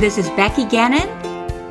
This 0.00 0.16
is 0.16 0.30
Becky 0.30 0.64
Gannon, 0.64 1.10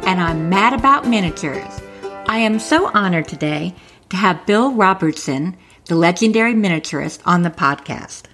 and 0.06 0.22
I'm 0.22 0.50
mad 0.50 0.74
about 0.74 1.08
miniatures. 1.08 1.82
I 2.28 2.38
am 2.38 2.60
so 2.60 2.92
honored 2.94 3.28
today 3.28 3.74
to 4.10 4.18
have 4.18 4.46
Bill 4.46 4.72
Robertson, 4.72 5.58
the 5.86 5.96
legendary 5.96 6.54
miniaturist, 6.54 7.22
on 7.26 7.42
the 7.42 7.50
podcast. 7.50 8.26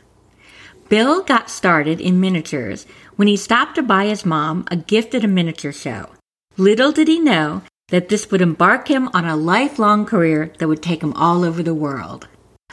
Bill 0.89 1.23
got 1.23 1.49
started 1.49 2.01
in 2.01 2.19
miniatures 2.19 2.85
when 3.15 3.29
he 3.29 3.37
stopped 3.37 3.75
to 3.75 3.83
buy 3.83 4.07
his 4.07 4.25
mom 4.25 4.65
a 4.69 4.75
gift 4.75 5.15
at 5.15 5.23
a 5.23 5.29
miniature 5.29 5.71
show. 5.71 6.09
Little 6.57 6.91
did 6.91 7.07
he 7.07 7.21
know 7.21 7.61
that 7.87 8.09
this 8.09 8.29
would 8.29 8.41
embark 8.41 8.89
him 8.89 9.09
on 9.13 9.23
a 9.23 9.37
lifelong 9.37 10.05
career 10.05 10.51
that 10.59 10.67
would 10.67 10.83
take 10.83 11.01
him 11.01 11.13
all 11.13 11.45
over 11.45 11.63
the 11.63 11.73
world. 11.73 12.27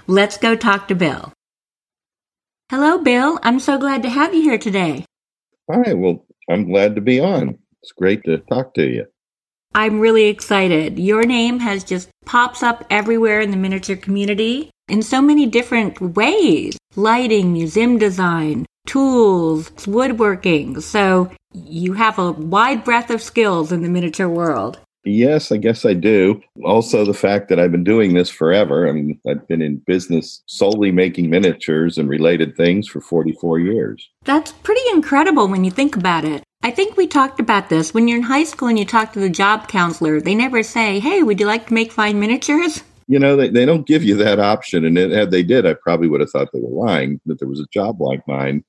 Let's 0.09 0.39
go 0.39 0.57
talk 0.57 0.89
to 0.89 0.97
Bill. 0.97 1.33
Hello, 2.69 2.99
Bill. 2.99 3.39
I'm 3.45 3.61
so 3.61 3.79
glad 3.79 4.03
to 4.03 4.09
have 4.09 4.35
you 4.35 4.43
here 4.43 4.59
today. 4.59 5.05
Hi, 5.71 5.93
well, 5.93 6.27
I'm 6.51 6.69
glad 6.69 6.95
to 6.95 7.01
be 7.01 7.21
on. 7.21 7.59
It's 7.83 7.93
great 7.93 8.25
to 8.25 8.39
talk 8.39 8.75
to 8.75 8.85
you. 8.85 9.07
I'm 9.75 10.01
really 10.01 10.27
excited. 10.27 10.99
Your 10.99 11.25
name 11.25 11.61
has 11.61 11.83
just 11.83 12.11
pops 12.27 12.63
up 12.63 12.85
everywhere 12.91 13.41
in 13.41 13.51
the 13.51 13.57
miniature 13.57 13.97
community 13.97 14.71
in 14.89 15.03
so 15.03 15.23
many 15.23 15.47
different 15.47 16.01
ways. 16.01 16.77
Lighting, 16.95 17.53
museum 17.53 17.99
design, 17.99 18.67
tools, 18.87 19.71
woodworking. 19.87 20.81
So 20.81 21.31
you 21.55 21.95
have 21.95 22.19
a 22.19 22.33
wide 22.33 22.85
breadth 22.85 23.11
of 23.11 23.23
skills 23.23 23.73
in 23.73 23.83
the 23.83 23.89
miniature 23.89 24.29
world. 24.29 24.79
Yes, 25.05 25.51
I 25.51 25.57
guess 25.57 25.85
I 25.85 25.95
do. 25.95 26.41
Also, 26.65 27.05
the 27.05 27.15
fact 27.15 27.49
that 27.49 27.59
I've 27.59 27.73
been 27.73 27.85
doing 27.85 28.15
this 28.15 28.31
forever. 28.31 28.89
I 28.89 28.93
mean, 28.93 29.21
I've 29.29 29.47
been 29.49 29.63
in 29.63 29.79
business 29.79 30.43
solely 30.47 30.93
making 30.93 31.29
miniatures 31.29 31.99
and 31.99 32.09
related 32.09 32.57
things 32.57 32.89
for 32.89 33.01
44 33.01 33.59
years. 33.59 34.09
That's 34.25 34.53
pretty 34.53 34.83
incredible 34.93 35.49
when 35.49 35.65
you 35.65 35.71
think 35.71 35.97
about 35.97 36.25
it. 36.25 36.45
I 36.63 36.71
think 36.71 36.97
we 36.97 37.09
talked 37.09 37.41
about 37.41 37.69
this. 37.69 37.93
When 37.93 38.07
you're 38.07 38.19
in 38.19 38.25
high 38.25 38.45
school 38.45 38.69
and 38.69 38.79
you 38.79 38.85
talk 38.85 39.13
to 39.15 39.21
the 39.21 39.29
job 39.29 39.67
counselor, 39.67 40.21
they 40.21 40.37
never 40.37 40.63
say, 40.63 41.01
Hey, 41.01 41.23
would 41.23 41.41
you 41.41 41.47
like 41.47 41.67
to 41.67 41.75
make 41.75 41.91
fine 41.91 42.21
miniatures? 42.21 42.85
You 43.09 43.19
know, 43.19 43.37
they, 43.37 43.49
they 43.49 43.67
don't 43.67 43.87
give 43.87 44.05
you 44.05 44.17
that 44.19 44.39
option. 44.39 44.85
And 44.85 44.97
had 44.97 45.33
they 45.33 45.43
did, 45.43 45.67
I 45.67 45.75
probably 45.75 46.09
would 46.09 46.21
have 46.21 46.31
thought 46.31 46.49
they 46.53 46.61
were 46.61 46.87
lying 46.87 47.21
that 47.27 47.41
there 47.41 47.49
was 47.49 47.61
a 47.61 47.67
job 47.73 48.01
like 48.01 48.27
mine 48.29 48.63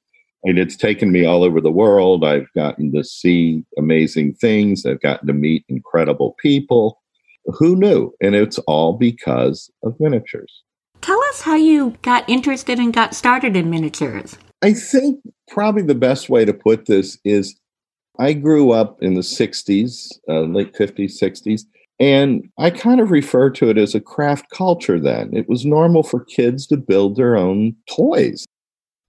and 0.44 0.60
it's 0.60 0.76
taken 0.76 1.12
me 1.12 1.26
all 1.26 1.44
over 1.44 1.62
the 1.62 1.72
world. 1.72 2.24
I've 2.24 2.52
gotten 2.54 2.92
to 2.94 3.04
see 3.04 3.64
amazing 3.78 4.36
things. 4.36 4.86
I've 4.86 5.02
gotten 5.02 5.28
to 5.28 5.34
meet 5.34 5.66
incredible 5.70 6.36
people. 6.40 7.02
Who 7.46 7.76
knew? 7.76 8.14
And 8.22 8.36
it's 8.36 8.58
all 8.60 8.94
because 8.94 9.72
of 9.84 9.96
miniatures. 10.00 10.64
Tell 11.02 11.22
us 11.26 11.42
how 11.42 11.56
you 11.56 11.96
got 12.02 12.28
interested 12.30 12.80
and 12.80 12.94
got 12.94 13.14
started 13.14 13.56
in 13.56 13.70
miniatures. 13.70 14.38
I 14.62 14.74
think 14.74 15.20
probably 15.50 15.82
the 15.82 15.96
best 15.96 16.30
way 16.30 16.46
to 16.46 16.54
put 16.54 16.86
this 16.86 17.18
is 17.26 17.60
I 18.20 18.34
grew 18.34 18.72
up 18.72 19.02
in 19.02 19.16
the 19.16 19.22
60s, 19.22 20.08
uh, 20.30 20.42
late 20.42 20.74
50s, 20.74 21.22
60s, 21.22 21.64
and 22.00 22.48
I 22.58 22.70
kind 22.70 23.02
of 23.02 23.12
refer 23.12 23.50
to 23.52 23.70
it 23.70 23.78
as 23.78 23.96
a 23.96 24.00
craft 24.00 24.50
culture 24.52 25.00
then. 25.00 25.36
It 25.36 25.50
was 25.50 25.66
normal 25.66 26.04
for 26.04 26.24
kids 26.24 26.68
to 26.68 26.78
build 26.78 27.16
their 27.16 27.36
own 27.36 27.76
toys. 27.90 28.46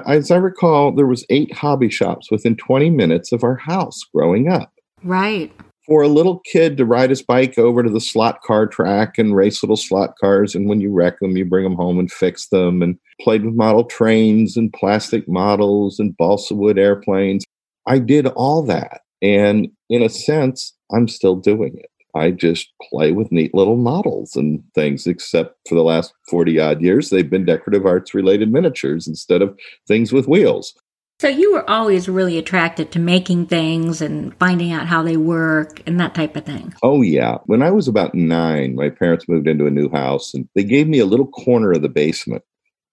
As 0.06 0.30
I 0.30 0.36
recall, 0.36 0.92
there 0.92 1.06
was 1.06 1.24
eight 1.30 1.52
hobby 1.52 1.88
shops 1.88 2.30
within 2.30 2.56
20 2.56 2.90
minutes 2.90 3.32
of 3.32 3.44
our 3.44 3.56
house 3.56 4.00
growing 4.14 4.48
up. 4.48 4.72
Right. 5.02 5.52
For 5.86 6.02
a 6.02 6.08
little 6.08 6.40
kid 6.50 6.76
to 6.78 6.84
ride 6.84 7.10
his 7.10 7.22
bike 7.22 7.58
over 7.58 7.82
to 7.82 7.90
the 7.90 8.00
slot 8.00 8.40
car 8.42 8.66
track 8.66 9.18
and 9.18 9.36
race 9.36 9.62
little 9.62 9.76
slot 9.76 10.14
cars, 10.18 10.54
and 10.54 10.68
when 10.68 10.80
you 10.80 10.90
wreck 10.90 11.20
them, 11.20 11.36
you 11.36 11.44
bring 11.44 11.64
them 11.64 11.74
home 11.74 11.98
and 11.98 12.10
fix 12.10 12.48
them, 12.48 12.82
and 12.82 12.98
played 13.20 13.44
with 13.44 13.54
model 13.54 13.84
trains 13.84 14.56
and 14.56 14.72
plastic 14.72 15.28
models 15.28 15.98
and 15.98 16.16
balsa 16.16 16.54
wood 16.54 16.78
airplanes. 16.78 17.44
I 17.86 17.98
did 17.98 18.26
all 18.28 18.62
that. 18.62 19.02
And 19.20 19.68
in 19.90 20.02
a 20.02 20.08
sense, 20.08 20.74
I'm 20.90 21.08
still 21.08 21.36
doing 21.36 21.76
it. 21.76 21.90
I 22.14 22.30
just 22.30 22.72
play 22.90 23.12
with 23.12 23.32
neat 23.32 23.54
little 23.54 23.76
models 23.76 24.36
and 24.36 24.62
things, 24.74 25.06
except 25.06 25.56
for 25.68 25.74
the 25.74 25.82
last 25.82 26.12
40 26.28 26.58
odd 26.60 26.82
years, 26.82 27.10
they've 27.10 27.28
been 27.28 27.44
decorative 27.44 27.86
arts 27.86 28.14
related 28.14 28.52
miniatures 28.52 29.06
instead 29.06 29.42
of 29.42 29.58
things 29.88 30.12
with 30.12 30.28
wheels. 30.28 30.74
So 31.20 31.28
you 31.28 31.52
were 31.52 31.68
always 31.70 32.08
really 32.08 32.38
attracted 32.38 32.90
to 32.92 32.98
making 32.98 33.46
things 33.46 34.00
and 34.00 34.36
finding 34.38 34.72
out 34.72 34.86
how 34.86 35.02
they 35.02 35.16
work 35.16 35.80
and 35.86 35.98
that 36.00 36.14
type 36.14 36.36
of 36.36 36.44
thing. 36.44 36.74
Oh, 36.82 37.02
yeah. 37.02 37.38
When 37.46 37.62
I 37.62 37.70
was 37.70 37.86
about 37.86 38.14
nine, 38.14 38.74
my 38.74 38.90
parents 38.90 39.28
moved 39.28 39.46
into 39.46 39.66
a 39.66 39.70
new 39.70 39.88
house 39.90 40.34
and 40.34 40.48
they 40.54 40.64
gave 40.64 40.88
me 40.88 40.98
a 40.98 41.06
little 41.06 41.28
corner 41.28 41.72
of 41.72 41.82
the 41.82 41.88
basement 41.88 42.42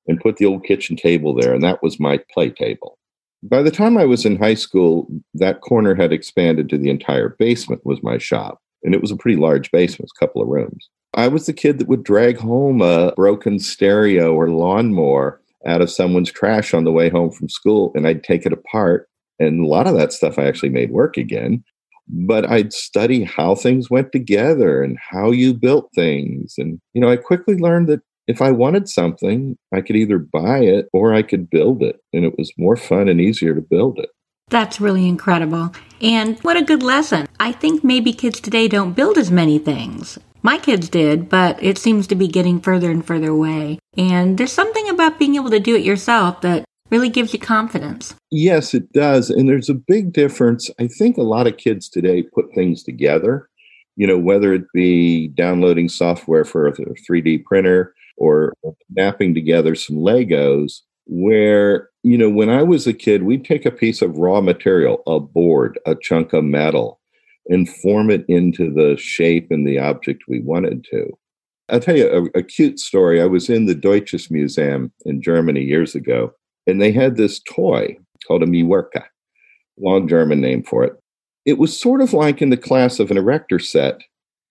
and 0.08 0.20
put 0.20 0.38
the 0.38 0.46
old 0.46 0.64
kitchen 0.64 0.96
table 0.96 1.34
there, 1.34 1.54
and 1.54 1.64
that 1.64 1.82
was 1.84 2.00
my 2.00 2.20
play 2.34 2.50
table. 2.50 2.98
By 3.44 3.64
the 3.64 3.72
time 3.72 3.98
I 3.98 4.06
was 4.06 4.26
in 4.26 4.36
high 4.38 4.54
school, 4.54 5.08
that 5.34 5.62
corner 5.62 5.96
had 5.96 6.12
expanded 6.12 6.70
to 6.70 6.78
the 6.78 6.90
entire 6.90 7.30
basement 7.30 7.86
was 7.86 8.04
my 8.04 8.18
shop 8.18 8.62
and 8.84 8.94
it 8.94 9.02
was 9.02 9.12
a 9.12 9.16
pretty 9.16 9.38
large 9.38 9.72
basement, 9.72 10.12
a 10.16 10.20
couple 10.20 10.42
of 10.42 10.48
rooms. 10.48 10.90
I 11.14 11.28
was 11.28 11.46
the 11.46 11.54
kid 11.54 11.78
that 11.80 11.88
would 11.88 12.04
drag 12.04 12.38
home 12.38 12.82
a 12.82 13.14
broken 13.16 13.60
stereo 13.60 14.34
or 14.34 14.50
lawnmower 14.50 15.42
out 15.66 15.82
of 15.82 15.92
someone's 15.92 16.32
trash 16.32 16.74
on 16.74 16.86
the 16.86 16.92
way 16.92 17.10
home 17.10 17.32
from 17.32 17.50
school, 17.50 17.92
and 17.96 18.08
I'd 18.08 18.24
take 18.24 18.46
it 18.46 18.54
apart. 18.54 19.08
And 19.40 19.66
a 19.66 19.68
lot 19.68 19.88
of 19.88 19.96
that 19.96 20.14
stuff 20.14 20.40
I 20.40 20.46
actually 20.46 20.70
made 20.70 20.92
work 20.92 21.18
again. 21.18 21.64
But 22.08 22.50
I'd 22.50 22.74
study 22.74 23.24
how 23.24 23.56
things 23.56 23.90
went 23.90 24.12
together 24.12 24.84
and 24.84 24.98
how 25.00 25.32
you 25.32 25.54
built 25.54 25.90
things. 25.96 26.56
And, 26.58 26.80
you 26.94 27.02
know, 27.02 27.10
I 27.10 27.16
quickly 27.16 27.56
learned 27.56 27.88
that 27.90 28.02
if 28.28 28.42
I 28.42 28.52
wanted 28.52 28.90
something, 28.90 29.58
I 29.74 29.82
could 29.82 29.96
either 29.96 30.20
buy 30.20 30.60
it 30.60 30.88
or 30.94 31.14
I 31.14 31.22
could 31.22 31.50
build 31.50 31.82
it. 31.84 32.02
And 32.12 32.26
it 32.26 32.38
was 32.38 32.52
more 32.58 32.76
fun 32.76 33.08
and 33.08 33.22
easier 33.22 33.56
to 33.56 33.62
build 33.62 33.98
it. 34.00 34.10
That's 34.50 34.82
really 34.82 35.08
incredible. 35.08 35.74
And 36.02 36.38
what 36.40 36.58
a 36.58 36.62
good 36.62 36.84
lesson. 36.84 37.28
I 37.42 37.54
think 37.54 37.84
maybe 37.84 38.14
kids 38.14 38.40
today 38.40 38.68
don't 38.68 38.94
build 38.94 39.18
as 39.18 39.32
many 39.32 39.58
things. 39.58 40.20
My 40.44 40.60
kids 40.60 40.88
did, 40.88 41.28
but 41.28 41.62
it 41.62 41.80
seems 41.80 42.06
to 42.08 42.16
be 42.16 42.28
getting 42.28 42.62
further 42.62 42.92
and 42.92 43.04
further 43.04 43.30
away. 43.30 43.80
And 43.98 44.38
there's 44.38 44.52
something 44.52 44.88
about 44.90 45.18
being 45.18 45.34
able 45.34 45.50
to 45.50 45.60
do 45.60 45.76
it 45.76 45.84
yourself 45.84 46.42
that 46.42 46.66
really 46.92 47.10
gives 47.10 47.34
you 47.34 47.40
confidence. 47.40 48.14
Yes, 48.30 48.76
it 48.76 48.94
does. 48.94 49.32
And 49.32 49.50
there's 49.50 49.70
a 49.70 49.74
big 49.74 50.14
difference. 50.14 50.70
I 50.80 50.86
think 50.86 51.18
a 51.18 51.24
lot 51.24 51.48
of 51.48 51.58
kids 51.58 51.90
today 51.90 52.22
put 52.22 52.54
things 52.54 52.84
together, 52.84 53.50
you 53.96 54.06
know, 54.06 54.20
whether 54.20 54.54
it 54.54 54.66
be 54.72 55.30
downloading 55.30 55.90
software 55.90 56.46
for 56.46 56.68
a 56.68 56.74
3D 56.74 57.44
printer 57.46 57.96
or 58.18 58.54
snapping 58.92 59.34
together 59.34 59.74
some 59.74 59.96
Legos 59.96 60.82
where 61.08 61.90
you 62.04 62.18
know 62.18 62.30
when 62.30 62.48
i 62.48 62.62
was 62.62 62.86
a 62.86 62.94
kid 62.94 63.24
we'd 63.24 63.44
take 63.44 63.66
a 63.66 63.72
piece 63.72 64.04
of 64.04 64.18
raw 64.18 64.40
material 64.40 65.02
a 65.08 65.20
board 65.20 65.80
a 65.88 65.96
chunk 65.96 66.32
of 66.32 66.44
metal 66.44 67.01
and 67.48 67.70
form 67.70 68.10
it 68.10 68.26
into 68.28 68.72
the 68.72 68.96
shape 68.98 69.48
and 69.50 69.68
the 69.68 69.80
object 69.80 70.24
we 70.28 70.40
wanted 70.40 70.86
to. 70.92 71.10
I'll 71.70 71.80
tell 71.80 71.98
you 71.98 72.30
a, 72.36 72.40
a 72.40 72.44
cute 72.44 72.80
story. 72.80 73.22
I 73.22 73.26
was 73.26 73.50
in 73.50 73.66
the 73.66 73.76
deutsches 73.76 74.30
museum 74.30 74.92
in 75.06 75.22
germany 75.22 75.62
years 75.62 75.96
ago 75.96 76.34
and 76.68 76.82
they 76.82 76.92
had 76.92 77.16
this 77.16 77.40
toy 77.42 77.98
called 78.28 78.44
a 78.44 78.48
Miwerka, 78.48 79.04
long 79.80 80.08
german 80.08 80.42
name 80.42 80.64
for 80.64 80.84
it. 80.84 80.94
It 81.46 81.58
was 81.58 81.80
sort 81.80 82.02
of 82.02 82.14
like 82.14 82.42
in 82.42 82.50
the 82.50 82.58
class 82.58 83.00
of 83.00 83.10
an 83.10 83.18
erector 83.18 83.60
set 83.60 84.02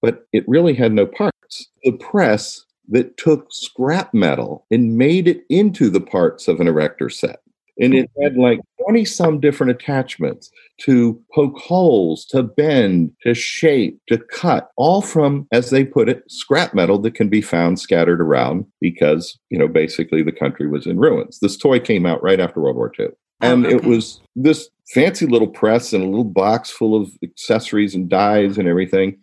but 0.03 0.27
it 0.33 0.49
really 0.49 0.75
had 0.75 0.93
no 0.93 1.06
parts. 1.06 1.69
The 1.84 1.93
press 1.93 2.65
that 2.89 3.17
took 3.17 3.47
scrap 3.50 4.12
metal 4.12 4.67
and 4.71 4.97
made 4.97 5.29
it 5.29 5.45
into 5.49 5.91
the 5.91 6.00
parts 6.00 6.49
of 6.49 6.61
an 6.61 6.67
erector 6.67 7.09
set. 7.09 7.41
And 7.81 7.95
it 7.95 8.11
had 8.23 8.37
like 8.37 8.61
20 8.85 9.05
some 9.05 9.41
different 9.41 9.71
attachments 9.71 10.51
to 10.83 11.21
poke 11.35 11.59
holes, 11.59 12.25
to 12.27 12.43
bend, 12.43 13.13
to 13.23 13.35
shape, 13.35 13.99
to 14.09 14.19
cut, 14.19 14.71
all 14.77 15.03
from, 15.03 15.47
as 15.53 15.71
they 15.71 15.85
put 15.85 16.09
it, 16.09 16.23
scrap 16.31 16.75
metal 16.75 16.99
that 16.99 17.15
can 17.15 17.29
be 17.29 17.41
found 17.41 17.79
scattered 17.79 18.21
around 18.21 18.67
because, 18.81 19.38
you 19.49 19.59
know, 19.59 19.69
basically 19.69 20.23
the 20.23 20.32
country 20.32 20.69
was 20.69 20.87
in 20.87 20.99
ruins. 20.99 21.38
This 21.41 21.56
toy 21.56 21.81
came 21.81 22.06
out 22.06 22.23
right 22.23 22.41
after 22.41 22.61
World 22.61 22.77
War 22.77 22.93
II. 22.99 23.09
Oh, 23.43 23.53
and 23.53 23.67
okay. 23.67 23.77
it 23.77 23.85
was 23.85 24.21
this 24.37 24.69
fancy 24.93 25.26
little 25.26 25.49
press 25.49 25.93
and 25.93 26.03
a 26.03 26.09
little 26.09 26.25
box 26.25 26.71
full 26.71 27.00
of 27.00 27.11
accessories 27.23 27.94
and 27.94 28.09
dies 28.09 28.59
and 28.59 28.69
everything. 28.69 29.19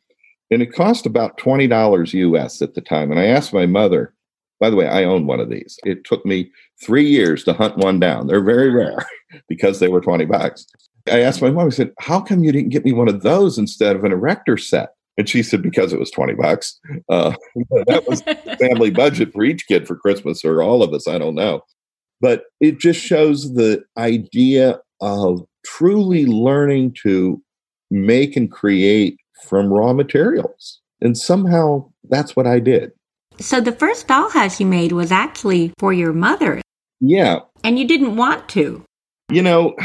And 0.49 0.61
it 0.61 0.73
cost 0.73 1.05
about 1.05 1.37
$20 1.37 2.13
US 2.13 2.61
at 2.61 2.73
the 2.73 2.81
time. 2.81 3.11
And 3.11 3.19
I 3.19 3.25
asked 3.25 3.53
my 3.53 3.65
mother, 3.65 4.13
by 4.59 4.69
the 4.69 4.75
way, 4.75 4.87
I 4.87 5.03
own 5.03 5.27
one 5.27 5.39
of 5.39 5.49
these. 5.49 5.77
It 5.83 6.03
took 6.03 6.25
me 6.25 6.51
three 6.83 7.07
years 7.07 7.43
to 7.43 7.53
hunt 7.53 7.77
one 7.77 7.99
down. 7.99 8.27
They're 8.27 8.43
very 8.43 8.69
rare 8.71 9.05
because 9.49 9.79
they 9.79 9.87
were 9.87 10.01
20 10.01 10.25
bucks. 10.25 10.65
I 11.07 11.21
asked 11.21 11.41
my 11.41 11.51
mom, 11.51 11.67
I 11.67 11.69
said, 11.69 11.93
How 11.99 12.19
come 12.19 12.43
you 12.43 12.51
didn't 12.51 12.69
get 12.69 12.85
me 12.85 12.93
one 12.93 13.07
of 13.07 13.21
those 13.21 13.57
instead 13.57 13.95
of 13.95 14.03
an 14.03 14.11
erector 14.11 14.57
set? 14.57 14.89
And 15.17 15.27
she 15.27 15.41
said, 15.41 15.61
Because 15.61 15.93
it 15.93 15.99
was 15.99 16.11
20 16.11 16.33
bucks. 16.33 16.79
Uh, 17.09 17.33
that 17.87 18.05
was 18.07 18.21
family 18.59 18.89
budget 18.89 19.31
for 19.33 19.43
each 19.43 19.67
kid 19.67 19.87
for 19.87 19.95
Christmas 19.95 20.43
or 20.43 20.61
all 20.61 20.83
of 20.83 20.93
us. 20.93 21.07
I 21.07 21.17
don't 21.17 21.35
know. 21.35 21.61
But 22.19 22.45
it 22.59 22.79
just 22.79 22.99
shows 22.99 23.53
the 23.53 23.83
idea 23.97 24.79
of 25.01 25.45
truly 25.65 26.25
learning 26.25 26.95
to 27.03 27.41
make 27.91 28.35
and 28.35 28.51
create 28.51 29.19
from 29.47 29.71
raw 29.71 29.93
materials. 29.93 30.81
And 30.99 31.17
somehow 31.17 31.89
that's 32.09 32.35
what 32.35 32.47
I 32.47 32.59
did. 32.59 32.91
So 33.39 33.61
the 33.61 33.71
first 33.71 34.07
dollhouse 34.07 34.59
you 34.59 34.65
made 34.65 34.91
was 34.91 35.11
actually 35.11 35.73
for 35.77 35.93
your 35.93 36.13
mother. 36.13 36.61
Yeah. 36.99 37.39
And 37.63 37.77
you 37.77 37.87
didn't 37.87 38.15
want 38.15 38.49
to. 38.49 38.83
You 39.31 39.41
know, 39.41 39.75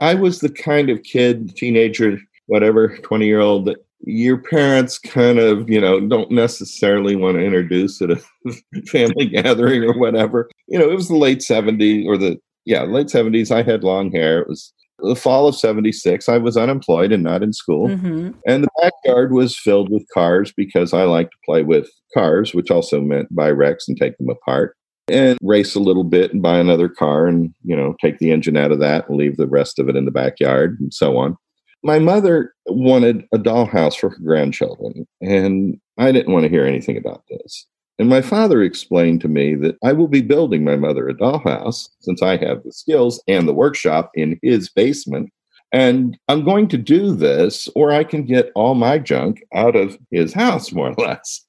I 0.00 0.14
was 0.14 0.40
the 0.40 0.50
kind 0.50 0.90
of 0.90 1.02
kid, 1.02 1.56
teenager, 1.56 2.18
whatever, 2.46 2.98
20 2.98 3.26
year 3.26 3.40
old 3.40 3.64
that 3.66 3.84
your 4.02 4.38
parents 4.38 4.98
kind 4.98 5.38
of, 5.38 5.68
you 5.68 5.80
know, 5.80 6.00
don't 6.00 6.30
necessarily 6.30 7.16
want 7.16 7.36
to 7.36 7.44
introduce 7.44 8.00
at 8.00 8.10
a 8.10 8.22
family 8.86 9.26
gathering 9.26 9.84
or 9.84 9.98
whatever. 9.98 10.48
You 10.68 10.78
know, 10.78 10.90
it 10.90 10.94
was 10.94 11.08
the 11.08 11.16
late 11.16 11.40
70s 11.40 12.06
or 12.06 12.16
the, 12.16 12.38
yeah, 12.64 12.82
late 12.82 13.08
70s. 13.08 13.50
I 13.50 13.62
had 13.62 13.84
long 13.84 14.12
hair. 14.12 14.40
It 14.40 14.48
was 14.48 14.72
the 15.02 15.16
fall 15.16 15.48
of 15.48 15.56
76. 15.56 16.28
I 16.28 16.38
was 16.38 16.56
unemployed 16.56 17.12
and 17.12 17.22
not 17.22 17.42
in 17.42 17.52
school. 17.52 17.88
Mm-hmm. 17.88 18.30
And 18.46 18.64
the 18.64 18.68
backyard 18.80 19.32
was 19.32 19.58
filled 19.58 19.90
with 19.90 20.06
cars 20.12 20.52
because 20.56 20.92
I 20.92 21.04
like 21.04 21.30
to 21.30 21.36
play 21.44 21.62
with 21.62 21.88
cars, 22.14 22.54
which 22.54 22.70
also 22.70 23.00
meant 23.00 23.34
buy 23.34 23.50
wrecks 23.50 23.88
and 23.88 23.98
take 23.98 24.16
them 24.18 24.30
apart 24.30 24.76
and 25.08 25.38
race 25.42 25.74
a 25.74 25.80
little 25.80 26.04
bit 26.04 26.32
and 26.32 26.42
buy 26.42 26.58
another 26.58 26.88
car 26.88 27.26
and, 27.26 27.52
you 27.64 27.76
know, 27.76 27.94
take 28.00 28.18
the 28.18 28.30
engine 28.30 28.56
out 28.56 28.72
of 28.72 28.80
that 28.80 29.08
and 29.08 29.18
leave 29.18 29.36
the 29.36 29.48
rest 29.48 29.78
of 29.78 29.88
it 29.88 29.96
in 29.96 30.04
the 30.04 30.10
backyard 30.10 30.78
and 30.80 30.94
so 30.94 31.16
on. 31.16 31.36
My 31.82 31.98
mother 31.98 32.52
wanted 32.66 33.24
a 33.32 33.38
dollhouse 33.38 33.98
for 33.98 34.10
her 34.10 34.18
grandchildren, 34.22 35.06
and 35.22 35.80
I 35.98 36.12
didn't 36.12 36.32
want 36.32 36.44
to 36.44 36.50
hear 36.50 36.66
anything 36.66 36.96
about 36.96 37.24
this. 37.30 37.66
And 38.00 38.08
my 38.08 38.22
father 38.22 38.62
explained 38.62 39.20
to 39.20 39.28
me 39.28 39.54
that 39.56 39.76
I 39.84 39.92
will 39.92 40.08
be 40.08 40.22
building 40.22 40.64
my 40.64 40.74
mother 40.74 41.06
a 41.06 41.14
dollhouse 41.14 41.90
since 42.00 42.22
I 42.22 42.38
have 42.38 42.62
the 42.62 42.72
skills 42.72 43.22
and 43.28 43.46
the 43.46 43.52
workshop 43.52 44.10
in 44.14 44.40
his 44.42 44.70
basement. 44.70 45.30
And 45.70 46.18
I'm 46.26 46.42
going 46.42 46.66
to 46.68 46.78
do 46.78 47.14
this, 47.14 47.68
or 47.76 47.92
I 47.92 48.04
can 48.04 48.24
get 48.24 48.52
all 48.54 48.74
my 48.74 48.98
junk 48.98 49.44
out 49.54 49.76
of 49.76 49.98
his 50.10 50.32
house, 50.32 50.72
more 50.72 50.88
or 50.88 50.94
less. 50.94 51.44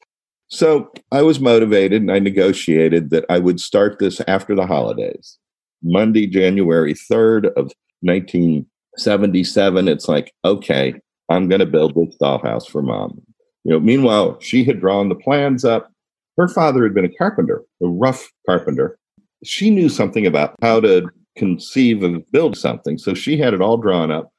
So 0.49 0.91
I 1.13 1.21
was 1.21 1.39
motivated 1.39 2.01
and 2.01 2.11
I 2.11 2.19
negotiated 2.19 3.11
that 3.11 3.23
I 3.29 3.39
would 3.39 3.61
start 3.61 3.99
this 3.99 4.19
after 4.27 4.53
the 4.53 4.67
holidays. 4.67 5.37
Monday, 5.81 6.27
January 6.27 6.93
3rd 6.93 7.45
of 7.55 7.71
1977. 8.01 9.87
It's 9.87 10.09
like, 10.09 10.33
okay, 10.43 10.95
I'm 11.29 11.47
going 11.47 11.59
to 11.59 11.65
build 11.65 11.95
this 11.95 12.17
dollhouse 12.21 12.69
for 12.69 12.81
mom. 12.81 13.21
You 13.63 13.71
know, 13.71 13.79
meanwhile, 13.79 14.37
she 14.41 14.65
had 14.65 14.81
drawn 14.81 15.07
the 15.07 15.15
plans 15.15 15.63
up. 15.63 15.90
Her 16.37 16.47
father 16.47 16.83
had 16.83 16.93
been 16.93 17.05
a 17.05 17.13
carpenter, 17.17 17.63
a 17.81 17.87
rough 17.87 18.31
carpenter. 18.47 18.97
She 19.43 19.69
knew 19.69 19.89
something 19.89 20.25
about 20.25 20.55
how 20.61 20.79
to 20.79 21.09
conceive 21.35 22.03
and 22.03 22.23
build 22.31 22.57
something. 22.57 22.97
So 22.97 23.13
she 23.13 23.37
had 23.37 23.53
it 23.53 23.61
all 23.61 23.77
drawn 23.77 24.11
up. 24.11 24.31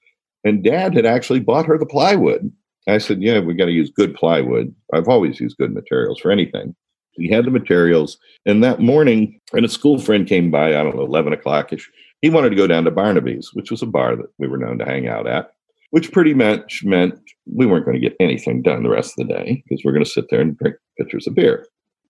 And 0.44 0.64
dad 0.64 0.94
had 0.94 1.06
actually 1.06 1.40
bought 1.40 1.66
her 1.66 1.78
the 1.78 1.86
plywood. 1.86 2.50
I 2.88 2.98
said, 2.98 3.22
Yeah, 3.22 3.40
we 3.40 3.54
got 3.54 3.66
to 3.66 3.72
use 3.72 3.90
good 3.90 4.14
plywood. 4.14 4.74
I've 4.92 5.08
always 5.08 5.38
used 5.38 5.56
good 5.56 5.72
materials 5.72 6.18
for 6.18 6.30
anything. 6.30 6.74
He 7.12 7.28
had 7.28 7.44
the 7.44 7.50
materials. 7.50 8.18
And 8.46 8.64
that 8.64 8.80
morning, 8.80 9.38
and 9.52 9.64
a 9.64 9.68
school 9.68 9.98
friend 9.98 10.26
came 10.26 10.50
by, 10.50 10.68
I 10.68 10.82
don't 10.82 10.96
know, 10.96 11.04
11 11.04 11.32
o'clock 11.32 11.72
ish. 11.72 11.90
He 12.22 12.30
wanted 12.30 12.50
to 12.50 12.56
go 12.56 12.66
down 12.66 12.84
to 12.84 12.90
Barnaby's, 12.90 13.50
which 13.52 13.70
was 13.70 13.82
a 13.82 13.86
bar 13.86 14.16
that 14.16 14.26
we 14.38 14.48
were 14.48 14.56
known 14.56 14.78
to 14.78 14.84
hang 14.84 15.08
out 15.08 15.26
at, 15.26 15.50
which 15.90 16.12
pretty 16.12 16.34
much 16.34 16.82
meant 16.84 17.18
we 17.46 17.66
weren't 17.66 17.84
going 17.84 18.00
to 18.00 18.08
get 18.08 18.16
anything 18.18 18.62
done 18.62 18.82
the 18.82 18.88
rest 18.88 19.14
of 19.18 19.26
the 19.26 19.34
day 19.34 19.62
because 19.64 19.82
we're 19.84 19.92
going 19.92 20.04
to 20.04 20.10
sit 20.10 20.26
there 20.30 20.40
and 20.40 20.56
drink 20.56 20.76
pitchers 20.98 21.26
of 21.26 21.34
beer. 21.34 21.66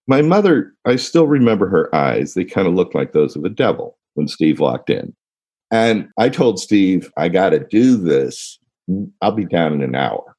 My 0.06 0.22
mother, 0.22 0.72
I 0.84 0.96
still 0.96 1.26
remember 1.26 1.68
her 1.68 1.94
eyes. 1.94 2.34
They 2.34 2.44
kind 2.44 2.66
of 2.66 2.74
looked 2.74 2.94
like 2.94 3.12
those 3.12 3.36
of 3.36 3.44
a 3.44 3.48
devil 3.48 3.96
when 4.14 4.28
Steve 4.28 4.60
walked 4.60 4.90
in. 4.90 5.14
And 5.70 6.08
I 6.18 6.28
told 6.28 6.60
Steve, 6.60 7.10
I 7.16 7.28
got 7.28 7.50
to 7.50 7.60
do 7.60 7.96
this. 7.96 8.58
I'll 9.22 9.32
be 9.32 9.46
down 9.46 9.72
in 9.72 9.82
an 9.82 9.94
hour. 9.94 10.36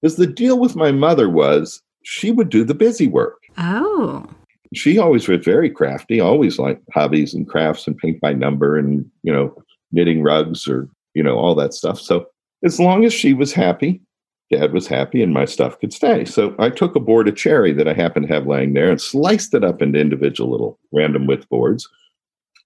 Because 0.00 0.16
the 0.16 0.26
deal 0.26 0.58
with 0.58 0.74
my 0.74 0.90
mother 0.90 1.28
was 1.28 1.80
she 2.02 2.30
would 2.30 2.48
do 2.48 2.64
the 2.64 2.74
busy 2.74 3.06
work. 3.06 3.38
Oh. 3.58 4.26
She 4.74 4.98
always 4.98 5.28
was 5.28 5.44
very 5.44 5.70
crafty, 5.70 6.18
always 6.18 6.58
liked 6.58 6.82
hobbies 6.92 7.34
and 7.34 7.48
crafts 7.48 7.86
and 7.86 7.96
paint 7.96 8.20
by 8.20 8.32
number 8.32 8.76
and, 8.76 9.08
you 9.22 9.32
know, 9.32 9.54
knitting 9.92 10.22
rugs 10.22 10.66
or, 10.66 10.88
you 11.14 11.22
know, 11.22 11.36
all 11.36 11.54
that 11.54 11.74
stuff. 11.74 12.00
So 12.00 12.26
as 12.64 12.80
long 12.80 13.04
as 13.04 13.12
she 13.12 13.34
was 13.34 13.52
happy, 13.52 14.00
dad 14.52 14.72
was 14.72 14.86
happy 14.86 15.22
and 15.22 15.32
my 15.32 15.44
stuff 15.44 15.80
could 15.80 15.92
stay. 15.92 16.24
So 16.24 16.54
I 16.58 16.68
took 16.68 16.94
a 16.94 17.00
board 17.00 17.26
of 17.26 17.36
cherry 17.36 17.72
that 17.72 17.88
I 17.88 17.94
happened 17.94 18.28
to 18.28 18.34
have 18.34 18.46
laying 18.46 18.74
there 18.74 18.90
and 18.90 19.00
sliced 19.00 19.54
it 19.54 19.64
up 19.64 19.80
into 19.80 19.98
individual 19.98 20.50
little 20.50 20.78
random 20.92 21.26
width 21.26 21.48
boards 21.48 21.88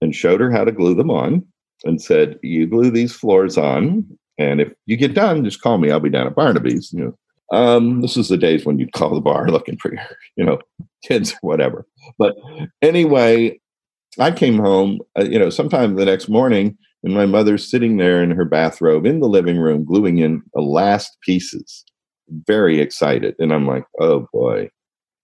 and 0.01 0.13
showed 0.13 0.41
her 0.41 0.51
how 0.51 0.63
to 0.63 0.71
glue 0.71 0.93
them 0.93 1.09
on 1.09 1.45
and 1.85 2.01
said, 2.01 2.37
You 2.43 2.67
glue 2.67 2.91
these 2.91 3.15
floors 3.15 3.57
on. 3.57 4.05
And 4.37 4.61
if 4.61 4.73
you 4.85 4.97
get 4.97 5.15
done, 5.15 5.43
just 5.43 5.61
call 5.61 5.77
me. 5.77 5.89
I'll 5.89 5.99
be 5.99 6.09
down 6.09 6.27
at 6.27 6.35
Barnaby's. 6.35 6.91
You 6.93 7.05
know, 7.05 7.57
um, 7.57 8.01
this 8.01 8.17
is 8.17 8.27
the 8.27 8.37
days 8.37 8.65
when 8.65 8.77
you'd 8.77 8.93
call 8.93 9.15
the 9.15 9.21
bar 9.21 9.47
looking 9.49 9.77
for 9.77 9.93
your, 9.93 10.03
you 10.35 10.43
know, 10.43 10.59
kids 11.03 11.31
or 11.31 11.47
whatever. 11.47 11.87
But 12.17 12.35
anyway, 12.81 13.59
I 14.19 14.31
came 14.31 14.59
home, 14.59 14.99
uh, 15.17 15.23
you 15.23 15.39
know, 15.39 15.49
sometime 15.49 15.95
the 15.95 16.05
next 16.05 16.27
morning, 16.27 16.77
and 17.03 17.13
my 17.13 17.25
mother's 17.25 17.69
sitting 17.69 17.97
there 17.97 18.21
in 18.23 18.31
her 18.31 18.45
bathrobe 18.45 19.05
in 19.05 19.19
the 19.19 19.27
living 19.27 19.57
room, 19.57 19.85
gluing 19.85 20.17
in 20.17 20.41
the 20.53 20.61
last 20.61 21.17
pieces, 21.21 21.85
very 22.45 22.79
excited. 22.79 23.35
And 23.39 23.53
I'm 23.53 23.67
like, 23.67 23.85
oh 23.99 24.27
boy, 24.33 24.69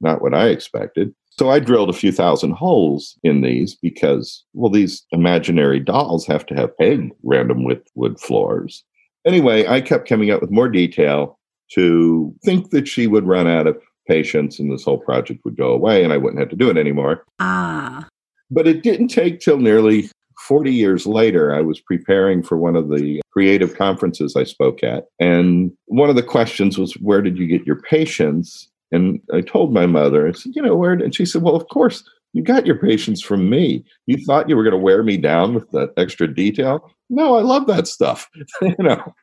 not 0.02 0.22
what 0.22 0.34
I 0.34 0.48
expected. 0.48 1.14
So 1.32 1.50
I 1.50 1.60
drilled 1.60 1.90
a 1.90 1.94
few 1.94 2.12
thousand 2.12 2.52
holes 2.52 3.18
in 3.24 3.42
these 3.42 3.76
because, 3.76 4.44
well, 4.54 4.70
these 4.70 5.04
imaginary 5.12 5.80
dolls 5.80 6.28
have 6.28 6.46
to 6.48 6.56
have 6.56 6.78
peg 6.78 7.10
random 7.24 7.64
width 7.64 7.90
wood 7.96 8.20
floors. 8.20 8.84
Anyway, 9.26 9.66
I 9.68 9.82
kept 9.82 10.08
coming 10.08 10.30
up 10.30 10.42
with 10.42 10.52
more 10.52 10.70
detail 10.70 11.40
to 11.72 12.36
think 12.46 12.70
that 12.70 12.88
she 12.88 13.08
would 13.08 13.26
run 13.26 13.48
out 13.48 13.66
of 13.66 13.82
patience 14.08 14.60
and 14.60 14.72
this 14.72 14.84
whole 14.84 15.00
project 15.00 15.44
would 15.44 15.58
go 15.58 15.72
away 15.72 16.04
and 16.04 16.14
I 16.14 16.18
wouldn't 16.18 16.40
have 16.40 16.50
to 16.50 16.56
do 16.56 16.70
it 16.70 16.78
anymore. 16.78 17.26
Ah. 17.40 18.08
But 18.52 18.68
it 18.68 18.84
didn't 18.84 19.08
take 19.08 19.40
till 19.40 19.58
nearly 19.58 20.12
40 20.44 20.74
years 20.74 21.06
later, 21.06 21.56
I 21.56 21.62
was 21.62 21.80
preparing 21.80 22.44
for 22.44 22.58
one 22.58 22.76
of 22.76 22.90
the 22.90 23.22
creative 23.32 23.78
conferences 23.78 24.36
I 24.36 24.44
spoke 24.44 24.84
at. 24.84 25.06
And 25.20 25.72
one 25.86 26.10
of 26.10 26.18
the 26.18 26.24
questions 26.24 26.78
was, 26.78 26.94
Where 26.96 27.22
did 27.22 27.38
you 27.38 27.48
get 27.48 27.66
your 27.66 27.82
patience? 27.82 28.70
And 28.92 29.22
I 29.34 29.42
told 29.42 29.74
my 29.74 29.86
mother, 29.86 30.28
I 30.28 30.34
said, 30.34 30.52
You 30.56 30.62
know, 30.62 30.76
where? 30.76 30.94
And 30.94 31.16
she 31.16 31.26
said, 31.26 31.44
Well, 31.44 31.56
of 31.56 31.68
course, 31.70 32.04
you 32.34 32.44
got 32.44 32.66
your 32.66 32.78
patience 32.78 33.22
from 33.22 33.50
me. 33.50 33.86
You 34.06 34.18
thought 34.26 34.50
you 34.50 34.58
were 34.58 34.64
going 34.64 34.72
to 34.72 34.78
wear 34.78 35.02
me 35.02 35.18
down 35.18 35.54
with 35.54 35.70
that 35.72 35.94
extra 35.98 36.28
detail. 36.28 36.92
No, 37.10 37.36
I 37.38 37.42
love 37.42 37.68
that 37.68 37.88
stuff. 37.88 38.30
you 38.62 38.76
know. 38.80 39.14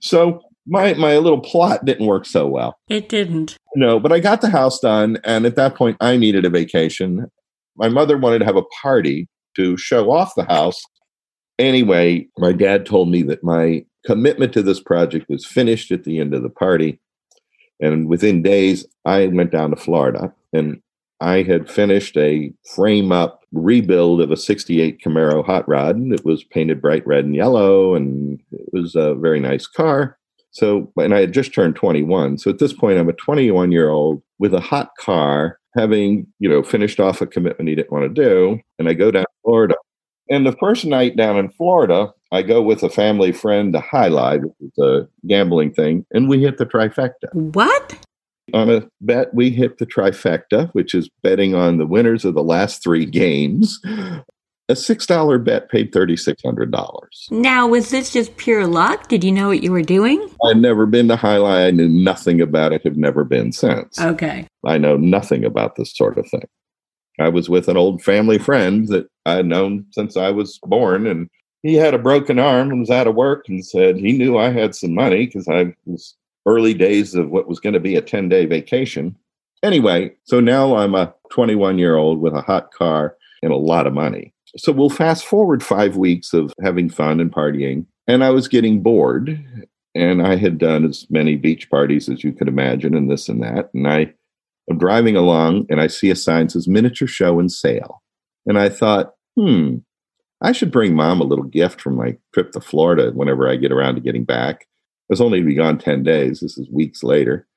So 0.00 0.40
my 0.66 0.94
my 0.94 1.16
little 1.18 1.40
plot 1.40 1.84
didn't 1.84 2.06
work 2.06 2.26
so 2.26 2.46
well. 2.46 2.76
It 2.88 3.08
didn't. 3.08 3.56
No, 3.74 3.98
but 3.98 4.12
I 4.12 4.20
got 4.20 4.40
the 4.40 4.50
house 4.50 4.78
done, 4.78 5.18
and 5.24 5.46
at 5.46 5.56
that 5.56 5.74
point, 5.74 5.96
I 6.00 6.16
needed 6.16 6.44
a 6.44 6.50
vacation. 6.50 7.30
My 7.76 7.88
mother 7.88 8.18
wanted 8.18 8.40
to 8.40 8.44
have 8.44 8.56
a 8.56 8.64
party 8.82 9.28
to 9.56 9.76
show 9.76 10.10
off 10.10 10.34
the 10.34 10.44
house. 10.44 10.80
Anyway, 11.58 12.26
my 12.38 12.52
dad 12.52 12.86
told 12.86 13.10
me 13.10 13.22
that 13.22 13.44
my 13.44 13.84
commitment 14.06 14.52
to 14.54 14.62
this 14.62 14.80
project 14.80 15.26
was 15.28 15.44
finished 15.46 15.90
at 15.90 16.04
the 16.04 16.18
end 16.18 16.34
of 16.34 16.42
the 16.42 16.50
party, 16.50 17.00
and 17.80 18.08
within 18.08 18.42
days, 18.42 18.86
I 19.04 19.26
went 19.28 19.50
down 19.50 19.70
to 19.70 19.76
Florida, 19.76 20.32
and 20.52 20.80
I 21.20 21.42
had 21.42 21.70
finished 21.70 22.16
a 22.16 22.52
frame 22.74 23.12
up 23.12 23.44
rebuild 23.52 24.20
of 24.20 24.30
a 24.30 24.36
68 24.36 25.02
Camaro 25.02 25.44
hot 25.44 25.68
rod. 25.68 26.00
It 26.12 26.24
was 26.24 26.44
painted 26.44 26.80
bright 26.80 27.06
red 27.06 27.24
and 27.24 27.34
yellow, 27.34 27.94
and 27.94 28.40
it 28.52 28.72
was 28.72 28.94
a 28.94 29.14
very 29.14 29.40
nice 29.40 29.66
car. 29.66 30.18
So, 30.52 30.92
and 30.96 31.14
I 31.14 31.20
had 31.20 31.32
just 31.32 31.54
turned 31.54 31.76
21. 31.76 32.38
So 32.38 32.50
at 32.50 32.58
this 32.58 32.72
point, 32.72 32.98
I'm 32.98 33.08
a 33.08 33.14
21 33.14 33.70
year 33.70 33.90
old 33.90 34.22
with 34.38 34.54
a 34.54 34.60
hot 34.60 34.90
car, 34.98 35.59
having, 35.74 36.26
you 36.38 36.48
know, 36.48 36.62
finished 36.62 37.00
off 37.00 37.20
a 37.20 37.26
commitment 37.26 37.68
he 37.68 37.74
didn't 37.74 37.92
want 37.92 38.14
to 38.14 38.22
do. 38.22 38.60
And 38.78 38.88
I 38.88 38.94
go 38.94 39.10
down 39.10 39.24
to 39.24 39.30
Florida. 39.44 39.76
And 40.30 40.46
the 40.46 40.56
first 40.60 40.84
night 40.84 41.16
down 41.16 41.38
in 41.38 41.50
Florida, 41.50 42.12
I 42.32 42.42
go 42.42 42.62
with 42.62 42.82
a 42.82 42.90
family 42.90 43.32
friend 43.32 43.72
to 43.72 43.80
Alai, 43.80 44.42
which 44.42 44.52
is 44.60 44.78
a 44.78 45.08
gambling 45.26 45.72
thing, 45.72 46.06
and 46.12 46.28
we 46.28 46.40
hit 46.40 46.58
the 46.58 46.66
trifecta. 46.66 47.32
What? 47.32 47.96
On 48.54 48.70
a 48.70 48.88
bet, 49.00 49.34
we 49.34 49.50
hit 49.50 49.78
the 49.78 49.86
trifecta, 49.86 50.70
which 50.72 50.94
is 50.94 51.08
betting 51.22 51.54
on 51.54 51.78
the 51.78 51.86
winners 51.86 52.24
of 52.24 52.34
the 52.34 52.42
last 52.42 52.82
three 52.82 53.06
games 53.06 53.80
a 54.70 54.76
six 54.76 55.04
dollar 55.04 55.38
bet 55.38 55.68
paid 55.68 55.92
thirty 55.92 56.16
six 56.16 56.42
hundred 56.42 56.70
dollars. 56.70 57.28
Now, 57.30 57.66
was 57.66 57.90
this 57.90 58.12
just 58.12 58.36
pure 58.36 58.66
luck? 58.66 59.08
Did 59.08 59.24
you 59.24 59.32
know 59.32 59.48
what 59.48 59.62
you 59.62 59.72
were 59.72 59.82
doing? 59.82 60.30
I'd 60.44 60.56
never 60.56 60.86
been 60.86 61.08
to 61.08 61.16
jai 61.16 61.36
alai. 61.36 61.66
I 61.66 61.70
knew 61.72 61.88
nothing 61.88 62.40
about 62.40 62.72
it. 62.72 62.84
Have 62.84 62.96
never 62.96 63.24
been 63.24 63.52
since. 63.52 64.00
Okay. 64.00 64.46
I 64.64 64.78
know 64.78 64.96
nothing 64.96 65.44
about 65.44 65.76
this 65.76 65.94
sort 65.94 66.16
of 66.16 66.28
thing. 66.28 66.48
I 67.18 67.28
was 67.28 67.50
with 67.50 67.68
an 67.68 67.76
old 67.76 68.02
family 68.02 68.38
friend 68.38 68.88
that 68.88 69.08
I'd 69.26 69.46
known 69.46 69.84
since 69.90 70.16
I 70.16 70.30
was 70.30 70.58
born, 70.62 71.06
and 71.06 71.28
he 71.62 71.74
had 71.74 71.92
a 71.92 71.98
broken 71.98 72.38
arm 72.38 72.70
and 72.70 72.80
was 72.80 72.90
out 72.90 73.08
of 73.08 73.16
work, 73.16 73.48
and 73.48 73.66
said 73.66 73.96
he 73.96 74.12
knew 74.12 74.38
I 74.38 74.50
had 74.50 74.74
some 74.74 74.94
money 74.94 75.26
because 75.26 75.48
I 75.48 75.74
was 75.84 76.16
early 76.46 76.74
days 76.74 77.14
of 77.14 77.30
what 77.30 77.48
was 77.48 77.60
going 77.60 77.74
to 77.74 77.80
be 77.80 77.96
a 77.96 78.02
ten 78.02 78.28
day 78.28 78.46
vacation. 78.46 79.16
Anyway, 79.62 80.12
so 80.24 80.40
now 80.40 80.76
I'm 80.76 80.94
a 80.94 81.12
21 81.32 81.78
year 81.78 81.96
old 81.96 82.20
with 82.20 82.32
a 82.32 82.40
hot 82.40 82.72
car 82.72 83.16
and 83.42 83.52
a 83.52 83.56
lot 83.56 83.86
of 83.86 83.92
money 83.92 84.32
so 84.56 84.72
we'll 84.72 84.90
fast 84.90 85.24
forward 85.24 85.62
five 85.62 85.96
weeks 85.96 86.32
of 86.32 86.52
having 86.62 86.88
fun 86.90 87.20
and 87.20 87.32
partying. 87.32 87.86
And 88.06 88.24
I 88.24 88.30
was 88.30 88.48
getting 88.48 88.82
bored. 88.82 89.44
And 89.94 90.22
I 90.24 90.36
had 90.36 90.58
done 90.58 90.84
as 90.84 91.06
many 91.10 91.34
beach 91.34 91.68
parties 91.68 92.08
as 92.08 92.22
you 92.22 92.32
could 92.32 92.46
imagine, 92.46 92.94
and 92.94 93.10
this 93.10 93.28
and 93.28 93.42
that. 93.42 93.70
And 93.74 93.88
I 93.88 94.12
am 94.70 94.78
driving 94.78 95.16
along 95.16 95.66
and 95.68 95.80
I 95.80 95.88
see 95.88 96.10
a 96.10 96.16
sign 96.16 96.48
says 96.48 96.68
miniature 96.68 97.08
show 97.08 97.40
and 97.40 97.50
sale. 97.50 98.00
And 98.46 98.56
I 98.56 98.68
thought, 98.68 99.14
hmm, 99.36 99.78
I 100.42 100.52
should 100.52 100.70
bring 100.70 100.94
mom 100.94 101.20
a 101.20 101.24
little 101.24 101.44
gift 101.44 101.80
from 101.80 101.96
my 101.96 102.16
trip 102.32 102.52
to 102.52 102.60
Florida 102.60 103.10
whenever 103.12 103.48
I 103.48 103.56
get 103.56 103.72
around 103.72 103.96
to 103.96 104.00
getting 104.00 104.24
back. 104.24 104.62
I 104.62 105.10
was 105.10 105.20
only 105.20 105.40
to 105.40 105.46
be 105.46 105.54
gone 105.54 105.76
10 105.76 106.04
days. 106.04 106.38
This 106.38 106.56
is 106.56 106.68
weeks 106.70 107.02
later. 107.02 107.48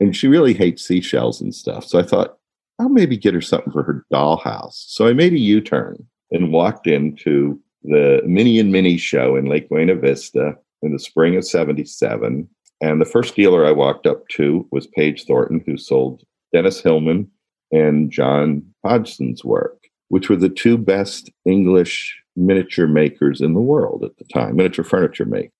And 0.00 0.14
she 0.14 0.28
really 0.28 0.54
hates 0.54 0.86
seashells 0.86 1.40
and 1.40 1.54
stuff. 1.54 1.84
So 1.86 1.98
I 1.98 2.02
thought, 2.02 2.36
I'll 2.78 2.88
maybe 2.88 3.16
get 3.16 3.34
her 3.34 3.40
something 3.40 3.72
for 3.72 3.82
her 3.82 4.04
dollhouse. 4.12 4.84
So 4.86 5.06
I 5.06 5.12
made 5.12 5.32
a 5.32 5.38
U 5.38 5.60
turn 5.60 6.06
and 6.30 6.52
walked 6.52 6.86
into 6.86 7.60
the 7.82 8.22
Mini 8.24 8.58
and 8.58 8.72
Mini 8.72 8.96
show 8.96 9.36
in 9.36 9.46
Lake 9.46 9.68
Buena 9.68 9.94
Vista 9.94 10.56
in 10.82 10.92
the 10.92 10.98
spring 10.98 11.36
of 11.36 11.44
77. 11.44 12.48
And 12.80 13.00
the 13.00 13.06
first 13.06 13.36
dealer 13.36 13.66
I 13.66 13.72
walked 13.72 14.06
up 14.06 14.26
to 14.28 14.66
was 14.70 14.86
Paige 14.86 15.24
Thornton, 15.24 15.62
who 15.66 15.76
sold 15.76 16.22
Dennis 16.52 16.80
Hillman 16.80 17.30
and 17.72 18.10
John 18.10 18.62
Hodgson's 18.84 19.44
work, 19.44 19.84
which 20.08 20.28
were 20.28 20.36
the 20.36 20.48
two 20.48 20.78
best 20.78 21.30
English 21.44 22.16
miniature 22.36 22.86
makers 22.86 23.40
in 23.40 23.54
the 23.54 23.60
world 23.60 24.04
at 24.04 24.16
the 24.16 24.24
time, 24.24 24.56
miniature 24.56 24.84
furniture 24.84 25.26
makers. 25.26 25.52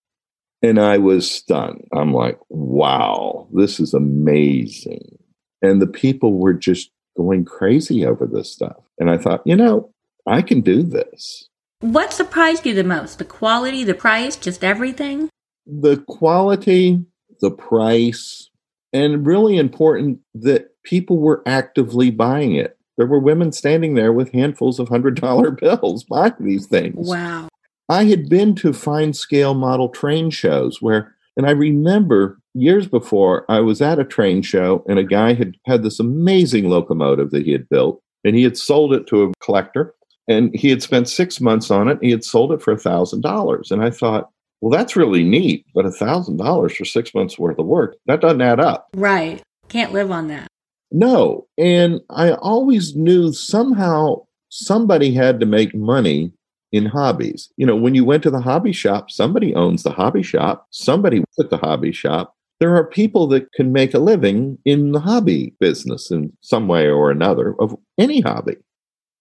And 0.63 0.79
I 0.79 0.99
was 0.99 1.31
stunned. 1.31 1.87
I'm 1.95 2.13
like, 2.13 2.39
wow, 2.49 3.49
this 3.53 3.81
is 3.81 3.95
amazing. 3.95 5.19
And 5.63 5.81
the 5.81 5.87
people 5.87 6.35
were 6.35 6.53
just 6.53 6.91
going 7.17 7.45
crazy 7.45 8.05
over 8.05 8.27
this 8.27 8.53
stuff. 8.53 8.77
And 8.99 9.11
I 9.11 9.17
thought, 9.17 9.43
you 9.47 9.57
know, 9.57 9.91
I 10.27 10.43
can 10.43 10.61
do 10.61 10.83
this. 10.83 11.49
What 11.81 12.13
surprised 12.13 12.67
you 12.67 12.75
the 12.75 12.85
most? 12.85 13.19
The 13.19 13.25
quality, 13.25 13.85
the 13.85 13.95
price, 13.95 14.37
just 14.37 14.63
everything? 14.63 15.31
The 15.67 15.99
quality, 16.09 17.05
the 17.41 17.51
price, 17.51 18.51
and 18.93 19.27
really 19.27 19.57
important 19.57 20.21
that 20.35 20.71
people 20.85 21.19
were 21.19 21.43
actively 21.47 22.11
buying 22.11 22.55
it. 22.55 22.77
There 22.97 23.07
were 23.07 23.19
women 23.19 23.53
standing 23.53 23.95
there 23.95 24.13
with 24.13 24.33
handfuls 24.33 24.79
of 24.79 24.89
$100 24.89 25.61
bills 25.61 26.05
buying 26.05 26.35
these 26.39 26.67
things. 26.67 27.09
Wow. 27.09 27.49
I 27.89 28.05
had 28.05 28.29
been 28.29 28.55
to 28.57 28.73
fine 28.73 29.15
scale 29.15 29.55
model 29.55 29.89
train 29.89 30.31
shows 30.31 30.83
where, 30.83 31.17
and 31.37 31.47
I 31.47 31.53
remember 31.53 32.39
years 32.55 32.87
before, 32.87 33.45
I 33.49 33.61
was 33.61 33.81
at 33.81 33.99
a 33.99 34.05
train 34.05 34.43
show 34.43 34.85
and 34.89 34.99
a 34.99 35.05
guy 35.05 35.33
had 35.33 35.57
had 35.67 35.83
this 35.83 35.99
amazing 35.99 36.69
locomotive 36.69 37.31
that 37.31 37.47
he 37.47 37.53
had 37.53 37.69
built 37.69 38.03
and 38.25 38.37
he 38.37 38.43
had 38.43 38.57
sold 38.57 38.93
it 38.93 39.07
to 39.09 39.25
a 39.25 39.33
collector 39.41 39.95
and 40.31 40.55
he 40.55 40.71
had 40.71 40.81
spent 40.81 41.09
six 41.09 41.41
months 41.41 41.73
on 41.73 41.89
it. 41.89 41.99
He 42.01 42.13
had 42.13 42.25
sold 42.25 42.53
it 42.53 42.63
for 42.63 42.73
a 42.73 42.79
thousand 42.79 43.23
dollars. 43.23 43.73
And 43.73 43.83
I 43.83 43.91
thought, 43.91 44.31
well, 44.61 44.71
that's 44.71 44.95
really 44.95 45.25
neat, 45.25 45.67
but 45.75 45.85
a 45.85 45.91
thousand 45.91 46.37
dollars 46.37 46.77
for 46.77 46.85
six 46.85 47.13
months 47.15 47.37
worth 47.37 47.59
of 47.59 47.67
work, 47.67 47.97
that 48.07 48.21
doesn't 48.21 48.41
add 48.41 48.61
up. 48.61 48.89
Right. 48.95 49.43
Can't 49.69 49.93
live 49.93 50.11
on 50.13 50.29
that. 50.29 50.47
No. 50.93 51.49
And 51.59 52.01
I 52.11 52.33
always 52.35 52.95
knew 52.95 53.33
somehow 53.33 54.27
somebody 54.51 55.13
had 55.13 55.41
to 55.41 55.47
make 55.47 55.75
money 55.75 56.33
in 56.71 56.87
hobbies. 56.87 57.51
You 57.57 57.67
know, 57.67 57.77
when 57.77 57.97
you 57.97 58.05
went 58.05 58.23
to 58.23 58.31
the 58.31 58.41
hobby 58.41 58.73
shop, 58.73 59.11
somebody 59.11 59.53
owns 59.57 59.83
the 59.83 59.91
hobby 59.91 60.23
shop, 60.23 60.69
somebody 60.71 61.25
at 61.41 61.51
the 61.51 61.57
hobby 61.57 61.91
shop. 61.91 62.37
There 62.61 62.77
are 62.77 62.85
people 62.85 63.27
that 63.29 63.51
can 63.53 63.73
make 63.73 63.95
a 63.95 63.99
living 63.99 64.59
in 64.65 64.93
the 64.93 65.01
hobby 65.01 65.55
business 65.59 66.11
in 66.13 66.33
some 66.41 66.69
way 66.69 66.89
or 66.89 67.11
another 67.11 67.57
of 67.59 67.77
any 67.99 68.21
hobby 68.21 68.57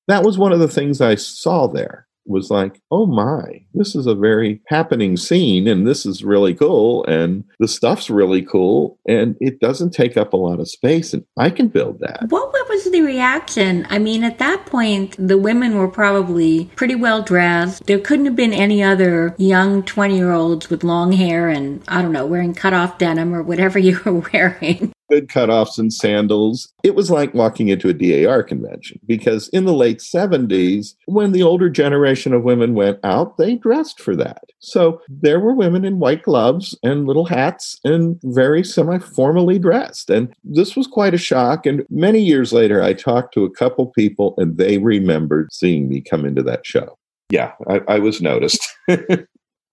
that 0.10 0.24
was 0.24 0.38
one 0.38 0.52
of 0.52 0.60
the 0.60 0.68
things 0.68 1.02
I 1.02 1.16
saw 1.16 1.68
there 1.68 2.08
was 2.26 2.52
like, 2.52 2.80
oh 2.92 3.06
my, 3.06 3.64
this 3.74 3.96
is 3.96 4.06
a 4.06 4.14
very 4.14 4.62
happening 4.68 5.18
scene 5.18 5.68
and 5.68 5.88
this 5.88 6.06
is 6.06 6.24
really 6.24 6.54
cool 6.54 7.04
and 7.06 7.44
the 7.60 7.68
stuff's 7.68 8.10
really 8.10 8.42
cool 8.42 9.00
and 9.08 9.36
it 9.40 9.60
doesn't 9.60 9.92
take 9.92 10.16
up 10.16 10.34
a 10.34 10.38
lot 10.38 10.60
of 10.60 10.70
space 10.70 11.14
and 11.14 11.26
I 11.38 11.50
can 11.50 11.70
build 11.70 12.00
that. 12.02 12.28
What, 12.30 12.50
was 12.70 12.92
the 12.92 13.02
reaction? 13.02 13.86
I 13.90 14.00
mean, 14.00 14.24
at 14.24 14.38
that 14.38 14.66
point, 14.66 15.16
the 15.20 15.38
women 15.38 15.78
were 15.78 15.88
probably 15.88 16.66
pretty 16.76 16.96
well 16.96 17.22
dressed. 17.22 17.86
There 17.88 18.00
couldn't 18.00 18.26
have 18.26 18.36
been 18.36 18.54
any 18.54 18.82
other 18.82 19.36
young 19.38 19.84
20 19.84 20.16
year 20.16 20.32
olds 20.32 20.70
with 20.70 20.84
long 20.84 21.12
hair 21.12 21.50
and, 21.50 21.84
I 21.88 22.02
don't 22.02 22.14
know, 22.14 22.26
wearing 22.26 22.54
cut 22.54 22.74
off 22.74 22.98
denim 22.98 23.34
or 23.34 23.44
whatever 23.44 23.80
you 23.80 24.00
were 24.06 24.24
wearing 24.32 24.94
good 25.10 25.28
cutoffs 25.28 25.78
and 25.78 25.94
sandals. 25.94 26.72
It 26.84 26.96
was 26.96 27.12
like 27.12 27.34
walking 27.34 27.68
into 27.68 27.90
a 27.90 27.94
DAR 27.94 28.44
convention 28.44 29.00
because 29.06 29.50
in 29.50 29.66
the 29.66 29.74
late 29.74 30.00
70s, 30.00 30.96
when 31.06 31.32
the 31.32 31.44
older 31.44 31.70
generation 31.70 32.34
of 32.34 32.44
women 32.44 32.74
went 32.74 33.00
out, 33.04 33.38
they 33.38 33.56
dressed 33.56 34.00
for 34.00 34.16
that. 34.16 34.44
So 34.60 35.02
there 35.08 35.40
were 35.40 35.54
women 35.54 35.86
in 35.86 36.00
white 36.00 36.24
gloves 36.24 36.78
and 36.84 37.08
little 37.08 37.26
hats 37.26 37.80
and 37.84 38.20
very 38.24 38.64
semi 38.64 39.00
formally 39.00 39.60
dressed. 39.60 40.10
And 40.10 40.34
this 40.44 40.76
was 40.76 40.88
quite 40.88 41.14
a 41.14 41.18
shock. 41.18 41.66
And 41.66 41.86
many 41.90 42.22
years 42.22 42.54
later, 42.54 42.82
I 42.82 42.94
talked 42.94 43.34
to 43.34 43.46
a 43.46 43.52
couple 43.52 43.88
people 43.88 44.34
and 44.38 44.58
they 44.58 44.78
remembered 44.78 45.52
seeing 45.52 45.90
me 45.90 46.02
come 46.02 46.26
into 46.26 46.44
that 46.44 46.66
show. 46.66 46.98
Yeah, 47.30 47.54
I, 47.70 47.82
I 47.88 48.00
was 48.00 48.22
noticed. 48.22 48.68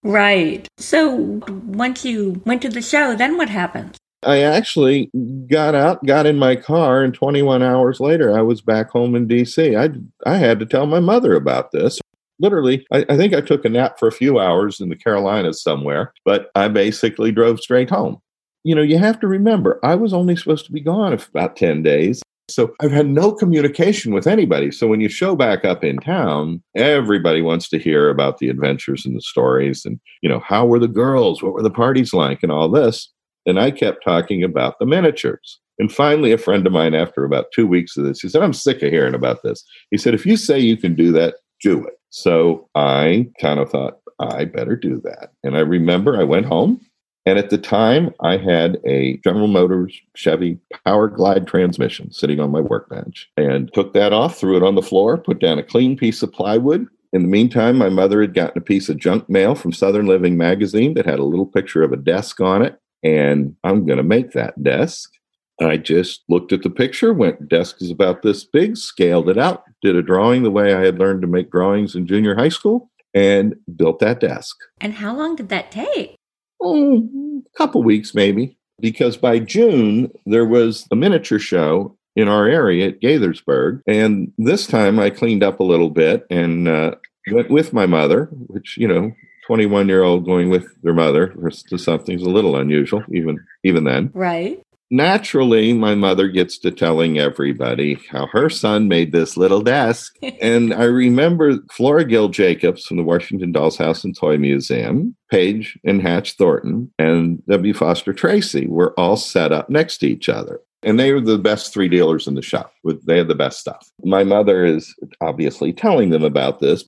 Right. 0.06 0.68
So 0.78 1.40
once 1.48 2.04
you 2.04 2.40
went 2.44 2.62
to 2.62 2.68
the 2.68 2.80
show, 2.80 3.16
then 3.16 3.36
what 3.36 3.48
happened? 3.48 3.96
I 4.22 4.38
actually 4.38 5.10
got 5.48 5.74
out, 5.74 6.04
got 6.04 6.26
in 6.26 6.38
my 6.38 6.56
car, 6.56 7.02
and 7.02 7.14
21 7.14 7.62
hours 7.62 8.00
later, 8.00 8.36
I 8.36 8.42
was 8.42 8.60
back 8.60 8.90
home 8.90 9.14
in 9.14 9.28
DC. 9.28 9.78
I 9.78 9.94
I 10.28 10.36
had 10.36 10.58
to 10.60 10.66
tell 10.66 10.86
my 10.86 11.00
mother 11.00 11.34
about 11.34 11.72
this. 11.72 12.00
Literally, 12.38 12.86
I, 12.92 13.04
I 13.08 13.16
think 13.16 13.34
I 13.34 13.40
took 13.40 13.64
a 13.64 13.68
nap 13.68 13.98
for 13.98 14.08
a 14.08 14.12
few 14.12 14.38
hours 14.38 14.80
in 14.80 14.88
the 14.88 14.96
Carolinas 14.96 15.62
somewhere, 15.62 16.12
but 16.24 16.50
I 16.54 16.68
basically 16.68 17.32
drove 17.32 17.60
straight 17.60 17.88
home. 17.88 18.20
You 18.64 18.74
know, 18.74 18.82
you 18.82 18.98
have 18.98 19.20
to 19.20 19.28
remember, 19.28 19.78
I 19.82 19.94
was 19.94 20.12
only 20.12 20.36
supposed 20.36 20.66
to 20.66 20.72
be 20.72 20.80
gone 20.80 21.16
for 21.18 21.28
about 21.30 21.56
10 21.56 21.82
days. 21.82 22.20
So 22.48 22.74
I've 22.80 22.92
had 22.92 23.06
no 23.06 23.32
communication 23.32 24.12
with 24.12 24.26
anybody. 24.26 24.70
So 24.70 24.86
when 24.86 25.00
you 25.00 25.08
show 25.08 25.34
back 25.34 25.64
up 25.64 25.82
in 25.82 25.98
town, 25.98 26.62
everybody 26.76 27.42
wants 27.42 27.68
to 27.70 27.78
hear 27.78 28.08
about 28.08 28.38
the 28.38 28.48
adventures 28.48 29.04
and 29.06 29.16
the 29.16 29.20
stories 29.20 29.84
and, 29.84 29.98
you 30.20 30.28
know, 30.28 30.40
how 30.40 30.66
were 30.66 30.78
the 30.78 30.88
girls? 30.88 31.42
What 31.42 31.54
were 31.54 31.62
the 31.62 31.70
parties 31.70 32.12
like 32.12 32.42
and 32.42 32.52
all 32.52 32.68
this? 32.68 33.12
And 33.46 33.60
I 33.60 33.70
kept 33.70 34.04
talking 34.04 34.42
about 34.42 34.78
the 34.78 34.86
miniatures. 34.86 35.60
And 35.78 35.92
finally, 35.92 36.32
a 36.32 36.38
friend 36.38 36.66
of 36.66 36.72
mine, 36.72 36.94
after 36.94 37.24
about 37.24 37.52
two 37.54 37.66
weeks 37.66 37.96
of 37.96 38.04
this, 38.04 38.20
he 38.20 38.28
said, 38.28 38.42
I'm 38.42 38.52
sick 38.52 38.82
of 38.82 38.90
hearing 38.90 39.14
about 39.14 39.42
this. 39.42 39.62
He 39.90 39.98
said, 39.98 40.14
if 40.14 40.26
you 40.26 40.36
say 40.36 40.58
you 40.58 40.76
can 40.76 40.94
do 40.94 41.12
that, 41.12 41.36
do 41.62 41.84
it. 41.84 41.94
So 42.10 42.68
I 42.74 43.28
kind 43.40 43.60
of 43.60 43.70
thought, 43.70 43.98
I 44.18 44.46
better 44.46 44.76
do 44.76 45.00
that. 45.04 45.32
And 45.44 45.56
I 45.56 45.60
remember 45.60 46.18
I 46.18 46.24
went 46.24 46.46
home. 46.46 46.80
And 47.26 47.38
at 47.38 47.50
the 47.50 47.58
time, 47.58 48.14
I 48.20 48.36
had 48.36 48.78
a 48.86 49.18
General 49.18 49.48
Motors 49.48 50.00
Chevy 50.14 50.58
Power 50.84 51.08
Glide 51.08 51.46
transmission 51.46 52.12
sitting 52.12 52.38
on 52.38 52.52
my 52.52 52.60
workbench 52.60 53.28
and 53.36 53.72
took 53.74 53.92
that 53.94 54.12
off, 54.12 54.38
threw 54.38 54.56
it 54.56 54.62
on 54.62 54.76
the 54.76 54.82
floor, 54.82 55.18
put 55.18 55.40
down 55.40 55.58
a 55.58 55.64
clean 55.64 55.96
piece 55.96 56.22
of 56.22 56.32
plywood. 56.32 56.86
In 57.12 57.22
the 57.22 57.28
meantime, 57.28 57.76
my 57.76 57.88
mother 57.88 58.20
had 58.20 58.32
gotten 58.32 58.58
a 58.58 58.64
piece 58.64 58.88
of 58.88 58.98
junk 58.98 59.28
mail 59.28 59.56
from 59.56 59.72
Southern 59.72 60.06
Living 60.06 60.36
magazine 60.36 60.94
that 60.94 61.06
had 61.06 61.18
a 61.18 61.24
little 61.24 61.46
picture 61.46 61.82
of 61.82 61.92
a 61.92 61.96
desk 61.96 62.40
on 62.40 62.62
it 62.62 62.80
and 63.06 63.54
I'm 63.62 63.86
going 63.86 63.98
to 63.98 64.02
make 64.02 64.32
that 64.32 64.60
desk. 64.62 65.12
I 65.60 65.76
just 65.76 66.24
looked 66.28 66.52
at 66.52 66.62
the 66.62 66.70
picture, 66.70 67.14
went, 67.14 67.48
desk 67.48 67.80
is 67.80 67.90
about 67.90 68.22
this 68.22 68.44
big, 68.44 68.76
scaled 68.76 69.30
it 69.30 69.38
out, 69.38 69.62
did 69.80 69.96
a 69.96 70.02
drawing 70.02 70.42
the 70.42 70.50
way 70.50 70.74
I 70.74 70.84
had 70.84 70.98
learned 70.98 71.22
to 71.22 71.28
make 71.28 71.50
drawings 71.50 71.94
in 71.94 72.06
junior 72.06 72.34
high 72.34 72.50
school, 72.50 72.90
and 73.14 73.54
built 73.76 74.00
that 74.00 74.20
desk. 74.20 74.56
And 74.80 74.94
how 74.94 75.16
long 75.16 75.36
did 75.36 75.48
that 75.50 75.70
take? 75.70 76.16
Oh, 76.60 77.08
a 77.54 77.58
couple 77.58 77.82
weeks 77.82 78.14
maybe. 78.14 78.58
Because 78.78 79.16
by 79.16 79.38
June, 79.38 80.10
there 80.26 80.44
was 80.44 80.86
a 80.90 80.96
miniature 80.96 81.38
show 81.38 81.96
in 82.14 82.28
our 82.28 82.46
area 82.46 82.88
at 82.88 83.00
Gaithersburg. 83.00 83.80
And 83.86 84.32
this 84.36 84.66
time 84.66 84.98
I 84.98 85.08
cleaned 85.10 85.42
up 85.42 85.60
a 85.60 85.64
little 85.64 85.88
bit 85.88 86.26
and 86.28 86.68
uh, 86.68 86.96
went 87.30 87.50
with 87.50 87.72
my 87.72 87.86
mother, 87.86 88.26
which, 88.32 88.76
you 88.76 88.88
know, 88.88 89.12
21 89.46 89.88
year 89.88 90.02
old 90.02 90.24
going 90.24 90.50
with 90.50 90.66
their 90.82 90.94
mother 90.94 91.34
to 91.68 91.78
something's 91.78 92.22
a 92.22 92.30
little 92.30 92.56
unusual, 92.56 93.02
even 93.12 93.38
even 93.64 93.84
then. 93.84 94.10
Right. 94.14 94.60
Naturally, 94.90 95.72
my 95.72 95.96
mother 95.96 96.28
gets 96.28 96.58
to 96.58 96.70
telling 96.70 97.18
everybody 97.18 97.98
how 98.08 98.28
her 98.28 98.48
son 98.48 98.86
made 98.86 99.10
this 99.10 99.36
little 99.36 99.60
desk. 99.60 100.14
and 100.40 100.72
I 100.72 100.84
remember 100.84 101.58
Flora 101.72 102.04
Gill 102.04 102.28
Jacobs 102.28 102.86
from 102.86 102.96
the 102.96 103.02
Washington 103.02 103.50
Dolls 103.50 103.76
House 103.76 104.04
and 104.04 104.16
Toy 104.16 104.38
Museum, 104.38 105.16
Paige 105.30 105.76
and 105.84 106.00
Hatch 106.00 106.34
Thornton, 106.34 106.92
and 106.98 107.44
W. 107.46 107.74
Foster 107.74 108.12
Tracy 108.12 108.68
were 108.68 108.94
all 108.98 109.16
set 109.16 109.50
up 109.50 109.68
next 109.68 109.98
to 109.98 110.06
each 110.06 110.28
other. 110.28 110.60
And 110.84 111.00
they 111.00 111.12
were 111.12 111.20
the 111.20 111.38
best 111.38 111.74
three 111.74 111.88
dealers 111.88 112.28
in 112.28 112.34
the 112.34 112.42
shop. 112.42 112.72
They 113.06 113.18
had 113.18 113.26
the 113.26 113.34
best 113.34 113.58
stuff. 113.58 113.90
My 114.04 114.22
mother 114.22 114.64
is 114.64 114.94
obviously 115.20 115.72
telling 115.72 116.10
them 116.10 116.22
about 116.22 116.60
this, 116.60 116.84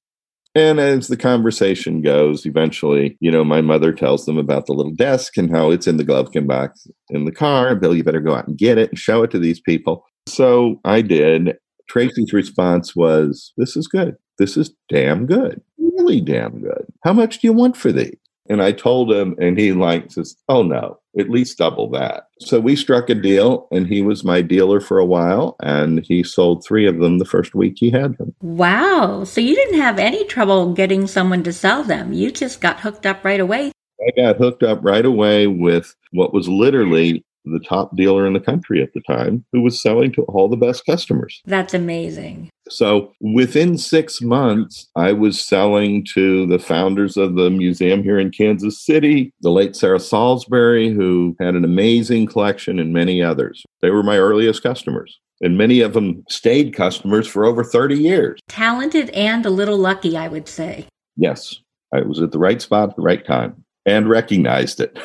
and 0.59 0.81
as 0.81 1.09
the 1.09 1.17
conversation 1.17 2.03
goes, 2.03 2.45
eventually, 2.47 3.17
you 3.21 3.31
know, 3.31 3.45
my 3.45 3.61
mother 3.61 3.93
tells 3.93 4.27
them 4.27 4.39
about 4.39 4.67
the 4.67 4.73
little 4.73 4.95
desk 4.95 5.37
and 5.37 5.51
how 5.51 5.71
it's 5.71 5.87
in 5.87 5.97
the 5.97 6.05
glove 6.05 6.31
box 6.47 6.87
in 7.11 7.25
the 7.25 7.33
car. 7.33 7.75
Bill, 7.77 7.95
you 7.95 8.05
better 8.05 8.21
go 8.21 8.35
out 8.35 8.49
and 8.49 8.59
get 8.59 8.79
it 8.79 8.91
and 8.91 8.99
show 8.99 9.23
it 9.23 9.31
to 9.31 9.39
these 9.39 9.61
people. 9.61 10.05
So 10.27 10.81
I 10.85 11.03
did. 11.03 11.57
Tracy's 11.89 12.33
response 12.33 12.95
was, 12.95 13.53
This 13.57 13.77
is 13.77 13.87
good. 13.87 14.17
This 14.39 14.57
is 14.57 14.71
damn 14.89 15.27
good. 15.27 15.61
Really 15.79 16.21
damn 16.21 16.61
good. 16.61 16.87
How 17.05 17.13
much 17.13 17.41
do 17.41 17.47
you 17.47 17.53
want 17.53 17.77
for 17.77 17.93
these? 17.93 18.17
And 18.49 18.63
I 18.63 18.73
told 18.73 19.13
him, 19.13 19.35
and 19.39 19.59
he 19.59 19.73
like 19.73 20.11
says, 20.11 20.37
"Oh 20.49 20.63
no, 20.63 20.99
at 21.19 21.31
least 21.31 21.59
double 21.59 21.91
that." 21.91 22.29
So 22.41 22.61
we 22.61 22.77
struck 22.77 23.11
a 23.11 23.15
deal, 23.15 23.69
and 23.71 23.87
he 23.87 24.03
was 24.03 24.25
my 24.25 24.43
dealer 24.43 24.81
for 24.81 24.99
a 24.99 25.05
while, 25.05 25.57
and 25.61 26.05
he 26.07 26.23
sold 26.23 26.65
three 26.65 26.87
of 26.87 26.99
them 26.99 27.19
the 27.19 27.25
first 27.25 27.55
week 27.55 27.75
he 27.77 27.91
had 27.91 28.17
them. 28.19 28.35
Wow! 28.41 29.25
So 29.25 29.41
you 29.41 29.55
didn't 29.55 29.81
have 29.81 29.99
any 29.99 30.25
trouble 30.25 30.73
getting 30.73 31.07
someone 31.07 31.43
to 31.45 31.53
sell 31.53 31.83
them. 31.83 32.13
You 32.13 32.31
just 32.31 32.61
got 32.61 32.81
hooked 32.81 33.07
up 33.07 33.25
right 33.25 33.41
away. 33.41 33.73
I 34.01 34.21
got 34.21 34.37
hooked 34.37 34.63
up 34.63 34.79
right 34.83 35.05
away 35.05 35.47
with 35.47 35.95
what 36.13 36.33
was 36.33 36.49
literally 36.49 37.25
the 37.51 37.61
top 37.61 37.97
dealer 37.97 38.27
in 38.27 38.33
the 38.33 38.41
country 38.41 38.83
at 38.83 38.93
the 38.93 39.01
time 39.03 39.45
who 39.53 39.61
was 39.61 39.81
selling 39.81 40.13
to 40.13 40.23
all 40.25 40.49
the 40.49 40.57
best 40.57 40.85
customers. 40.87 41.41
That's 41.47 41.75
amazing. 41.75 42.51
So 42.71 43.13
within 43.21 43.79
six 43.79 44.21
months, 44.21 44.89
I 44.95 45.13
was 45.13 45.41
selling 45.41 46.05
to 46.15 46.47
the 46.47 46.59
founders 46.59 47.17
of 47.17 47.35
the 47.35 47.51
museum 47.51 48.03
here 48.03 48.19
in 48.19 48.31
Kansas 48.31 48.85
City, 48.85 49.33
the 49.41 49.51
late 49.51 49.75
Sarah 49.75 50.01
Salisbury, 50.01 50.91
who 50.91 51.35
had 51.41 51.55
an 51.55 51.65
amazing 51.65 52.27
collection, 52.27 52.79
and 52.79 52.93
many 52.93 53.23
others. 53.23 53.65
They 53.81 53.91
were 53.91 54.03
my 54.03 54.19
earliest 54.19 54.63
customers. 54.63 55.19
And 55.41 55.57
many 55.57 55.81
of 55.81 55.93
them 55.93 56.25
stayed 56.29 56.75
customers 56.75 57.27
for 57.29 57.45
over 57.45 57.63
30 57.63 57.97
years. 57.97 58.41
Talented 58.49 59.09
and 59.11 59.47
a 59.47 59.51
little 59.51 59.79
lucky, 59.79 60.17
I 60.17 60.27
would 60.27 60.49
say. 60.49 60.87
Yes, 61.17 61.57
I 61.95 62.01
was 62.03 62.21
at 62.21 62.33
the 62.33 62.39
right 62.39 62.61
spot 62.61 62.91
at 62.91 62.97
the 62.97 63.03
right 63.03 63.25
time 63.25 63.65
and 63.89 64.09
recognized 64.09 64.81
it. 64.81 64.99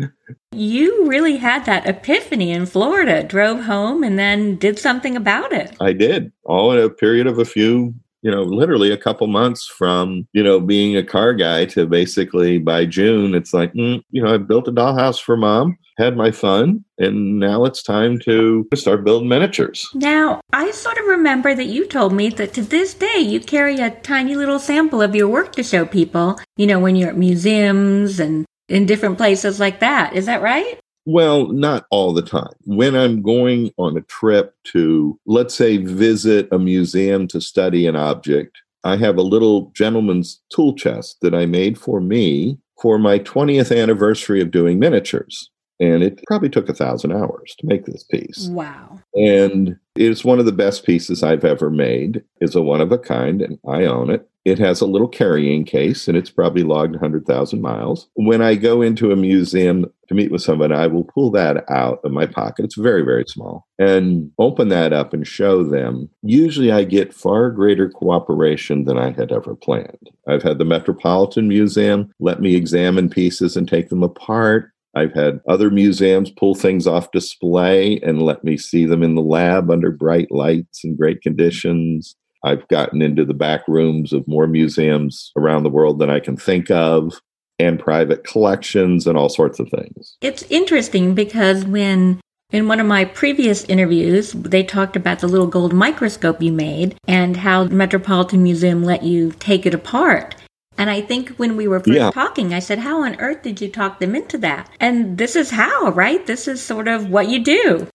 you 0.52 1.06
really 1.06 1.36
had 1.36 1.64
that 1.66 1.86
epiphany 1.86 2.50
in 2.50 2.66
Florida, 2.66 3.22
drove 3.22 3.62
home 3.62 4.02
and 4.02 4.18
then 4.18 4.56
did 4.56 4.78
something 4.78 5.16
about 5.16 5.52
it. 5.52 5.76
I 5.80 5.92
did, 5.92 6.32
all 6.44 6.72
in 6.72 6.82
a 6.82 6.90
period 6.90 7.28
of 7.28 7.38
a 7.38 7.44
few, 7.44 7.94
you 8.24 8.30
know, 8.30 8.42
literally 8.42 8.90
a 8.90 8.96
couple 8.96 9.26
months 9.26 9.66
from, 9.66 10.26
you 10.32 10.42
know, 10.42 10.58
being 10.58 10.96
a 10.96 11.04
car 11.04 11.34
guy 11.34 11.66
to 11.66 11.86
basically 11.86 12.58
by 12.58 12.86
June, 12.86 13.34
it's 13.34 13.52
like, 13.52 13.72
mm, 13.74 14.02
you 14.10 14.22
know, 14.22 14.32
I 14.34 14.38
built 14.38 14.66
a 14.66 14.72
dollhouse 14.72 15.20
for 15.20 15.36
mom 15.36 15.76
had 15.96 16.16
my 16.16 16.30
fun, 16.30 16.84
and 16.98 17.38
now 17.38 17.64
it's 17.64 17.82
time 17.82 18.18
to 18.20 18.66
start 18.74 19.04
building 19.04 19.28
miniatures. 19.28 19.88
Now, 19.94 20.40
I 20.52 20.70
sort 20.72 20.98
of 20.98 21.06
remember 21.06 21.54
that 21.54 21.66
you 21.66 21.86
told 21.86 22.12
me 22.12 22.30
that 22.30 22.52
to 22.54 22.62
this 22.62 22.94
day 22.94 23.18
you 23.18 23.40
carry 23.40 23.78
a 23.78 23.90
tiny 23.90 24.34
little 24.34 24.58
sample 24.58 25.02
of 25.02 25.14
your 25.14 25.28
work 25.28 25.52
to 25.52 25.62
show 25.62 25.86
people, 25.86 26.38
you 26.56 26.66
know, 26.66 26.80
when 26.80 26.96
you're 26.96 27.10
at 27.10 27.16
museums 27.16 28.18
and 28.18 28.44
in 28.68 28.86
different 28.86 29.18
places 29.18 29.60
like 29.60 29.80
that. 29.80 30.14
Is 30.14 30.26
that 30.26 30.42
right? 30.42 30.78
Well, 31.06 31.48
not 31.48 31.86
all 31.90 32.14
the 32.14 32.22
time. 32.22 32.52
When 32.64 32.94
I'm 32.96 33.20
going 33.20 33.70
on 33.76 33.96
a 33.96 34.02
trip 34.02 34.54
to, 34.72 35.18
let's 35.26 35.54
say, 35.54 35.76
visit 35.76 36.48
a 36.50 36.58
museum 36.58 37.28
to 37.28 37.40
study 37.40 37.86
an 37.86 37.94
object, 37.94 38.58
I 38.84 38.96
have 38.96 39.16
a 39.16 39.22
little 39.22 39.70
gentleman's 39.74 40.40
tool 40.50 40.74
chest 40.74 41.18
that 41.20 41.34
I 41.34 41.46
made 41.46 41.78
for 41.78 42.00
me 42.00 42.58
for 42.80 42.98
my 42.98 43.18
20th 43.18 43.76
anniversary 43.76 44.40
of 44.40 44.50
doing 44.50 44.78
miniatures 44.78 45.50
and 45.80 46.02
it 46.02 46.20
probably 46.26 46.48
took 46.48 46.68
a 46.68 46.74
thousand 46.74 47.12
hours 47.12 47.54
to 47.58 47.66
make 47.66 47.86
this 47.86 48.04
piece. 48.04 48.48
Wow. 48.48 49.00
And 49.14 49.76
it's 49.96 50.24
one 50.24 50.38
of 50.38 50.46
the 50.46 50.52
best 50.52 50.84
pieces 50.84 51.22
I've 51.22 51.44
ever 51.44 51.70
made. 51.70 52.22
It's 52.40 52.54
a 52.54 52.62
one 52.62 52.80
of 52.80 52.92
a 52.92 52.98
kind, 52.98 53.42
and 53.42 53.58
I 53.68 53.84
own 53.84 54.10
it. 54.10 54.28
It 54.44 54.58
has 54.58 54.82
a 54.82 54.86
little 54.86 55.08
carrying 55.08 55.64
case, 55.64 56.06
and 56.06 56.18
it's 56.18 56.30
probably 56.30 56.64
logged 56.64 56.92
100,000 56.92 57.62
miles. 57.62 58.08
When 58.14 58.42
I 58.42 58.56
go 58.56 58.82
into 58.82 59.10
a 59.10 59.16
museum 59.16 59.86
to 60.08 60.14
meet 60.14 60.30
with 60.30 60.42
someone, 60.42 60.70
I 60.70 60.86
will 60.86 61.04
pull 61.04 61.30
that 61.30 61.64
out 61.70 62.00
of 62.04 62.12
my 62.12 62.26
pocket. 62.26 62.66
It's 62.66 62.74
very, 62.74 63.02
very 63.02 63.24
small, 63.26 63.66
and 63.78 64.30
open 64.38 64.68
that 64.68 64.92
up 64.92 65.14
and 65.14 65.26
show 65.26 65.64
them. 65.64 66.10
Usually, 66.22 66.70
I 66.70 66.84
get 66.84 67.14
far 67.14 67.50
greater 67.50 67.88
cooperation 67.88 68.84
than 68.84 68.98
I 68.98 69.12
had 69.12 69.32
ever 69.32 69.54
planned. 69.54 70.10
I've 70.28 70.42
had 70.42 70.58
the 70.58 70.66
Metropolitan 70.66 71.48
Museum 71.48 72.12
let 72.20 72.42
me 72.42 72.54
examine 72.54 73.08
pieces 73.08 73.56
and 73.56 73.66
take 73.66 73.88
them 73.88 74.02
apart. 74.02 74.72
I've 74.96 75.12
had 75.12 75.40
other 75.48 75.70
museums 75.70 76.30
pull 76.30 76.54
things 76.54 76.86
off 76.86 77.10
display 77.10 78.00
and 78.00 78.22
let 78.22 78.44
me 78.44 78.56
see 78.56 78.86
them 78.86 79.02
in 79.02 79.14
the 79.14 79.22
lab 79.22 79.70
under 79.70 79.90
bright 79.90 80.30
lights 80.30 80.84
and 80.84 80.96
great 80.96 81.20
conditions. 81.22 82.16
I've 82.44 82.66
gotten 82.68 83.02
into 83.02 83.24
the 83.24 83.34
back 83.34 83.66
rooms 83.66 84.12
of 84.12 84.28
more 84.28 84.46
museums 84.46 85.32
around 85.36 85.62
the 85.62 85.70
world 85.70 85.98
than 85.98 86.10
I 86.10 86.20
can 86.20 86.36
think 86.36 86.70
of, 86.70 87.20
and 87.58 87.78
private 87.78 88.24
collections 88.24 89.06
and 89.06 89.16
all 89.16 89.28
sorts 89.28 89.60
of 89.60 89.68
things. 89.70 90.16
It's 90.20 90.42
interesting 90.44 91.14
because 91.14 91.64
when 91.64 92.20
in 92.50 92.68
one 92.68 92.80
of 92.80 92.86
my 92.86 93.04
previous 93.04 93.64
interviews, 93.64 94.32
they 94.32 94.62
talked 94.62 94.96
about 94.96 95.20
the 95.20 95.28
little 95.28 95.46
gold 95.46 95.72
microscope 95.72 96.42
you 96.42 96.52
made 96.52 96.96
and 97.08 97.36
how 97.36 97.64
the 97.64 97.74
Metropolitan 97.74 98.42
Museum 98.42 98.84
let 98.84 99.02
you 99.02 99.32
take 99.38 99.66
it 99.66 99.74
apart. 99.74 100.36
And 100.76 100.90
I 100.90 101.00
think 101.00 101.30
when 101.36 101.56
we 101.56 101.68
were 101.68 101.80
first 101.80 101.92
yeah. 101.92 102.10
talking, 102.10 102.52
I 102.52 102.58
said, 102.58 102.78
How 102.78 103.02
on 103.02 103.20
earth 103.20 103.42
did 103.42 103.60
you 103.60 103.68
talk 103.68 104.00
them 104.00 104.14
into 104.14 104.38
that? 104.38 104.70
And 104.80 105.18
this 105.18 105.36
is 105.36 105.50
how, 105.50 105.90
right? 105.90 106.26
This 106.26 106.48
is 106.48 106.62
sort 106.62 106.88
of 106.88 107.10
what 107.10 107.28
you 107.28 107.42
do. 107.42 107.88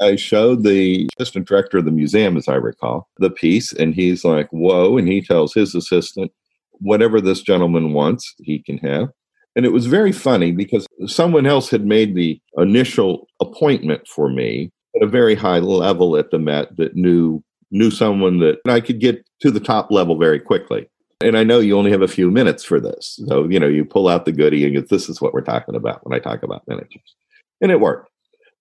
I 0.00 0.16
showed 0.16 0.64
the 0.64 1.08
assistant 1.18 1.46
director 1.46 1.78
of 1.78 1.84
the 1.84 1.90
museum, 1.90 2.36
as 2.36 2.48
I 2.48 2.54
recall, 2.54 3.08
the 3.18 3.30
piece, 3.30 3.72
and 3.72 3.94
he's 3.94 4.24
like, 4.24 4.48
Whoa. 4.50 4.96
And 4.96 5.08
he 5.08 5.20
tells 5.20 5.54
his 5.54 5.74
assistant, 5.74 6.32
Whatever 6.72 7.20
this 7.20 7.42
gentleman 7.42 7.92
wants, 7.92 8.34
he 8.38 8.62
can 8.62 8.78
have. 8.78 9.08
And 9.54 9.66
it 9.66 9.72
was 9.72 9.86
very 9.86 10.12
funny 10.12 10.50
because 10.52 10.86
someone 11.06 11.46
else 11.46 11.68
had 11.70 11.84
made 11.84 12.14
the 12.14 12.40
initial 12.56 13.26
appointment 13.40 14.08
for 14.08 14.30
me 14.30 14.70
at 14.96 15.02
a 15.02 15.06
very 15.06 15.34
high 15.34 15.58
level 15.58 16.16
at 16.16 16.30
the 16.30 16.38
Met 16.38 16.76
that 16.76 16.96
knew 16.96 17.42
knew 17.70 17.90
someone 17.90 18.38
that 18.38 18.58
I 18.68 18.80
could 18.80 19.00
get 19.00 19.24
to 19.40 19.50
the 19.50 19.60
top 19.60 19.90
level 19.90 20.18
very 20.18 20.38
quickly. 20.38 20.88
And 21.22 21.36
I 21.36 21.44
know 21.44 21.60
you 21.60 21.78
only 21.78 21.90
have 21.90 22.02
a 22.02 22.08
few 22.08 22.30
minutes 22.30 22.64
for 22.64 22.80
this. 22.80 23.18
So, 23.26 23.48
you 23.48 23.58
know, 23.58 23.68
you 23.68 23.84
pull 23.84 24.08
out 24.08 24.24
the 24.24 24.32
goodie 24.32 24.64
and 24.64 24.88
this 24.88 25.08
is 25.08 25.20
what 25.20 25.32
we're 25.32 25.40
talking 25.40 25.74
about 25.74 26.04
when 26.06 26.14
I 26.14 26.22
talk 26.22 26.42
about 26.42 26.66
miniatures. 26.66 27.14
And 27.60 27.70
it 27.70 27.80
worked. 27.80 28.10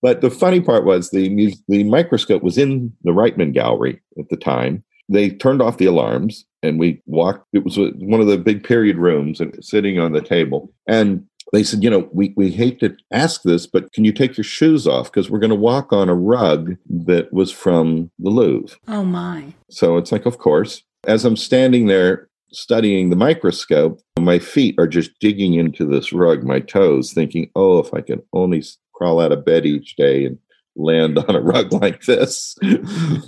But 0.02 0.22
the 0.22 0.32
funny 0.32 0.62
part 0.62 0.86
was 0.86 1.12
the, 1.12 1.56
the 1.68 1.84
microscope 1.84 2.42
was 2.42 2.58
in 2.58 2.92
the 3.04 3.12
Wrightsman 3.12 3.54
Gallery 3.54 4.02
at 4.18 4.30
the 4.30 4.38
time. 4.38 4.84
They 5.10 5.30
turned 5.30 5.62
off 5.62 5.78
the 5.78 5.86
alarms 5.86 6.46
and 6.64 6.80
we 6.80 7.02
walked. 7.06 7.48
It 7.54 7.64
was 7.64 7.78
one 7.78 8.22
of 8.22 8.28
the 8.28 8.38
big 8.38 8.64
period 8.64 8.98
rooms 8.98 9.40
and 9.40 9.64
sitting 9.64 10.00
on 10.00 10.14
the 10.14 10.22
table. 10.22 10.74
And 10.88 11.28
they 11.54 11.64
said, 11.64 11.84
you 11.84 11.90
know, 11.90 12.10
we, 12.14 12.34
we 12.38 12.50
hate 12.50 12.80
to 12.80 12.96
ask 13.12 13.42
this, 13.44 13.68
but 13.68 13.92
can 13.94 14.06
you 14.06 14.14
take 14.14 14.38
your 14.38 14.44
shoes 14.44 14.88
off? 14.88 15.12
Because 15.12 15.30
we're 15.30 15.40
going 15.40 15.50
to 15.50 15.56
walk 15.56 15.92
on 15.92 16.08
a 16.08 16.16
rug 16.16 16.78
that 16.90 17.32
was 17.34 17.52
from 17.52 18.10
the 18.20 18.30
Louvre. 18.30 18.78
Oh, 18.88 19.04
my. 19.04 19.54
So 19.70 19.98
it's 19.98 20.12
like, 20.12 20.26
of 20.26 20.38
course. 20.38 20.84
As 21.08 21.26
I'm 21.26 21.36
standing 21.36 21.88
there 21.88 22.30
studying 22.54 23.10
the 23.10 23.16
microscope, 23.16 24.02
my 24.20 24.40
feet 24.40 24.76
are 24.78 24.88
just 24.88 25.12
digging 25.20 25.54
into 25.54 25.86
this 25.86 26.12
rug, 26.12 26.44
my 26.44 26.60
toes, 26.60 27.14
thinking, 27.14 27.50
oh, 27.56 27.80
if 27.80 27.94
I 27.94 28.02
can 28.02 28.22
only 28.34 28.64
crawl 28.94 29.20
out 29.20 29.32
of 29.32 29.46
bed 29.46 29.66
each 29.66 29.96
day 29.96 30.26
and 30.26 30.38
land 30.76 31.18
on 31.28 31.36
a 31.36 31.42
rug 31.42 31.74
like 31.74 32.04
this. 32.04 32.56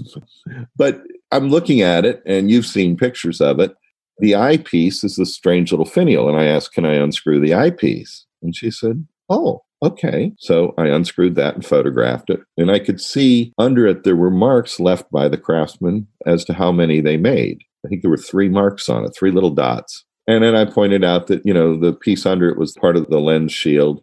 but 0.75 1.01
I'm 1.31 1.49
looking 1.49 1.81
at 1.81 2.05
it, 2.05 2.21
and 2.25 2.49
you've 2.49 2.65
seen 2.65 2.97
pictures 2.97 3.41
of 3.41 3.59
it. 3.59 3.75
The 4.19 4.36
eyepiece 4.36 5.03
is 5.03 5.15
this 5.15 5.33
strange 5.33 5.71
little 5.71 5.86
finial. 5.86 6.29
And 6.29 6.38
I 6.38 6.45
asked, 6.45 6.73
Can 6.73 6.86
I 6.86 6.93
unscrew 6.93 7.39
the 7.39 7.55
eyepiece? 7.55 8.25
And 8.43 8.55
she 8.55 8.69
said, 8.69 9.07
Oh, 9.27 9.63
okay. 9.81 10.33
So 10.38 10.75
I 10.77 10.88
unscrewed 10.88 11.36
that 11.36 11.55
and 11.55 11.65
photographed 11.65 12.29
it. 12.29 12.41
And 12.55 12.69
I 12.69 12.77
could 12.77 13.01
see 13.01 13.51
under 13.57 13.88
it 13.88 14.03
there 14.03 14.15
were 14.15 14.29
marks 14.29 14.79
left 14.79 15.09
by 15.12 15.27
the 15.27 15.38
craftsman 15.38 16.07
as 16.27 16.45
to 16.45 16.53
how 16.53 16.71
many 16.71 17.01
they 17.01 17.17
made. 17.17 17.63
I 17.86 17.89
think 17.89 18.02
there 18.02 18.12
were 18.12 18.17
three 18.17 18.50
marks 18.50 18.89
on 18.89 19.06
it, 19.06 19.15
three 19.17 19.32
little 19.32 19.50
dots. 19.50 20.06
And 20.28 20.43
then 20.43 20.56
I 20.56 20.65
pointed 20.65 21.04
out 21.04 21.28
that, 21.28 21.46
you 21.46 21.54
know, 21.54 21.78
the 21.78 21.93
piece 21.93 22.26
under 22.26 22.50
it 22.50 22.58
was 22.58 22.74
part 22.74 22.96
of 22.96 23.08
the 23.10 23.19
lens 23.19 23.52
shield. 23.52 24.02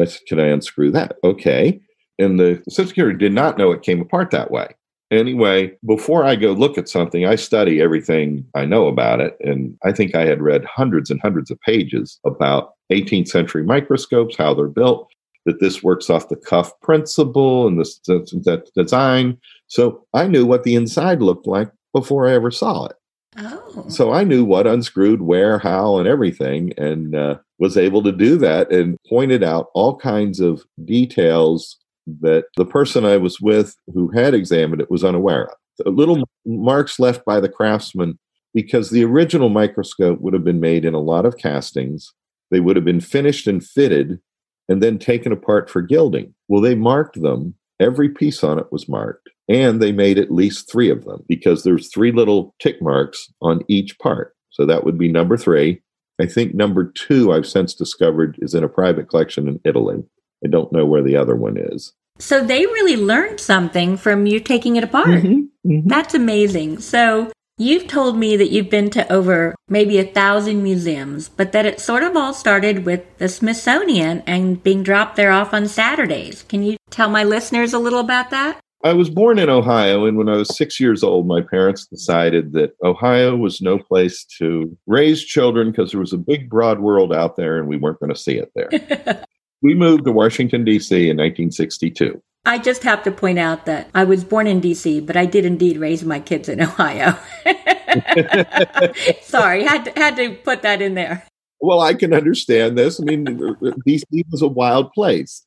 I 0.00 0.04
said, 0.04 0.20
Can 0.26 0.40
I 0.40 0.46
unscrew 0.48 0.90
that? 0.92 1.16
Okay. 1.24 1.80
And 2.18 2.38
the 2.38 2.62
security 2.68 3.18
did 3.18 3.32
not 3.32 3.58
know 3.58 3.72
it 3.72 3.82
came 3.82 4.00
apart 4.00 4.30
that 4.30 4.50
way. 4.50 4.74
Anyway, 5.10 5.72
before 5.86 6.24
I 6.24 6.36
go 6.36 6.52
look 6.52 6.78
at 6.78 6.88
something, 6.88 7.26
I 7.26 7.36
study 7.36 7.82
everything 7.82 8.46
I 8.54 8.64
know 8.64 8.86
about 8.86 9.20
it. 9.20 9.36
And 9.40 9.76
I 9.84 9.92
think 9.92 10.14
I 10.14 10.24
had 10.24 10.40
read 10.40 10.64
hundreds 10.64 11.10
and 11.10 11.20
hundreds 11.20 11.50
of 11.50 11.60
pages 11.60 12.18
about 12.24 12.72
18th 12.90 13.28
century 13.28 13.62
microscopes, 13.62 14.36
how 14.36 14.54
they're 14.54 14.68
built, 14.68 15.10
that 15.44 15.60
this 15.60 15.82
works 15.82 16.08
off 16.08 16.28
the 16.28 16.36
cuff 16.36 16.72
principle 16.80 17.66
and 17.66 17.78
that 17.78 18.70
design. 18.74 19.36
So 19.66 20.02
I 20.14 20.26
knew 20.26 20.46
what 20.46 20.64
the 20.64 20.74
inside 20.74 21.20
looked 21.20 21.46
like 21.46 21.70
before 21.92 22.26
I 22.26 22.32
ever 22.32 22.50
saw 22.50 22.86
it. 22.86 22.96
Oh. 23.36 23.84
So 23.88 24.12
I 24.12 24.24
knew 24.24 24.44
what 24.44 24.66
unscrewed, 24.66 25.22
where, 25.22 25.58
how, 25.58 25.96
and 25.96 26.06
everything, 26.06 26.72
and 26.76 27.14
uh, 27.14 27.38
was 27.58 27.76
able 27.76 28.02
to 28.02 28.12
do 28.12 28.36
that 28.38 28.70
and 28.70 28.98
pointed 29.08 29.42
out 29.42 29.68
all 29.74 29.96
kinds 29.96 30.40
of 30.40 30.62
details 30.84 31.78
that 32.20 32.44
the 32.56 32.66
person 32.66 33.04
I 33.04 33.16
was 33.16 33.40
with 33.40 33.76
who 33.94 34.10
had 34.10 34.34
examined 34.34 34.82
it 34.82 34.90
was 34.90 35.04
unaware 35.04 35.44
of. 35.44 35.56
The 35.78 35.90
little 35.90 36.24
marks 36.44 36.98
left 36.98 37.24
by 37.24 37.40
the 37.40 37.48
craftsman 37.48 38.18
because 38.52 38.90
the 38.90 39.04
original 39.04 39.48
microscope 39.48 40.20
would 40.20 40.34
have 40.34 40.44
been 40.44 40.60
made 40.60 40.84
in 40.84 40.94
a 40.94 41.00
lot 41.00 41.24
of 41.24 41.38
castings. 41.38 42.12
They 42.50 42.60
would 42.60 42.76
have 42.76 42.84
been 42.84 43.00
finished 43.00 43.46
and 43.46 43.64
fitted 43.64 44.20
and 44.68 44.82
then 44.82 44.98
taken 44.98 45.32
apart 45.32 45.70
for 45.70 45.80
gilding. 45.80 46.34
Well, 46.48 46.60
they 46.60 46.74
marked 46.74 47.22
them. 47.22 47.54
Every 47.80 48.10
piece 48.10 48.44
on 48.44 48.58
it 48.58 48.70
was 48.70 48.88
marked 48.88 49.30
and 49.48 49.80
they 49.80 49.92
made 49.92 50.18
at 50.18 50.30
least 50.30 50.70
three 50.70 50.90
of 50.90 51.04
them 51.04 51.24
because 51.28 51.62
there's 51.62 51.92
three 51.92 52.12
little 52.12 52.54
tick 52.60 52.80
marks 52.80 53.32
on 53.40 53.62
each 53.68 53.98
part. 53.98 54.34
So 54.50 54.66
that 54.66 54.84
would 54.84 54.98
be 54.98 55.08
number 55.10 55.36
three. 55.36 55.82
I 56.20 56.26
think 56.26 56.54
number 56.54 56.84
two 56.84 57.32
I've 57.32 57.46
since 57.46 57.74
discovered 57.74 58.38
is 58.40 58.54
in 58.54 58.64
a 58.64 58.68
private 58.68 59.08
collection 59.08 59.48
in 59.48 59.60
Italy. 59.64 60.04
I 60.44 60.48
don't 60.48 60.72
know 60.72 60.86
where 60.86 61.02
the 61.02 61.16
other 61.16 61.34
one 61.34 61.56
is. 61.56 61.92
So 62.18 62.44
they 62.44 62.66
really 62.66 62.96
learned 62.96 63.40
something 63.40 63.96
from 63.96 64.26
you 64.26 64.38
taking 64.38 64.76
it 64.76 64.84
apart. 64.84 65.08
Mm-hmm, 65.08 65.70
mm-hmm. 65.70 65.88
That's 65.88 66.14
amazing. 66.14 66.80
So 66.80 67.32
You've 67.58 67.86
told 67.86 68.16
me 68.16 68.36
that 68.38 68.50
you've 68.50 68.70
been 68.70 68.88
to 68.90 69.12
over 69.12 69.54
maybe 69.68 69.98
a 69.98 70.04
thousand 70.04 70.62
museums, 70.62 71.28
but 71.28 71.52
that 71.52 71.66
it 71.66 71.80
sort 71.80 72.02
of 72.02 72.16
all 72.16 72.32
started 72.32 72.86
with 72.86 73.02
the 73.18 73.28
Smithsonian 73.28 74.22
and 74.26 74.62
being 74.62 74.82
dropped 74.82 75.16
there 75.16 75.30
off 75.30 75.52
on 75.52 75.68
Saturdays. 75.68 76.42
Can 76.44 76.62
you 76.62 76.76
tell 76.90 77.10
my 77.10 77.22
listeners 77.22 77.74
a 77.74 77.78
little 77.78 78.00
about 78.00 78.30
that? 78.30 78.58
I 78.84 78.92
was 78.92 79.08
born 79.08 79.38
in 79.38 79.48
Ohio, 79.48 80.06
and 80.06 80.18
when 80.18 80.28
I 80.28 80.36
was 80.36 80.56
six 80.56 80.80
years 80.80 81.04
old, 81.04 81.28
my 81.28 81.40
parents 81.40 81.86
decided 81.86 82.52
that 82.54 82.74
Ohio 82.82 83.36
was 83.36 83.60
no 83.60 83.78
place 83.78 84.24
to 84.38 84.76
raise 84.86 85.22
children 85.22 85.70
because 85.70 85.92
there 85.92 86.00
was 86.00 86.12
a 86.12 86.18
big, 86.18 86.50
broad 86.50 86.80
world 86.80 87.14
out 87.14 87.36
there 87.36 87.58
and 87.58 87.68
we 87.68 87.76
weren't 87.76 88.00
going 88.00 88.12
to 88.12 88.18
see 88.18 88.38
it 88.38 88.50
there. 88.56 89.24
we 89.62 89.74
moved 89.74 90.04
to 90.04 90.12
Washington, 90.12 90.64
D.C. 90.64 90.96
in 90.96 91.16
1962. 91.16 92.20
I 92.44 92.58
just 92.58 92.82
have 92.82 93.04
to 93.04 93.12
point 93.12 93.38
out 93.38 93.66
that 93.66 93.88
I 93.94 94.02
was 94.02 94.24
born 94.24 94.48
in 94.48 94.60
DC, 94.60 95.06
but 95.06 95.16
I 95.16 95.26
did 95.26 95.44
indeed 95.44 95.76
raise 95.76 96.04
my 96.04 96.18
kids 96.18 96.48
in 96.48 96.60
Ohio. 96.60 97.16
Sorry, 99.22 99.62
had 99.62 99.84
to, 99.84 99.92
had 99.94 100.16
to 100.16 100.34
put 100.42 100.62
that 100.62 100.82
in 100.82 100.94
there. 100.94 101.24
Well, 101.60 101.82
I 101.82 101.94
can 101.94 102.12
understand 102.12 102.76
this. 102.76 103.00
I 103.00 103.04
mean, 103.04 103.26
DC 103.86 104.24
was 104.32 104.42
a 104.42 104.48
wild 104.48 104.92
place, 104.92 105.44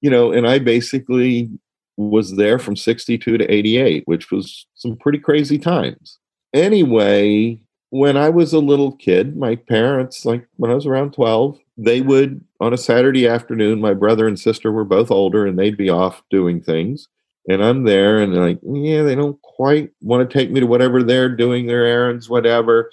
you 0.00 0.08
know, 0.08 0.30
and 0.30 0.46
I 0.46 0.60
basically 0.60 1.50
was 1.96 2.36
there 2.36 2.58
from 2.58 2.76
62 2.76 3.38
to 3.38 3.52
88, 3.52 4.02
which 4.06 4.30
was 4.30 4.66
some 4.74 4.96
pretty 4.96 5.18
crazy 5.18 5.58
times. 5.58 6.18
Anyway, 6.52 7.60
when 7.90 8.16
I 8.16 8.28
was 8.28 8.52
a 8.52 8.58
little 8.58 8.92
kid, 8.92 9.36
my 9.36 9.56
parents, 9.56 10.24
like 10.24 10.46
when 10.56 10.70
I 10.70 10.74
was 10.74 10.86
around 10.86 11.12
12, 11.12 11.58
they 11.78 12.00
would, 12.00 12.44
on 12.60 12.72
a 12.72 12.78
Saturday 12.78 13.26
afternoon, 13.28 13.80
my 13.80 13.94
brother 13.94 14.26
and 14.26 14.38
sister 14.38 14.72
were 14.72 14.84
both 14.84 15.10
older 15.10 15.46
and 15.46 15.58
they'd 15.58 15.76
be 15.76 15.90
off 15.90 16.22
doing 16.30 16.62
things. 16.62 17.08
And 17.48 17.62
I'm 17.62 17.84
there 17.84 18.18
and 18.18 18.34
they're 18.34 18.44
like, 18.44 18.58
yeah, 18.62 19.02
they 19.02 19.14
don't 19.14 19.40
quite 19.42 19.90
want 20.00 20.28
to 20.28 20.38
take 20.38 20.50
me 20.50 20.60
to 20.60 20.66
whatever 20.66 21.02
they're 21.02 21.34
doing, 21.34 21.66
their 21.66 21.86
errands, 21.86 22.28
whatever. 22.28 22.90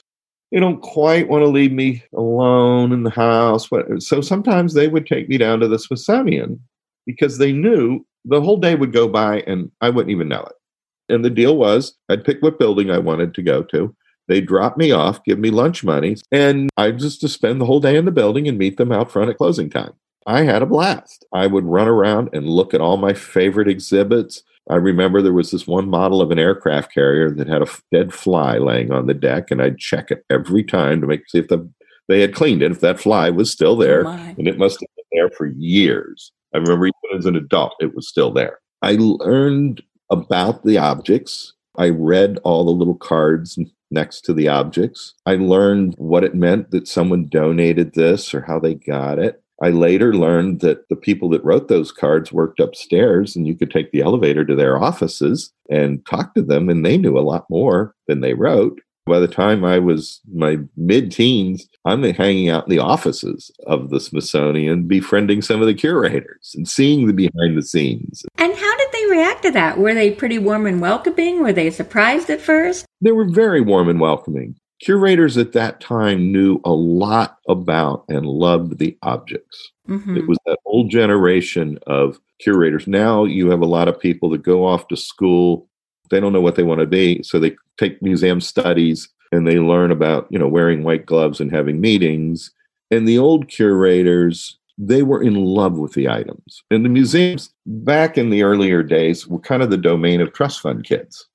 They 0.52 0.60
don't 0.60 0.82
quite 0.82 1.28
want 1.28 1.42
to 1.42 1.50
leave 1.50 1.72
me 1.72 2.04
alone 2.14 2.92
in 2.92 3.02
the 3.02 3.10
house. 3.10 3.68
So 3.98 4.22
sometimes 4.22 4.76
they 4.76 4.88
would 4.88 5.08
take 5.08 5.28
me 5.28 5.40
down 5.40 5.60
to 5.62 5.68
the 5.68 5.80
Smithsonian 5.80 6.60
because 7.08 7.40
they 7.40 7.52
knew 7.52 8.06
the 8.26 8.42
whole 8.42 8.58
day 8.58 8.76
would 8.76 8.94
go 8.94 9.08
by 9.08 9.42
and 9.42 9.72
I 9.82 9.90
wouldn't 9.90 10.12
even 10.12 10.28
know 10.28 10.42
it. 10.42 11.14
And 11.14 11.24
the 11.24 11.30
deal 11.30 11.58
was 11.58 11.96
I'd 12.10 12.24
pick 12.24 12.42
what 12.42 12.60
building 12.60 12.90
I 12.90 12.98
wanted 12.98 13.34
to 13.36 13.42
go 13.42 13.64
to. 13.64 13.96
They'd 14.28 14.48
drop 14.48 14.78
me 14.78 14.92
off, 14.92 15.24
give 15.26 15.38
me 15.38 15.50
lunch 15.50 15.84
money, 15.84 16.16
and 16.32 16.70
I 16.78 16.92
just 16.92 17.20
to 17.22 17.28
spend 17.28 17.60
the 17.60 17.66
whole 17.66 17.82
day 17.82 17.98
in 17.98 18.06
the 18.06 18.12
building 18.12 18.48
and 18.48 18.58
meet 18.58 18.78
them 18.78 18.92
out 18.92 19.12
front 19.12 19.30
at 19.30 19.38
closing 19.38 19.70
time. 19.70 19.94
I 20.26 20.44
had 20.44 20.62
a 20.62 20.66
blast. 20.66 21.26
I 21.34 21.48
would 21.48 21.66
run 21.66 21.90
around 21.90 22.30
and 22.32 22.48
look 22.48 22.74
at 22.74 22.80
all 22.80 22.96
my 22.96 23.14
favorite 23.14 23.68
exhibits. 23.68 24.42
I 24.70 24.76
remember 24.76 25.22
there 25.22 25.34
was 25.34 25.52
this 25.52 25.68
one 25.68 25.90
model 25.90 26.22
of 26.22 26.32
an 26.32 26.40
aircraft 26.40 26.94
carrier 26.94 27.30
that 27.32 27.50
had 27.50 27.62
a 27.62 27.68
dead 27.92 28.14
fly 28.14 28.58
laying 28.58 28.94
on 28.94 29.08
the 29.08 29.14
deck, 29.14 29.52
and 29.52 29.62
I'd 29.62 29.78
check 29.78 30.10
it 30.10 30.24
every 30.30 30.64
time 30.64 31.02
to 31.02 31.08
make 31.08 31.28
see 31.30 31.40
if 31.40 31.50
the 31.50 31.70
they 32.08 32.22
had 32.22 32.36
cleaned 32.36 32.62
it, 32.62 32.72
if 32.72 32.82
that 32.82 33.00
fly 33.00 33.30
was 33.30 33.52
still 33.52 33.74
oh 33.74 33.84
there, 33.84 34.08
oh 34.08 34.12
and 34.12 34.48
it 34.48 34.58
must 34.58 34.80
have 34.80 34.90
been 34.96 35.20
there 35.20 35.30
for 35.30 35.48
years. 35.48 36.32
I 36.54 36.58
remember 36.58 36.88
even 36.88 37.18
as 37.18 37.26
an 37.26 37.36
adult, 37.36 37.74
it 37.80 37.96
was 37.96 38.08
still 38.08 38.32
there. 38.32 38.60
I 38.82 38.98
learned 39.00 39.82
about 40.10 40.64
the 40.64 40.78
objects. 40.78 41.54
I 41.78 41.90
read 41.90 42.40
all 42.44 42.64
the 42.64 42.72
little 42.72 42.96
cards 42.96 43.58
next 43.90 44.22
to 44.22 44.34
the 44.34 44.48
objects. 44.48 45.14
I 45.26 45.36
learned 45.36 45.96
what 45.98 46.24
it 46.24 46.36
meant 46.36 46.72
that 46.72 46.88
someone 46.88 47.28
donated 47.28 47.94
this 47.94 48.34
or 48.34 48.42
how 48.42 48.60
they 48.60 48.76
got 48.76 49.20
it. 49.20 49.42
I 49.62 49.70
later 49.70 50.14
learned 50.14 50.60
that 50.62 50.90
the 50.90 50.96
people 50.96 51.30
that 51.30 51.46
wrote 51.46 51.68
those 51.68 51.92
cards 51.92 52.34
worked 52.34 52.60
upstairs 52.60 53.36
and 53.36 53.48
you 53.48 53.56
could 53.56 53.72
take 53.72 53.92
the 53.92 54.02
elevator 54.02 54.44
to 54.46 54.56
their 54.56 54.82
offices 54.82 55.52
and 55.70 56.06
talk 56.06 56.34
to 56.36 56.42
them, 56.42 56.70
and 56.70 56.86
they 56.86 56.98
knew 56.98 57.18
a 57.18 57.22
lot 57.22 57.46
more 57.50 57.96
than 58.08 58.22
they 58.22 58.34
wrote. 58.34 58.82
By 59.06 59.20
the 59.20 59.28
time 59.28 59.66
I 59.66 59.80
was 59.80 60.22
my 60.34 60.60
mid 60.78 61.12
teens, 61.12 61.68
I'm 61.84 62.04
hanging 62.04 62.50
out 62.50 62.66
in 62.66 62.70
the 62.70 62.80
offices 62.80 63.52
of 63.68 63.90
the 63.90 64.00
Smithsonian, 64.00 64.88
befriending 64.88 65.42
some 65.42 65.60
of 65.60 65.68
the 65.68 65.74
curators 65.74 66.54
and 66.56 66.68
seeing 66.68 67.08
the 67.08 67.14
behind 67.14 67.58
the 67.58 67.64
scenes. 67.64 68.24
And 68.38 68.56
how 68.56 68.78
did 68.78 68.90
they 68.94 69.06
react 69.12 69.44
to 69.44 69.52
that? 69.52 69.78
Were 69.78 69.94
they 69.94 70.12
pretty 70.12 70.40
warm 70.40 70.66
and 70.66 70.80
welcoming? 70.80 71.42
Were 71.42 71.52
they 71.52 71.70
surprised 71.70 72.30
at 72.30 72.40
first? 72.40 72.86
They 73.02 73.12
were 73.12 73.30
very 73.30 73.60
warm 73.60 73.90
and 73.90 74.00
welcoming. 74.00 74.56
Curators 74.80 75.38
at 75.38 75.52
that 75.52 75.82
time 75.82 76.32
knew 76.32 76.62
a 76.64 76.72
lot 76.72 77.38
about 77.50 78.06
and 78.08 78.26
loved 78.26 78.80
the 78.80 78.98
objects. 79.02 79.72
Mm-hmm. 79.90 80.18
It 80.18 80.28
was 80.28 80.38
that 80.46 80.60
old 80.66 80.90
generation 80.90 81.78
of 81.88 82.20
curators. 82.40 82.88
Now 82.88 83.26
you 83.26 83.50
have 83.50 83.62
a 83.62 83.66
lot 83.66 83.90
of 83.90 84.00
people 84.00 84.30
that 84.30 84.44
go 84.44 84.66
off 84.66 84.88
to 84.88 84.98
school 84.98 85.68
they 86.10 86.20
don't 86.20 86.34
know 86.34 86.42
what 86.42 86.56
they 86.56 86.64
want 86.64 86.80
to 86.80 86.88
be 86.88 87.22
so 87.24 87.40
they 87.40 87.56
take 87.78 88.02
museum 88.02 88.42
studies 88.42 89.10
and 89.34 89.48
they 89.48 89.58
learn 89.60 89.92
about 89.92 90.28
you 90.30 90.38
know 90.38 90.48
wearing 90.48 90.84
white 90.84 91.06
gloves 91.06 91.40
and 91.40 91.52
having 91.52 91.82
meetings. 91.82 92.52
And 92.92 93.08
the 93.08 93.18
old 93.18 93.48
curators 93.48 94.58
they 94.78 95.04
were 95.04 95.22
in 95.22 95.36
love 95.36 95.78
with 95.78 95.94
the 95.94 96.10
items. 96.10 96.64
And 96.72 96.84
the 96.84 96.90
museums 96.90 97.54
back 97.68 98.18
in 98.18 98.32
the 98.32 98.42
earlier 98.42 98.82
days 98.82 99.28
were 99.28 99.40
kind 99.40 99.62
of 99.62 99.70
the 99.70 99.78
domain 99.78 100.20
of 100.20 100.34
trust 100.34 100.62
fund 100.62 100.84
kids. 100.84 101.28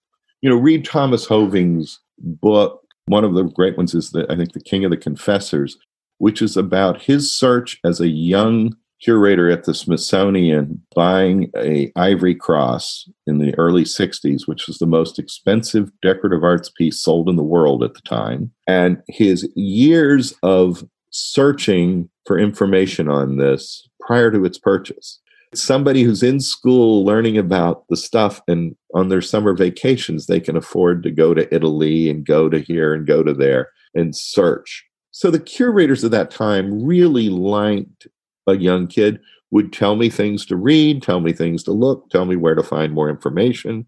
You 0.42 0.50
know 0.50 0.56
read 0.56 0.84
thomas 0.84 1.26
hoving's 1.26 1.98
book 2.18 2.82
one 3.06 3.24
of 3.24 3.34
the 3.34 3.44
great 3.44 3.76
ones 3.76 3.94
is 3.94 4.10
the, 4.10 4.26
i 4.30 4.36
think 4.36 4.52
the 4.52 4.60
king 4.60 4.84
of 4.84 4.90
the 4.90 4.96
confessors 4.96 5.78
which 6.18 6.42
is 6.42 6.56
about 6.56 7.00
his 7.00 7.32
search 7.32 7.80
as 7.84 8.00
a 8.00 8.08
young 8.08 8.76
curator 9.00 9.50
at 9.50 9.64
the 9.64 9.74
Smithsonian 9.74 10.82
buying 10.94 11.50
a 11.56 11.92
ivory 11.96 12.34
cross 12.34 13.08
in 13.26 13.38
the 13.38 13.54
early 13.58 13.84
60s, 13.84 14.46
which 14.46 14.66
was 14.66 14.78
the 14.78 14.86
most 14.86 15.18
expensive 15.18 15.90
decorative 16.02 16.42
arts 16.42 16.70
piece 16.70 17.00
sold 17.00 17.28
in 17.28 17.36
the 17.36 17.42
world 17.42 17.82
at 17.82 17.94
the 17.94 18.00
time. 18.02 18.50
And 18.66 19.02
his 19.08 19.48
years 19.54 20.34
of 20.42 20.84
searching 21.10 22.08
for 22.26 22.38
information 22.38 23.08
on 23.08 23.38
this 23.38 23.88
prior 24.00 24.30
to 24.30 24.44
its 24.44 24.58
purchase. 24.58 25.20
Somebody 25.54 26.02
who's 26.02 26.22
in 26.22 26.40
school 26.40 27.04
learning 27.04 27.38
about 27.38 27.84
the 27.88 27.96
stuff 27.96 28.42
and 28.46 28.76
on 28.94 29.08
their 29.08 29.22
summer 29.22 29.54
vacations, 29.54 30.26
they 30.26 30.40
can 30.40 30.56
afford 30.56 31.02
to 31.02 31.10
go 31.10 31.32
to 31.32 31.52
Italy 31.54 32.10
and 32.10 32.26
go 32.26 32.50
to 32.50 32.58
here 32.60 32.92
and 32.92 33.06
go 33.06 33.22
to 33.22 33.32
there 33.32 33.70
and 33.94 34.14
search. 34.14 34.84
So 35.10 35.30
the 35.30 35.40
curators 35.40 36.04
of 36.04 36.10
that 36.10 36.30
time 36.30 36.84
really 36.84 37.30
liked 37.30 38.06
a 38.48 38.56
young 38.56 38.86
kid 38.86 39.20
would 39.50 39.72
tell 39.72 39.96
me 39.96 40.10
things 40.10 40.44
to 40.46 40.56
read, 40.56 41.02
tell 41.02 41.20
me 41.20 41.32
things 41.32 41.62
to 41.64 41.72
look, 41.72 42.10
tell 42.10 42.24
me 42.24 42.36
where 42.36 42.54
to 42.54 42.62
find 42.62 42.92
more 42.92 43.08
information, 43.08 43.86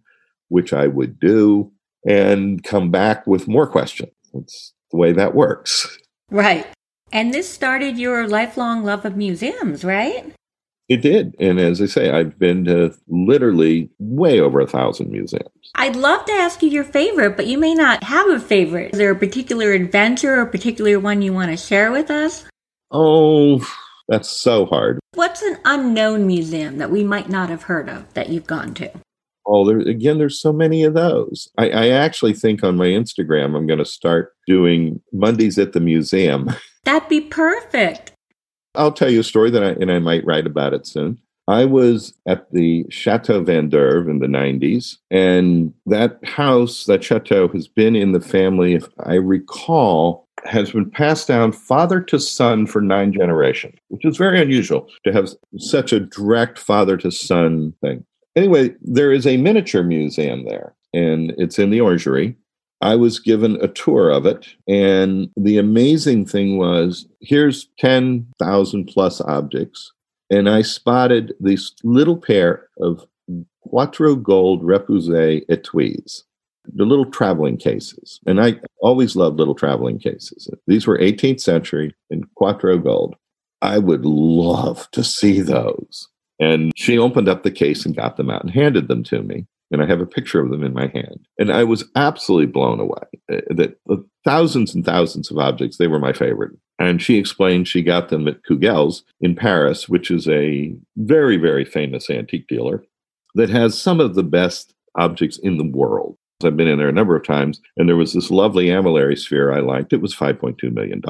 which 0.49 0.73
I 0.73 0.87
would 0.87 1.21
do, 1.21 1.71
and 2.07 2.63
come 2.65 2.91
back 2.91 3.27
with 3.27 3.49
more 3.49 3.67
questions. 3.67 4.13
That's 4.33 4.73
the 4.91 4.97
way 4.97 5.13
that 5.13 5.35
works. 5.35 5.99
Right. 6.31 6.67
And 7.13 7.35
this 7.35 7.49
started 7.49 7.99
your 7.99 8.27
lifelong 8.29 8.85
love 8.85 9.05
of 9.05 9.17
museums, 9.17 9.85
right? 9.85 10.33
It 10.89 11.03
did. 11.03 11.37
And 11.39 11.61
as 11.61 11.81
I 11.81 11.87
say, 11.87 12.11
I've 12.11 12.37
been 12.39 12.65
to 12.65 12.93
literally 13.07 13.91
way 13.99 14.41
over 14.41 14.61
a 14.61 14.67
thousand 14.67 15.11
museums. 15.11 15.71
I'd 15.77 15.95
love 15.95 16.25
to 16.25 16.33
ask 16.33 16.63
you 16.63 16.69
your 16.69 16.85
favorite, 16.85 17.37
but 17.37 17.47
you 17.47 17.59
may 17.59 17.75
not 17.75 18.03
have 18.03 18.29
a 18.29 18.41
favorite. 18.41 18.93
Is 18.93 18.99
there 18.99 19.13
a 19.13 19.17
particular 19.17 19.73
adventure 19.73 20.37
or 20.37 20.43
a 20.43 20.51
particular 20.51 20.99
one 20.99 21.23
you 21.23 21.33
want 21.33 21.51
to 21.53 21.57
share 21.57 21.93
with 21.93 22.11
us? 22.11 22.45
Oh, 22.91 23.65
that's 24.11 24.29
so 24.29 24.67
hard. 24.67 24.99
What's 25.15 25.41
an 25.41 25.59
unknown 25.65 26.27
museum 26.27 26.79
that 26.79 26.91
we 26.91 27.05
might 27.05 27.29
not 27.29 27.49
have 27.49 27.63
heard 27.63 27.89
of 27.89 28.13
that 28.15 28.29
you've 28.29 28.47
gone 28.47 28.75
to? 28.75 28.91
Oh, 29.47 29.65
there 29.65 29.79
again, 29.79 30.19
there's 30.19 30.41
so 30.41 30.53
many 30.53 30.83
of 30.83 30.95
those. 30.95 31.49
I, 31.57 31.71
I 31.71 31.89
actually 31.89 32.35
think 32.35 32.63
on 32.63 32.77
my 32.77 32.87
Instagram, 32.87 33.57
I'm 33.57 33.69
going 33.69 33.79
to 33.79 33.85
start 33.85 34.35
doing 34.47 35.01
Mondays 35.13 35.59
at 35.59 35.73
the 35.73 35.81
museum. 35.81 36.51
That'd 36.85 37.09
be 37.09 37.21
perfect. 37.21 38.13
I'll 38.75 38.93
tell 38.93 39.11
you 39.11 39.21
a 39.21 39.25
story 39.25 39.51
that 39.51 39.63
I, 39.63 39.71
and 39.71 39.91
I 39.91 40.01
might 40.01 40.27
write 40.27 40.47
about 40.47 40.75
it 40.75 40.87
soon. 40.87 41.19
I 41.51 41.65
was 41.65 42.15
at 42.27 42.49
the 42.53 42.87
Chateau 42.91 43.43
Vendeuvre 43.43 44.09
in 44.09 44.21
the 44.21 44.29
90s, 44.29 44.99
and 45.11 45.75
that 45.87 46.25
house, 46.25 46.85
that 46.85 47.03
chateau, 47.03 47.49
has 47.49 47.67
been 47.67 47.97
in 47.97 48.13
the 48.13 48.21
family, 48.21 48.75
if 48.75 48.89
I 49.01 49.15
recall, 49.15 50.29
has 50.45 50.71
been 50.71 50.89
passed 50.89 51.27
down 51.27 51.51
father 51.51 52.01
to 52.03 52.21
son 52.21 52.67
for 52.67 52.81
nine 52.81 53.13
generations, 53.13 53.75
which 53.89 54.05
is 54.05 54.17
very 54.17 54.41
unusual 54.41 54.89
to 55.05 55.13
have 55.13 55.29
such 55.59 55.93
a 55.93 55.99
direct 55.99 56.57
father 56.57 56.97
to 56.99 57.11
son 57.11 57.75
thing. 57.81 58.05
Anyway, 58.37 58.73
there 58.81 59.11
is 59.11 59.27
a 59.27 59.37
miniature 59.37 59.83
museum 59.83 60.45
there, 60.45 60.73
and 60.95 61.35
it's 61.37 61.59
in 61.59 61.71
the 61.71 61.81
Orangery. 61.81 62.37
I 62.81 62.95
was 62.95 63.19
given 63.19 63.57
a 63.57 63.67
tour 63.67 64.11
of 64.11 64.25
it, 64.25 64.47
and 64.69 65.29
the 65.37 65.59
amazing 65.59 66.27
thing 66.27 66.59
was 66.59 67.09
here's 67.21 67.69
10,000 67.81 68.85
plus 68.87 69.21
objects, 69.23 69.93
and 70.31 70.49
I 70.49 70.63
spotted 70.63 71.35
this 71.41 71.73
little 71.83 72.17
pair 72.17 72.69
of 72.81 73.05
Quattro 73.63 74.17
Gold 74.17 74.63
Repoussé 74.63 75.45
etuis 75.49 76.23
the 76.73 76.85
little 76.85 77.07
traveling 77.07 77.57
cases. 77.57 78.21
And 78.27 78.41
I 78.41 78.61
always 78.81 79.17
loved 79.17 79.39
little 79.39 79.55
traveling 79.55 79.99
cases. 79.99 80.49
These 80.67 80.87
were 80.87 80.99
18th 80.99 81.41
century 81.41 81.95
in 82.11 82.25
Quattro 82.37 82.79
Gold. 82.79 83.17
I 83.63 83.79
would 83.79 84.05
love 84.05 84.91
to 84.93 85.05
see 85.05 85.41
those. 85.41 86.09
And 86.39 86.73
she 86.77 86.99
opened 86.99 87.29
up 87.29 87.43
the 87.43 87.51
case 87.51 87.85
and 87.85 87.97
got 87.97 88.17
them 88.17 88.31
out 88.31 88.43
and 88.43 88.51
handed 88.51 88.89
them 88.89 89.03
to 89.05 89.23
me. 89.23 89.47
And 89.71 89.83
I 89.83 89.87
have 89.87 90.01
a 90.01 90.07
picture 90.07 90.41
of 90.41 90.51
them 90.51 90.65
in 90.65 90.73
my 90.73 90.89
hand. 90.89 91.27
And 91.39 91.53
I 91.53 91.65
was 91.65 91.85
absolutely 91.95 92.47
blown 92.47 92.81
away. 92.81 93.05
uh, 93.33 93.41
that 93.51 93.79
uh, 93.89 93.97
thousands 94.25 94.75
and 94.75 94.85
thousands 94.85 95.31
of 95.31 95.39
objects, 95.39 95.77
they 95.77 95.87
were 95.87 96.01
my 96.01 96.13
favorite. 96.13 96.53
And 96.79 97.01
she 97.01 97.19
explained 97.19 97.69
she 97.69 97.83
got 97.83 98.09
them 98.09 98.27
at 98.27 98.43
Kugel's 98.45 99.05
in 99.21 99.37
Paris, 99.37 99.89
which 99.89 100.11
is 100.11 100.27
a 100.29 100.75
very, 100.97 101.37
very 101.37 101.65
famous 101.65 102.11
antique 102.11 102.49
dealer 102.49 102.83
that 103.35 103.51
has 103.51 103.81
some 103.81 104.01
of 104.01 104.15
the 104.15 104.23
best 104.23 104.75
objects 104.97 105.39
in 105.39 105.57
the 105.57 105.65
world. 105.65 106.17
I've 106.43 106.57
been 106.57 106.69
in 106.69 106.79
there 106.79 106.89
a 106.89 106.93
number 106.93 107.15
of 107.15 107.25
times, 107.25 107.61
and 107.77 107.89
there 107.89 107.97
was 107.97 108.15
this 108.15 108.31
lovely 108.31 108.67
armillary 108.69 109.19
sphere 109.19 109.53
I 109.53 109.61
liked. 109.61 109.93
It 109.93 110.01
was 110.01 110.15
$5.2 110.15 110.73
million. 110.73 111.03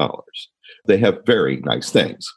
They 0.87 0.97
have 0.97 1.25
very 1.25 1.57
nice 1.61 1.89
things. 1.89 2.31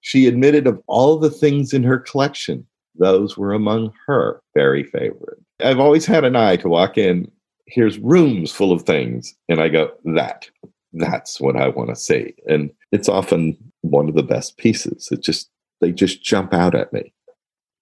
She 0.00 0.26
admitted 0.26 0.66
of 0.66 0.80
all 0.86 1.18
the 1.18 1.30
things 1.30 1.72
in 1.72 1.82
her 1.84 1.98
collection, 1.98 2.66
those 2.98 3.36
were 3.36 3.52
among 3.52 3.92
her 4.06 4.40
very 4.54 4.84
favorite. 4.84 5.38
I've 5.60 5.80
always 5.80 6.06
had 6.06 6.24
an 6.24 6.36
eye 6.36 6.56
to 6.56 6.68
walk 6.68 6.98
in, 6.98 7.30
here's 7.66 7.98
rooms 7.98 8.52
full 8.52 8.72
of 8.72 8.82
things, 8.82 9.34
and 9.48 9.60
I 9.60 9.68
go, 9.68 9.90
that, 10.04 10.48
that's 10.92 11.40
what 11.40 11.56
I 11.56 11.68
want 11.68 11.90
to 11.90 11.96
see. 11.96 12.34
And 12.46 12.70
it's 12.92 13.08
often 13.08 13.56
one 13.82 14.08
of 14.08 14.14
the 14.14 14.22
best 14.22 14.56
pieces. 14.56 15.08
It 15.10 15.22
just, 15.22 15.48
they 15.80 15.92
just 15.92 16.22
jump 16.22 16.52
out 16.54 16.74
at 16.74 16.92
me. 16.92 17.12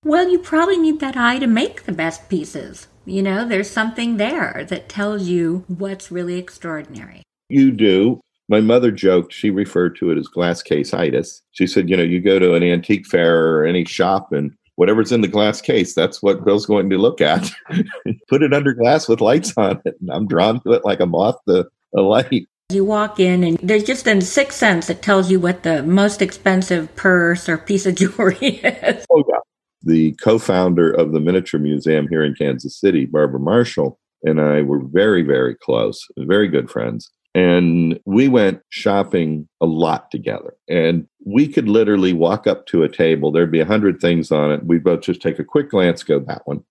Well, 0.04 0.28
you 0.28 0.38
probably 0.38 0.78
need 0.78 1.00
that 1.00 1.16
eye 1.16 1.38
to 1.38 1.46
make 1.46 1.84
the 1.84 1.92
best 1.92 2.28
pieces. 2.28 2.86
You 3.04 3.22
know, 3.22 3.44
there's 3.44 3.70
something 3.70 4.16
there 4.16 4.64
that 4.68 4.88
tells 4.88 5.28
you 5.28 5.64
what's 5.68 6.10
really 6.10 6.38
extraordinary. 6.38 7.22
You 7.48 7.70
do. 7.70 8.20
My 8.48 8.60
mother 8.60 8.92
joked, 8.92 9.32
she 9.32 9.50
referred 9.50 9.96
to 9.96 10.10
it 10.10 10.18
as 10.18 10.28
glass 10.28 10.62
case 10.62 10.94
itis. 10.94 11.42
She 11.50 11.66
said, 11.66 11.90
you 11.90 11.96
know, 11.96 12.02
you 12.04 12.20
go 12.20 12.38
to 12.38 12.54
an 12.54 12.62
antique 12.62 13.06
fair 13.06 13.56
or 13.56 13.64
any 13.64 13.84
shop 13.84 14.32
and 14.32 14.52
whatever's 14.76 15.12
in 15.12 15.22
the 15.22 15.28
glass 15.28 15.60
case, 15.60 15.94
that's 15.94 16.22
what 16.22 16.44
Bill's 16.44 16.66
going 16.66 16.88
to 16.90 16.98
look 16.98 17.20
at. 17.20 17.50
Put 18.28 18.42
it 18.42 18.54
under 18.54 18.72
glass 18.72 19.08
with 19.08 19.20
lights 19.20 19.52
on 19.56 19.80
it. 19.84 19.96
And 20.00 20.10
I'm 20.10 20.28
drawn 20.28 20.60
to 20.60 20.72
it 20.72 20.84
like 20.84 21.00
a 21.00 21.06
moth 21.06 21.38
to 21.48 21.68
a 21.94 22.00
light. 22.00 22.48
You 22.70 22.84
walk 22.84 23.20
in 23.20 23.44
and 23.44 23.58
there's 23.58 23.84
just 23.84 24.06
a 24.06 24.20
sixth 24.20 24.58
sense 24.58 24.86
that 24.88 25.02
tells 25.02 25.30
you 25.30 25.38
what 25.38 25.62
the 25.62 25.82
most 25.82 26.20
expensive 26.20 26.94
purse 26.96 27.48
or 27.48 27.58
piece 27.58 27.86
of 27.86 27.94
jewelry 27.96 28.36
is. 28.36 29.04
Oh, 29.10 29.24
yeah. 29.28 29.38
The 29.82 30.12
co 30.14 30.38
founder 30.38 30.90
of 30.90 31.12
the 31.12 31.20
Miniature 31.20 31.60
Museum 31.60 32.08
here 32.08 32.24
in 32.24 32.34
Kansas 32.34 32.78
City, 32.78 33.06
Barbara 33.06 33.38
Marshall, 33.38 34.00
and 34.24 34.40
I 34.40 34.62
were 34.62 34.80
very, 34.80 35.22
very 35.22 35.54
close, 35.54 36.04
very 36.18 36.48
good 36.48 36.68
friends. 36.68 37.10
And 37.36 38.00
we 38.06 38.28
went 38.28 38.62
shopping 38.70 39.46
a 39.60 39.66
lot 39.66 40.10
together. 40.10 40.54
And 40.70 41.06
we 41.26 41.46
could 41.46 41.68
literally 41.68 42.14
walk 42.14 42.46
up 42.46 42.64
to 42.68 42.82
a 42.82 42.88
table, 42.88 43.30
there'd 43.30 43.52
be 43.52 43.60
a 43.60 43.66
hundred 43.66 44.00
things 44.00 44.32
on 44.32 44.52
it. 44.52 44.64
We'd 44.64 44.82
both 44.82 45.02
just 45.02 45.20
take 45.20 45.38
a 45.38 45.44
quick 45.44 45.68
glance, 45.70 46.02
go 46.02 46.18
that 46.20 46.46
one. 46.46 46.64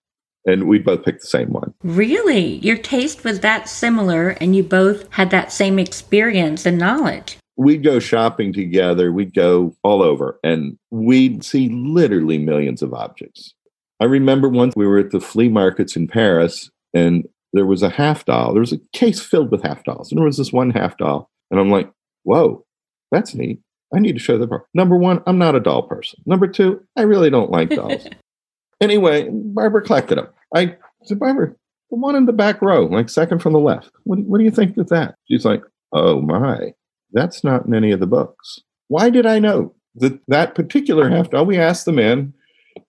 And 0.48 0.68
we'd 0.68 0.84
both 0.84 1.06
pick 1.06 1.22
the 1.22 1.28
same 1.28 1.54
one. 1.54 1.76
Really? 1.84 2.56
Your 2.58 2.78
taste 2.78 3.24
was 3.24 3.42
that 3.42 3.70
similar, 3.70 4.30
and 4.42 4.56
you 4.56 4.64
both 4.64 5.08
had 5.12 5.30
that 5.30 5.52
same 5.52 5.78
experience 5.78 6.66
and 6.66 6.80
knowledge. 6.80 7.38
We'd 7.58 7.84
go 7.84 8.00
shopping 8.00 8.52
together, 8.52 9.12
we'd 9.12 9.36
go 9.36 9.76
all 9.84 10.02
over, 10.02 10.40
and 10.44 10.80
we'd 10.90 11.44
see 11.44 11.70
literally 11.70 12.40
millions 12.40 12.82
of 12.82 12.92
objects. 12.92 13.54
I 14.00 14.06
remember 14.06 14.50
once 14.50 14.74
we 14.76 14.88
were 14.88 14.98
at 14.98 15.12
the 15.12 15.22
flea 15.22 15.50
markets 15.50 15.96
in 15.96 16.08
Paris, 16.08 16.72
and 16.92 17.28
there 17.56 17.66
was 17.66 17.82
a 17.82 17.90
half 17.90 18.26
doll. 18.26 18.52
There 18.54 18.60
was 18.60 18.74
a 18.74 18.80
case 18.92 19.22
filled 19.22 19.50
with 19.50 19.64
half 19.64 19.84
dolls. 19.86 20.12
And 20.12 20.20
there 20.20 20.26
was 20.26 20.38
this 20.38 20.52
one 20.52 20.72
half 20.72 20.98
doll. 20.98 21.32
And 21.50 21.60
I'm 21.60 21.72
like, 21.72 21.90
whoa, 22.24 22.66
that's 23.12 23.34
neat. 23.34 23.62
I 23.96 24.00
need 24.00 24.14
to 24.14 24.20
show 24.20 24.38
the 24.38 24.48
part. 24.48 24.66
Number 24.74 24.98
one, 24.98 25.24
I'm 25.26 25.38
not 25.38 25.56
a 25.56 25.62
doll 25.62 25.84
person. 25.84 26.22
Number 26.26 26.48
two, 26.48 26.84
I 26.98 27.04
really 27.04 27.30
don't 27.30 27.52
like 27.52 27.70
dolls. 27.70 28.08
anyway, 28.82 29.30
Barbara 29.32 29.84
collected 29.84 30.18
them. 30.18 30.28
I 30.54 30.76
said, 31.06 31.20
Barbara, 31.20 31.56
the 31.90 31.96
one 31.96 32.16
in 32.16 32.26
the 32.26 32.34
back 32.34 32.62
row, 32.62 32.86
like 32.88 33.10
second 33.10 33.42
from 33.42 33.54
the 33.54 33.60
left. 33.60 33.92
What, 34.04 34.20
what 34.20 34.40
do 34.40 34.44
you 34.44 34.52
think 34.52 34.76
of 34.78 34.90
that? 34.90 35.16
She's 35.30 35.46
like, 35.46 35.64
oh 35.94 36.22
my, 36.22 36.74
that's 37.14 37.42
not 37.44 37.66
in 37.66 37.74
any 37.74 37.92
of 37.92 38.02
the 38.02 38.08
books. 38.08 38.60
Why 38.90 39.10
did 39.10 39.26
I 39.26 39.40
know 39.40 39.74
that 39.96 40.20
that 40.28 40.56
particular 40.56 41.10
half 41.10 41.30
doll? 41.30 41.46
We 41.46 41.58
asked 41.58 41.86
the 41.86 41.94
man 41.94 42.34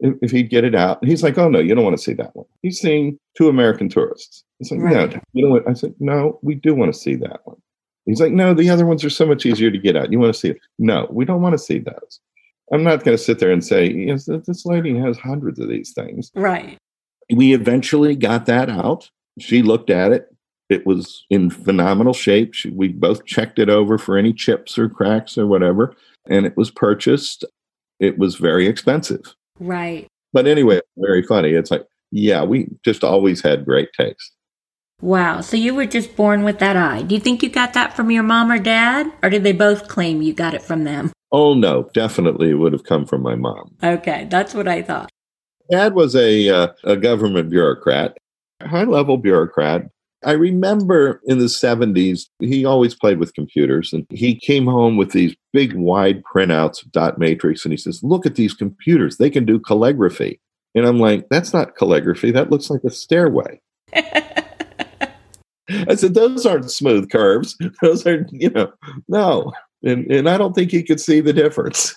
if, 0.01 0.31
he'd 0.31 0.51
get 0.51 0.64
it 0.64 0.75
out. 0.75 1.01
And 1.01 1.11
he's 1.11 1.22
like, 1.22 1.38
oh 1.38 1.49
no, 1.49 1.59
you 1.59 1.75
don't 1.75 1.85
want 1.85 1.96
to 1.96 2.03
see 2.03 2.14
that 2.14 2.35
one. 2.35 2.46
He's 2.62 2.81
seeing 2.81 3.18
two 3.37 3.49
American 3.49 3.88
tourists. 3.88 4.44
He's 4.59 4.70
like, 4.70 4.81
right. 4.81 5.12
no, 5.12 5.20
you 5.33 5.44
know 5.44 5.51
what? 5.53 5.68
I 5.68 5.75
said, 5.75 5.94
no, 6.01 6.38
we 6.42 6.55
do 6.55 6.75
want 6.75 6.92
to 6.92 6.99
see 6.99 7.14
that 7.16 7.40
one. 7.44 7.57
He's 8.05 8.20
like, 8.20 8.33
no, 8.33 8.55
the 8.55 8.70
other 8.70 8.87
ones 8.87 9.05
are 9.05 9.11
so 9.11 9.27
much 9.27 9.44
easier 9.44 9.70
to 9.70 9.79
get 9.79 9.96
out. 9.96 10.12
You 10.12 10.20
want 10.20 10.33
to 10.33 10.38
see 10.38 10.51
it? 10.51 10.61
No, 10.79 11.09
we 11.11 11.25
don't 11.25 11.42
want 11.42 11.55
to 11.55 11.59
see 11.59 11.81
those. 11.81 12.20
I'm 12.72 12.85
not 12.85 13.05
going 13.05 13.16
to 13.16 13.22
sit 13.22 13.38
there 13.38 13.51
and 13.51 13.64
say, 13.64 13.90
yes, 13.90 14.27
this 14.27 14.66
lady 14.66 14.96
has 14.99 15.18
hundreds 15.18 15.59
of 15.59 15.68
these 15.68 15.92
things. 15.92 16.31
Right. 16.35 16.79
We 17.33 17.53
eventually 17.53 18.14
got 18.14 18.46
that 18.46 18.70
out. 18.70 19.11
She 19.38 19.62
looked 19.62 19.90
at 19.90 20.12
it. 20.12 20.33
It 20.68 20.87
was 20.87 21.25
in 21.31 21.51
phenomenal 21.51 22.12
shape. 22.12 22.55
She, 22.55 22.70
we 22.70 22.88
both 22.88 23.25
checked 23.25 23.59
it 23.59 23.68
over 23.68 23.99
for 23.99 24.16
any 24.16 24.33
chips 24.33 24.79
or 24.79 24.88
cracks 24.88 25.38
or 25.38 25.46
whatever, 25.46 25.94
and 26.29 26.44
it 26.44 26.57
was 26.57 26.70
purchased. 26.70 27.44
It 28.01 28.18
was 28.18 28.35
very 28.35 28.66
expensive. 28.66 29.35
Right. 29.58 30.06
But 30.32 30.46
anyway, 30.46 30.80
very 30.96 31.22
funny. 31.22 31.50
It's 31.50 31.70
like, 31.70 31.86
yeah, 32.10 32.44
we 32.44 32.68
just 32.84 33.02
always 33.04 33.42
had 33.42 33.64
great 33.64 33.88
taste. 33.98 34.32
Wow. 35.00 35.40
So 35.40 35.56
you 35.56 35.74
were 35.74 35.86
just 35.86 36.16
born 36.16 36.42
with 36.42 36.58
that 36.60 36.76
eye. 36.76 37.02
Do 37.02 37.14
you 37.14 37.20
think 37.20 37.42
you 37.42 37.50
got 37.50 37.74
that 37.74 37.94
from 37.94 38.10
your 38.10 38.22
mom 38.22 38.50
or 38.50 38.58
dad? 38.58 39.12
Or 39.22 39.28
did 39.28 39.44
they 39.44 39.52
both 39.52 39.88
claim 39.88 40.22
you 40.22 40.32
got 40.32 40.54
it 40.54 40.62
from 40.62 40.84
them? 40.84 41.12
Oh, 41.32 41.54
no. 41.54 41.90
Definitely 41.92 42.50
it 42.50 42.54
would 42.54 42.72
have 42.72 42.84
come 42.84 43.04
from 43.04 43.22
my 43.22 43.34
mom. 43.34 43.74
Okay. 43.82 44.26
That's 44.30 44.54
what 44.54 44.68
I 44.68 44.82
thought. 44.82 45.10
Dad 45.70 45.94
was 45.94 46.14
a, 46.14 46.48
uh, 46.48 46.68
a 46.84 46.96
government 46.96 47.50
bureaucrat, 47.50 48.16
high 48.62 48.84
level 48.84 49.18
bureaucrat. 49.18 49.82
I 50.24 50.32
remember 50.32 51.20
in 51.26 51.38
the 51.38 51.46
70s, 51.46 52.22
he 52.40 52.64
always 52.64 52.94
played 52.94 53.18
with 53.18 53.34
computers 53.34 53.92
and 53.92 54.06
he 54.10 54.34
came 54.34 54.66
home 54.66 54.96
with 54.96 55.12
these 55.12 55.36
big, 55.56 55.74
wide 55.74 56.22
printouts 56.22 56.84
of 56.84 56.92
dot 56.92 57.18
matrix 57.18 57.64
and 57.64 57.72
he 57.72 57.78
says, 57.78 58.02
Look 58.02 58.26
at 58.26 58.34
these 58.34 58.52
computers. 58.52 59.16
They 59.16 59.30
can 59.30 59.46
do 59.46 59.58
calligraphy. 59.58 60.38
And 60.74 60.86
I'm 60.86 61.00
like, 61.00 61.26
That's 61.30 61.54
not 61.54 61.76
calligraphy. 61.76 62.30
That 62.30 62.50
looks 62.50 62.68
like 62.68 62.84
a 62.84 62.90
stairway. 62.90 63.60
I 63.94 65.96
said, 65.96 66.14
those 66.14 66.46
aren't 66.46 66.70
smooth 66.70 67.10
curves. 67.10 67.56
Those 67.82 68.06
are, 68.06 68.24
you 68.30 68.50
know, 68.50 68.72
no. 69.08 69.52
And, 69.82 70.08
and 70.12 70.28
I 70.28 70.38
don't 70.38 70.54
think 70.54 70.70
he 70.70 70.82
could 70.82 71.00
see 71.00 71.20
the 71.20 71.32
difference. 71.32 71.94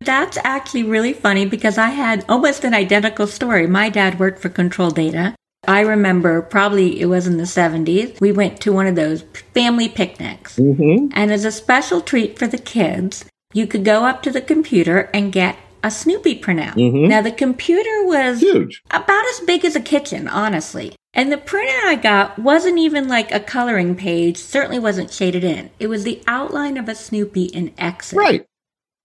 That's 0.00 0.38
actually 0.42 0.82
really 0.82 1.12
funny 1.12 1.46
because 1.46 1.78
I 1.78 1.90
had 1.90 2.24
almost 2.28 2.64
an 2.64 2.74
identical 2.74 3.28
story. 3.28 3.68
My 3.68 3.90
dad 3.90 4.18
worked 4.18 4.40
for 4.40 4.48
Control 4.48 4.90
Data. 4.90 5.36
I 5.66 5.80
remember 5.80 6.42
probably 6.42 7.00
it 7.00 7.06
was 7.06 7.26
in 7.26 7.36
the 7.36 7.44
70s. 7.44 8.20
We 8.20 8.32
went 8.32 8.60
to 8.62 8.72
one 8.72 8.86
of 8.86 8.96
those 8.96 9.22
family 9.54 9.88
picnics. 9.88 10.58
Mm-hmm. 10.58 11.12
And 11.12 11.32
as 11.32 11.44
a 11.44 11.52
special 11.52 12.00
treat 12.00 12.38
for 12.38 12.48
the 12.48 12.58
kids, 12.58 13.24
you 13.52 13.66
could 13.66 13.84
go 13.84 14.04
up 14.04 14.22
to 14.22 14.30
the 14.30 14.40
computer 14.40 15.10
and 15.14 15.32
get 15.32 15.56
a 15.84 15.90
Snoopy 15.90 16.40
printout. 16.40 16.74
Mm-hmm. 16.74 17.08
Now, 17.08 17.22
the 17.22 17.32
computer 17.32 18.04
was 18.04 18.40
huge, 18.40 18.82
about 18.90 19.24
as 19.30 19.40
big 19.40 19.64
as 19.64 19.76
a 19.76 19.80
kitchen, 19.80 20.28
honestly. 20.28 20.94
And 21.14 21.30
the 21.30 21.36
printout 21.36 21.84
I 21.84 21.96
got 21.96 22.38
wasn't 22.38 22.78
even 22.78 23.08
like 23.08 23.30
a 23.32 23.40
coloring 23.40 23.94
page, 23.94 24.38
certainly 24.38 24.78
wasn't 24.78 25.12
shaded 25.12 25.44
in. 25.44 25.70
It 25.78 25.88
was 25.88 26.04
the 26.04 26.22
outline 26.26 26.76
of 26.76 26.88
a 26.88 26.94
Snoopy 26.94 27.44
in 27.46 27.72
Excel. 27.78 28.18
Right. 28.18 28.46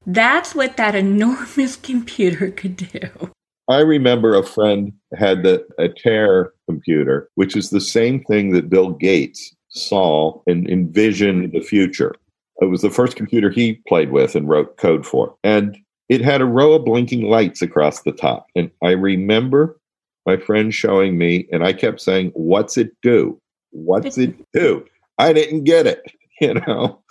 That's 0.05 0.55
what 0.55 0.77
that 0.77 0.95
enormous 0.95 1.75
computer 1.81 2.49
could 2.49 2.77
do. 2.77 3.31
I 3.69 3.79
remember 3.79 4.35
a 4.35 4.43
friend 4.43 4.93
had 5.17 5.43
the 5.43 5.65
Altair 5.79 6.53
computer, 6.69 7.29
which 7.35 7.55
is 7.55 7.69
the 7.69 7.81
same 7.81 8.23
thing 8.23 8.51
that 8.53 8.69
Bill 8.69 8.91
Gates 8.91 9.55
saw 9.69 10.41
and 10.47 10.69
envisioned 10.69 11.51
the 11.51 11.61
future. 11.61 12.15
It 12.61 12.65
was 12.65 12.81
the 12.81 12.89
first 12.89 13.17
computer 13.17 13.49
he 13.49 13.81
played 13.87 14.11
with 14.11 14.35
and 14.35 14.47
wrote 14.47 14.77
code 14.77 15.05
for. 15.05 15.35
And 15.43 15.77
it 16.09 16.21
had 16.21 16.41
a 16.41 16.45
row 16.45 16.73
of 16.73 16.85
blinking 16.85 17.23
lights 17.29 17.61
across 17.61 18.01
the 18.01 18.13
top. 18.13 18.47
And 18.55 18.71
I 18.83 18.91
remember 18.91 19.79
my 20.25 20.37
friend 20.37 20.73
showing 20.73 21.17
me, 21.17 21.47
and 21.51 21.63
I 21.63 21.73
kept 21.73 22.01
saying, 22.01 22.31
What's 22.33 22.77
it 22.77 22.91
do? 23.01 23.39
What's 23.71 24.17
it 24.17 24.35
do? 24.53 24.85
I 25.17 25.33
didn't 25.33 25.63
get 25.63 25.87
it. 25.87 26.01
You 26.39 26.53
know, 26.53 27.01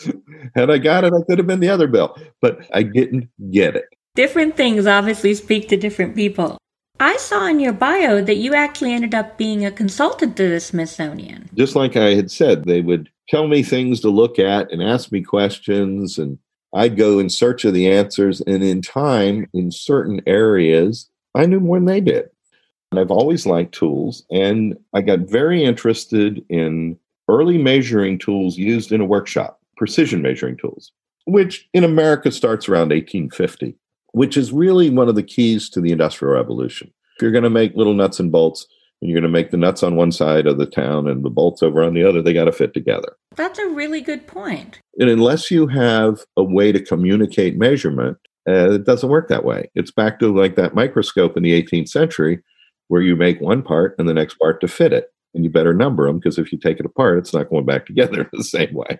had 0.55 0.71
I 0.71 0.79
got 0.79 1.03
it, 1.03 1.13
I 1.13 1.21
could 1.27 1.39
have 1.39 1.49
been 1.49 1.59
the 1.59 1.69
other 1.69 1.89
Bill, 1.89 2.17
but 2.41 2.61
I 2.73 2.85
didn't 2.85 3.29
get 3.51 3.75
it. 3.75 3.87
Different 4.17 4.57
things 4.57 4.87
obviously 4.87 5.35
speak 5.35 5.69
to 5.69 5.77
different 5.77 6.17
people. 6.17 6.57
I 6.99 7.19
saw 7.19 7.47
in 7.49 7.61
your 7.61 7.75
bio 7.75 8.23
that 8.23 8.39
you 8.39 8.55
actually 8.55 8.95
ended 8.95 9.15
up 9.15 9.37
being 9.37 9.67
a 9.67 9.71
consultant 9.71 10.39
to 10.39 10.49
the 10.49 10.59
Smithsonian. 10.59 11.51
Just 11.53 11.77
like 11.77 11.97
I 11.97 12.15
had 12.15 12.31
said, 12.31 12.65
they 12.65 12.81
would 12.81 13.11
tell 13.29 13.47
me 13.47 13.63
things 13.63 14.01
to 14.01 14.09
look 14.09 14.39
at 14.39 14.73
and 14.73 14.83
ask 14.83 15.13
me 15.13 15.21
questions, 15.21 16.17
and 16.17 16.39
I'd 16.75 16.97
go 16.97 17.19
in 17.19 17.29
search 17.29 17.67
of 17.67 17.75
the 17.75 17.93
answers. 17.93 18.41
And 18.41 18.65
in 18.65 18.81
time, 18.81 19.51
in 19.53 19.71
certain 19.71 20.23
areas, 20.27 21.11
I 21.35 21.45
knew 21.45 21.61
more 21.61 21.77
than 21.77 21.85
they 21.85 22.01
did. 22.01 22.31
And 22.91 22.99
I've 22.99 23.11
always 23.11 23.45
liked 23.45 23.75
tools. 23.75 24.25
And 24.31 24.79
I 24.95 25.03
got 25.03 25.29
very 25.29 25.63
interested 25.63 26.43
in 26.49 26.99
early 27.29 27.59
measuring 27.59 28.19
tools 28.19 28.57
used 28.57 28.93
in 28.93 29.03
a 29.03 29.07
workshop, 29.07 29.61
precision 29.77 30.23
measuring 30.23 30.57
tools, 30.57 30.91
which 31.27 31.69
in 31.75 31.85
America 31.85 32.33
starts 32.33 32.67
around 32.67 32.93
1850, 32.93 33.77
which 34.17 34.39
is 34.39 34.51
really 34.51 34.89
one 34.89 35.11
of 35.11 35.15
the 35.15 35.23
keys 35.23 35.69
to 35.69 35.79
the 35.79 35.93
Industrial 35.93 36.33
Revolution. 36.33 36.91
If 37.17 37.23
you're 37.23 37.33
going 37.33 37.45
to 37.45 37.51
make 37.51 37.77
little 37.77 37.93
nuts 37.93 38.19
and 38.19 38.33
bolts, 38.33 38.67
and 39.03 39.11
you're 39.11 39.21
going 39.21 39.31
to 39.31 39.39
make 39.39 39.51
the 39.51 39.59
nuts 39.59 39.83
on 39.83 39.95
one 39.95 40.11
side 40.11 40.47
of 40.47 40.57
the 40.57 40.65
town 40.65 41.07
and 41.07 41.23
the 41.23 41.29
bolts 41.29 41.63
over 41.63 41.83
on 41.83 41.93
the 41.93 42.03
other. 42.03 42.23
They 42.23 42.33
got 42.33 42.47
to 42.47 42.53
fit 42.53 42.73
together. 42.73 43.15
That's 43.35 43.59
a 43.59 43.69
really 43.69 44.01
good 44.01 44.27
point. 44.27 44.81
And 44.99 45.11
unless 45.11 45.51
you 45.51 45.67
have 45.67 46.21
a 46.35 46.43
way 46.43 46.73
to 46.73 46.83
communicate 46.83 47.59
measurement, 47.59 48.17
uh, 48.49 48.73
it 48.73 48.87
doesn't 48.87 49.11
work 49.11 49.29
that 49.29 49.45
way. 49.45 49.71
It's 49.75 49.91
back 49.91 50.19
to 50.21 50.35
like 50.35 50.57
that 50.57 50.75
microscope 50.75 51.37
in 51.37 51.43
the 51.43 51.63
18th 51.63 51.89
century 51.89 52.43
where 52.89 53.03
you 53.03 53.17
make 53.17 53.39
one 53.43 53.63
part 53.63 53.97
and 53.99 54.09
the 54.09 54.15
next 54.15 54.37
part 54.37 54.63
to 54.63 54.69
fit 54.69 54.95
it. 54.95 55.09
And 55.35 55.45
you 55.45 55.51
better 55.51 55.75
number 55.75 56.07
them 56.07 56.19
because 56.19 56.39
if 56.39 56.53
you 56.53 56.59
take 56.59 56.81
it 56.81 56.87
apart, 56.87 57.19
it's 57.19 57.35
not 57.35 57.51
going 57.51 57.67
back 57.67 57.85
together 57.85 58.31
the 58.33 58.43
same 58.43 58.73
way. 58.73 58.99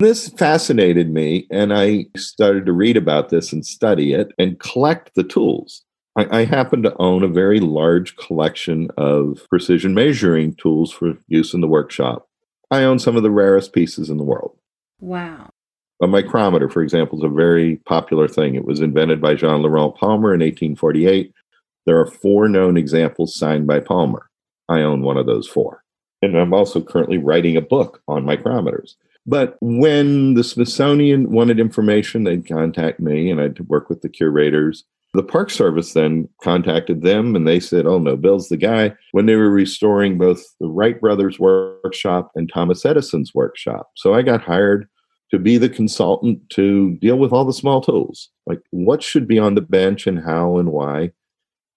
This 0.00 0.30
fascinated 0.30 1.12
me, 1.12 1.46
and 1.50 1.74
I 1.74 2.06
started 2.16 2.64
to 2.64 2.72
read 2.72 2.96
about 2.96 3.28
this 3.28 3.52
and 3.52 3.66
study 3.66 4.14
it 4.14 4.32
and 4.38 4.58
collect 4.58 5.14
the 5.14 5.22
tools. 5.22 5.84
I, 6.16 6.38
I 6.40 6.44
happen 6.46 6.82
to 6.84 6.96
own 6.98 7.22
a 7.22 7.28
very 7.28 7.60
large 7.60 8.16
collection 8.16 8.88
of 8.96 9.46
precision 9.50 9.92
measuring 9.92 10.54
tools 10.54 10.90
for 10.90 11.18
use 11.28 11.52
in 11.52 11.60
the 11.60 11.68
workshop. 11.68 12.26
I 12.70 12.82
own 12.82 12.98
some 12.98 13.14
of 13.14 13.22
the 13.22 13.30
rarest 13.30 13.74
pieces 13.74 14.08
in 14.08 14.16
the 14.16 14.24
world. 14.24 14.56
Wow. 15.00 15.50
A 16.02 16.06
micrometer, 16.06 16.70
for 16.70 16.82
example, 16.82 17.18
is 17.18 17.24
a 17.24 17.28
very 17.28 17.76
popular 17.84 18.26
thing. 18.26 18.54
It 18.54 18.64
was 18.64 18.80
invented 18.80 19.20
by 19.20 19.34
Jean 19.34 19.60
Laurent 19.60 19.94
Palmer 19.96 20.32
in 20.32 20.40
1848. 20.40 21.34
There 21.84 22.00
are 22.00 22.06
four 22.06 22.48
known 22.48 22.78
examples 22.78 23.34
signed 23.34 23.66
by 23.66 23.80
Palmer. 23.80 24.30
I 24.66 24.80
own 24.80 25.02
one 25.02 25.18
of 25.18 25.26
those 25.26 25.46
four. 25.46 25.84
And 26.22 26.38
I'm 26.38 26.54
also 26.54 26.80
currently 26.80 27.18
writing 27.18 27.58
a 27.58 27.60
book 27.60 28.02
on 28.08 28.24
micrometers. 28.24 28.94
But 29.26 29.56
when 29.60 30.34
the 30.34 30.44
Smithsonian 30.44 31.30
wanted 31.30 31.60
information, 31.60 32.24
they'd 32.24 32.48
contact 32.48 33.00
me 33.00 33.30
and 33.30 33.40
I'd 33.40 33.60
work 33.68 33.88
with 33.88 34.00
the 34.00 34.08
curators. 34.08 34.84
The 35.12 35.22
Park 35.22 35.50
Service 35.50 35.92
then 35.92 36.28
contacted 36.42 37.02
them 37.02 37.34
and 37.34 37.46
they 37.46 37.60
said, 37.60 37.86
Oh 37.86 37.98
no, 37.98 38.16
Bill's 38.16 38.48
the 38.48 38.56
guy 38.56 38.94
when 39.12 39.26
they 39.26 39.34
were 39.34 39.50
restoring 39.50 40.18
both 40.18 40.42
the 40.60 40.68
Wright 40.68 41.00
brothers' 41.00 41.38
workshop 41.38 42.30
and 42.34 42.50
Thomas 42.52 42.86
Edison's 42.86 43.34
workshop. 43.34 43.90
So 43.96 44.14
I 44.14 44.22
got 44.22 44.42
hired 44.42 44.88
to 45.30 45.38
be 45.38 45.58
the 45.58 45.68
consultant 45.68 46.48
to 46.50 46.96
deal 46.96 47.16
with 47.16 47.32
all 47.32 47.44
the 47.44 47.52
small 47.52 47.80
tools, 47.80 48.30
like 48.46 48.60
what 48.70 49.02
should 49.02 49.28
be 49.28 49.38
on 49.38 49.54
the 49.54 49.60
bench 49.60 50.06
and 50.06 50.20
how 50.20 50.58
and 50.58 50.70
why. 50.70 51.12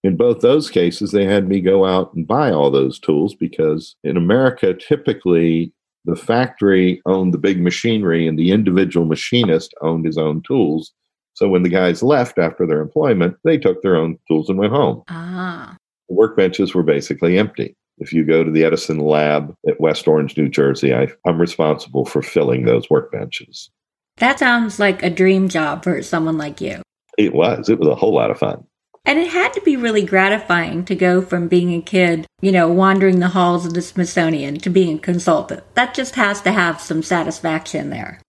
In 0.03 0.17
both 0.17 0.41
those 0.41 0.69
cases, 0.69 1.11
they 1.11 1.25
had 1.25 1.47
me 1.47 1.61
go 1.61 1.85
out 1.85 2.13
and 2.13 2.27
buy 2.27 2.51
all 2.51 2.69
those 2.69 2.99
tools 2.99 3.33
because 3.33 3.95
in 4.03 4.17
America, 4.17 4.73
typically 4.73 5.71
the 6.05 6.15
factory 6.15 7.01
owned 7.05 7.33
the 7.33 7.37
big 7.37 7.61
machinery 7.61 8.27
and 8.27 8.37
the 8.37 8.51
individual 8.51 9.05
machinist 9.05 9.73
owned 9.81 10.05
his 10.05 10.17
own 10.17 10.41
tools. 10.45 10.91
So 11.33 11.49
when 11.49 11.63
the 11.63 11.69
guys 11.69 12.03
left 12.03 12.37
after 12.37 12.67
their 12.67 12.81
employment, 12.81 13.37
they 13.43 13.57
took 13.57 13.81
their 13.81 13.95
own 13.95 14.19
tools 14.27 14.49
and 14.49 14.57
went 14.57 14.73
home. 14.73 15.03
Ah. 15.09 15.75
The 16.09 16.15
workbenches 16.15 16.75
were 16.75 16.83
basically 16.83 17.37
empty. 17.37 17.75
If 17.97 18.11
you 18.11 18.25
go 18.25 18.43
to 18.43 18.51
the 18.51 18.63
Edison 18.63 18.99
lab 18.99 19.55
at 19.67 19.79
West 19.79 20.07
Orange, 20.07 20.37
New 20.37 20.49
Jersey, 20.49 20.93
I, 20.93 21.07
I'm 21.25 21.39
responsible 21.39 22.05
for 22.05 22.21
filling 22.21 22.65
those 22.65 22.87
workbenches. 22.87 23.69
That 24.17 24.39
sounds 24.39 24.79
like 24.79 25.01
a 25.01 25.09
dream 25.09 25.47
job 25.49 25.83
for 25.83 26.01
someone 26.01 26.37
like 26.37 26.61
you. 26.61 26.81
It 27.17 27.33
was. 27.33 27.69
It 27.69 27.79
was 27.79 27.87
a 27.87 27.95
whole 27.95 28.13
lot 28.13 28.31
of 28.31 28.39
fun. 28.39 28.65
And 29.05 29.19
it 29.19 29.29
had 29.29 29.51
to 29.53 29.61
be 29.61 29.75
really 29.75 30.05
gratifying 30.05 30.85
to 30.85 30.95
go 30.95 31.21
from 31.21 31.49
being 31.49 31.73
a 31.73 31.81
kid, 31.81 32.25
you 32.41 32.51
know, 32.51 32.71
wandering 32.71 33.19
the 33.19 33.29
halls 33.29 33.65
of 33.65 33.73
the 33.73 33.81
Smithsonian 33.81 34.59
to 34.59 34.69
being 34.69 34.97
a 34.97 35.01
consultant. 35.01 35.63
That 35.75 35.93
just 35.93 36.15
has 36.15 36.41
to 36.41 36.51
have 36.51 36.79
some 36.79 37.03
satisfaction 37.03 37.89
there. 37.89 38.21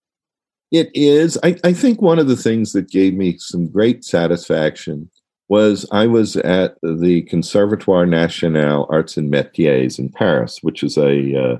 It 0.71 0.89
is. 0.93 1.37
I, 1.43 1.55
I 1.63 1.71
think 1.71 2.01
one 2.01 2.19
of 2.19 2.27
the 2.27 2.35
things 2.35 2.73
that 2.73 2.89
gave 2.89 3.13
me 3.13 3.37
some 3.37 3.69
great 3.69 4.03
satisfaction 4.03 5.09
was 5.47 5.87
I 5.91 6.07
was 6.07 6.35
at 6.37 6.75
the 6.81 7.21
Conservatoire 7.29 8.05
National 8.05 8.87
Arts 8.89 9.15
and 9.15 9.31
Métiers 9.31 9.99
in 9.99 10.09
Paris, 10.09 10.59
which 10.61 10.83
is 10.83 10.97
a 10.97 11.35
uh, 11.35 11.57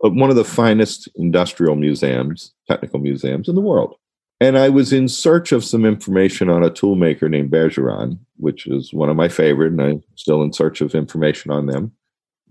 one 0.00 0.30
of 0.30 0.36
the 0.36 0.44
finest 0.44 1.08
industrial 1.14 1.76
museums, 1.76 2.52
technical 2.68 2.98
museums 2.98 3.48
in 3.48 3.54
the 3.54 3.60
world. 3.60 3.94
And 4.44 4.58
I 4.58 4.68
was 4.68 4.92
in 4.92 5.08
search 5.08 5.52
of 5.52 5.64
some 5.64 5.86
information 5.86 6.50
on 6.50 6.62
a 6.62 6.68
toolmaker 6.68 7.30
named 7.30 7.50
Bergeron, 7.50 8.18
which 8.36 8.66
is 8.66 8.92
one 8.92 9.08
of 9.08 9.16
my 9.16 9.26
favorite, 9.26 9.72
and 9.72 9.80
I'm 9.80 10.04
still 10.16 10.42
in 10.42 10.52
search 10.52 10.82
of 10.82 10.94
information 10.94 11.50
on 11.50 11.64
them, 11.64 11.92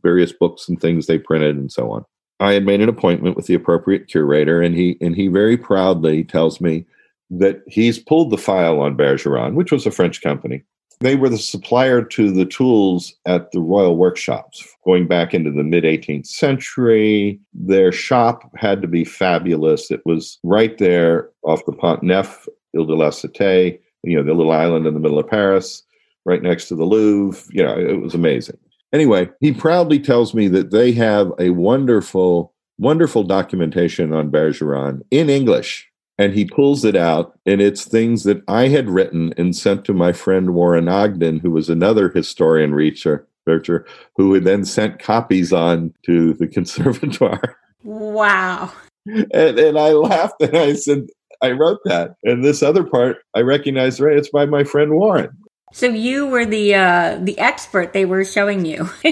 various 0.01 0.33
books 0.33 0.67
and 0.67 0.81
things 0.81 1.05
they 1.05 1.19
printed 1.19 1.55
and 1.55 1.71
so 1.71 1.91
on. 1.91 2.03
I 2.39 2.53
had 2.53 2.65
made 2.65 2.81
an 2.81 2.89
appointment 2.89 3.35
with 3.35 3.45
the 3.45 3.53
appropriate 3.53 4.07
curator, 4.07 4.59
and 4.59 4.73
he 4.73 4.97
and 5.01 5.15
he 5.15 5.27
very 5.27 5.55
proudly 5.55 6.23
tells 6.23 6.59
me 6.59 6.87
that 7.29 7.61
he's 7.67 7.99
pulled 7.99 8.31
the 8.31 8.39
file 8.39 8.79
on 8.79 8.97
Bergeron, 8.97 9.53
which 9.53 9.71
was 9.71 9.85
a 9.85 9.91
French 9.91 10.19
company. 10.23 10.63
They 11.03 11.17
were 11.17 11.27
the 11.27 11.37
supplier 11.37 12.01
to 12.01 12.31
the 12.31 12.45
tools 12.45 13.13
at 13.25 13.51
the 13.51 13.59
Royal 13.59 13.97
Workshops 13.97 14.65
going 14.85 15.05
back 15.05 15.33
into 15.33 15.51
the 15.51 15.61
mid 15.61 15.83
18th 15.83 16.27
century. 16.27 17.41
Their 17.53 17.91
shop 17.91 18.49
had 18.55 18.81
to 18.81 18.87
be 18.87 19.03
fabulous. 19.03 19.91
It 19.91 20.01
was 20.05 20.39
right 20.43 20.77
there 20.77 21.29
off 21.43 21.65
the 21.65 21.73
Pont 21.73 22.03
Neuf, 22.03 22.47
Ile 22.73 22.85
de 22.85 22.95
la 22.95 23.09
Cité, 23.09 23.77
you 24.03 24.15
know, 24.15 24.23
the 24.23 24.33
little 24.33 24.53
island 24.53 24.87
in 24.87 24.93
the 24.93 24.99
middle 25.01 25.19
of 25.19 25.27
Paris, 25.27 25.83
right 26.23 26.41
next 26.41 26.69
to 26.69 26.75
the 26.75 26.85
Louvre. 26.85 27.43
You 27.51 27.63
know, 27.63 27.77
it 27.77 27.99
was 28.01 28.13
amazing. 28.13 28.57
Anyway, 28.93 29.29
he 29.41 29.51
proudly 29.51 29.99
tells 29.99 30.33
me 30.33 30.47
that 30.47 30.71
they 30.71 30.93
have 30.93 31.33
a 31.37 31.49
wonderful, 31.49 32.53
wonderful 32.77 33.23
documentation 33.23 34.13
on 34.13 34.31
Bergeron 34.31 35.01
in 35.11 35.29
English 35.29 35.85
and 36.17 36.33
he 36.33 36.45
pulls 36.45 36.85
it 36.85 36.95
out 36.95 37.37
and 37.45 37.61
it's 37.61 37.85
things 37.85 38.23
that 38.23 38.41
i 38.47 38.67
had 38.67 38.89
written 38.89 39.33
and 39.37 39.55
sent 39.55 39.83
to 39.83 39.93
my 39.93 40.11
friend 40.11 40.53
warren 40.53 40.87
ogden 40.87 41.39
who 41.39 41.51
was 41.51 41.69
another 41.69 42.09
historian 42.09 42.73
researcher 42.73 43.85
who 44.15 44.33
had 44.33 44.43
then 44.43 44.65
sent 44.65 44.99
copies 44.99 45.51
on 45.53 45.93
to 46.05 46.33
the 46.33 46.47
conservatoire. 46.57 47.57
Wow. 47.83 48.71
And, 49.05 49.59
and 49.59 49.77
i 49.77 49.91
laughed 49.91 50.41
and 50.41 50.55
i 50.55 50.73
said 50.73 51.07
i 51.41 51.51
wrote 51.51 51.79
that. 51.85 52.15
And 52.23 52.43
this 52.43 52.63
other 52.63 52.83
part 52.83 53.17
i 53.35 53.41
recognized 53.41 53.99
right 53.99 54.17
it's 54.17 54.29
by 54.29 54.45
my 54.45 54.63
friend 54.63 54.93
warren. 54.93 55.29
So 55.73 55.87
you 55.87 56.27
were 56.27 56.45
the 56.45 56.75
uh 56.75 57.19
the 57.21 57.37
expert 57.39 57.93
they 57.93 58.05
were 58.05 58.25
showing 58.25 58.65
you. 58.65 58.89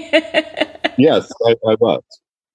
Yes 0.98 1.32
I, 1.48 1.52
I 1.52 1.76
was 1.80 2.04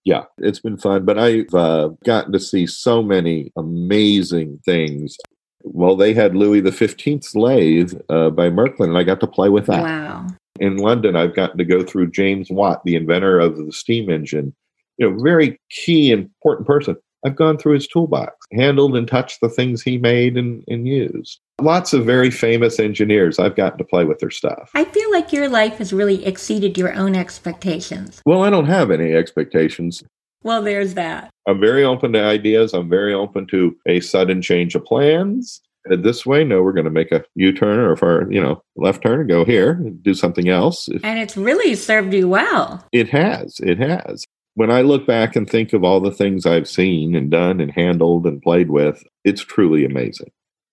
yeah, 0.07 0.23
it's 0.39 0.61
been 0.61 0.79
fun. 0.79 1.05
But 1.05 1.19
I've 1.19 1.53
uh, 1.53 1.89
gotten 2.05 2.33
to 2.33 2.39
see 2.39 2.65
so 2.65 3.03
many 3.03 3.53
amazing 3.57 4.61
things. 4.65 5.17
Well, 5.65 5.97
they 5.97 6.15
had 6.15 6.37
Louis 6.37 6.61
the 6.61 6.71
Fifteenth's 6.71 7.35
lathe 7.35 7.93
uh, 8.09 8.31
by 8.31 8.49
Merklin, 8.49 8.91
and 8.91 8.97
I 8.97 9.03
got 9.03 9.19
to 9.21 9.27
play 9.27 9.49
with 9.49 9.67
that. 9.67 9.83
Wow! 9.83 10.29
In 10.61 10.77
London, 10.77 11.17
I've 11.17 11.35
gotten 11.35 11.59
to 11.59 11.65
go 11.65 11.83
through 11.83 12.13
James 12.13 12.51
Watt, 12.51 12.85
the 12.85 12.95
inventor 12.95 13.41
of 13.41 13.57
the 13.59 13.73
steam 13.73 14.09
engine. 14.09 14.55
You 14.97 15.11
know, 15.11 15.19
very 15.21 15.61
key, 15.71 16.13
important 16.13 16.69
person. 16.69 16.97
I've 17.27 17.35
gone 17.35 17.59
through 17.59 17.75
his 17.75 17.89
toolbox, 17.89 18.35
handled 18.53 18.97
and 18.97 19.09
touched 19.09 19.41
the 19.41 19.49
things 19.49 19.83
he 19.83 19.99
made 19.99 20.37
and, 20.37 20.63
and 20.69 20.87
used. 20.87 21.41
Lots 21.61 21.93
of 21.93 22.07
very 22.07 22.31
famous 22.31 22.79
engineers. 22.79 23.41
I've 23.41 23.57
gotten 23.57 23.79
to 23.79 23.85
play 23.85 24.05
with 24.05 24.21
their 24.21 24.31
stuff. 24.31 24.71
I 24.75 24.85
feel 24.85 25.11
like 25.11 25.33
your 25.33 25.49
life 25.49 25.79
has 25.79 25.93
really 25.93 26.25
exceeded 26.25 26.79
your 26.79 26.95
own 26.95 27.17
expectations. 27.17 28.23
Well, 28.25 28.45
I 28.45 28.51
don't 28.51 28.67
have 28.67 28.93
any 28.93 29.13
expectations. 29.13 30.05
Well, 30.45 30.63
there's 30.63 30.95
that. 30.95 31.31
I'm 31.49 31.59
very 31.59 31.83
open 31.83 32.13
to 32.13 32.23
ideas. 32.23 32.73
I'm 32.75 32.89
very 32.89 33.13
open 33.13 33.49
to 33.49 33.77
a 33.87 33.99
sudden 33.99 34.41
change 34.41 34.77
of 34.77 34.85
plans. 34.85 35.61
This 35.89 36.25
way, 36.25 36.45
no, 36.45 36.63
we're 36.63 36.73
going 36.73 36.85
to 36.85 36.91
make 36.91 37.11
a 37.11 37.25
U-turn 37.35 37.81
or 37.81 37.93
if 37.93 38.05
our, 38.05 38.31
you 38.31 38.41
know, 38.41 38.63
left 38.77 39.03
turn 39.03 39.21
and 39.21 39.29
go 39.29 39.45
here, 39.45 39.75
do 40.03 40.15
something 40.15 40.49
else. 40.49 40.89
And 41.03 41.19
it's 41.19 41.37
really 41.37 41.75
served 41.75 42.15
you 42.15 42.29
well. 42.29 42.87
It 42.93 43.09
has. 43.09 43.59
It 43.61 43.79
has. 43.79 44.25
When 44.57 44.71
I 44.71 44.81
look 44.81 45.07
back 45.07 45.37
and 45.37 45.49
think 45.49 45.75
of 45.75 45.85
all 45.85 46.01
the 46.01 46.11
things 46.11 46.47
I've 46.47 46.67
seen 46.67 47.15
and 47.15 47.31
done 47.31 47.61
and 47.61 47.71
handled 47.71 48.27
and 48.27 48.41
played 48.41 48.71
with, 48.71 49.05
it's 49.23 49.45
truly 49.45 49.85
amazing. 49.85 50.31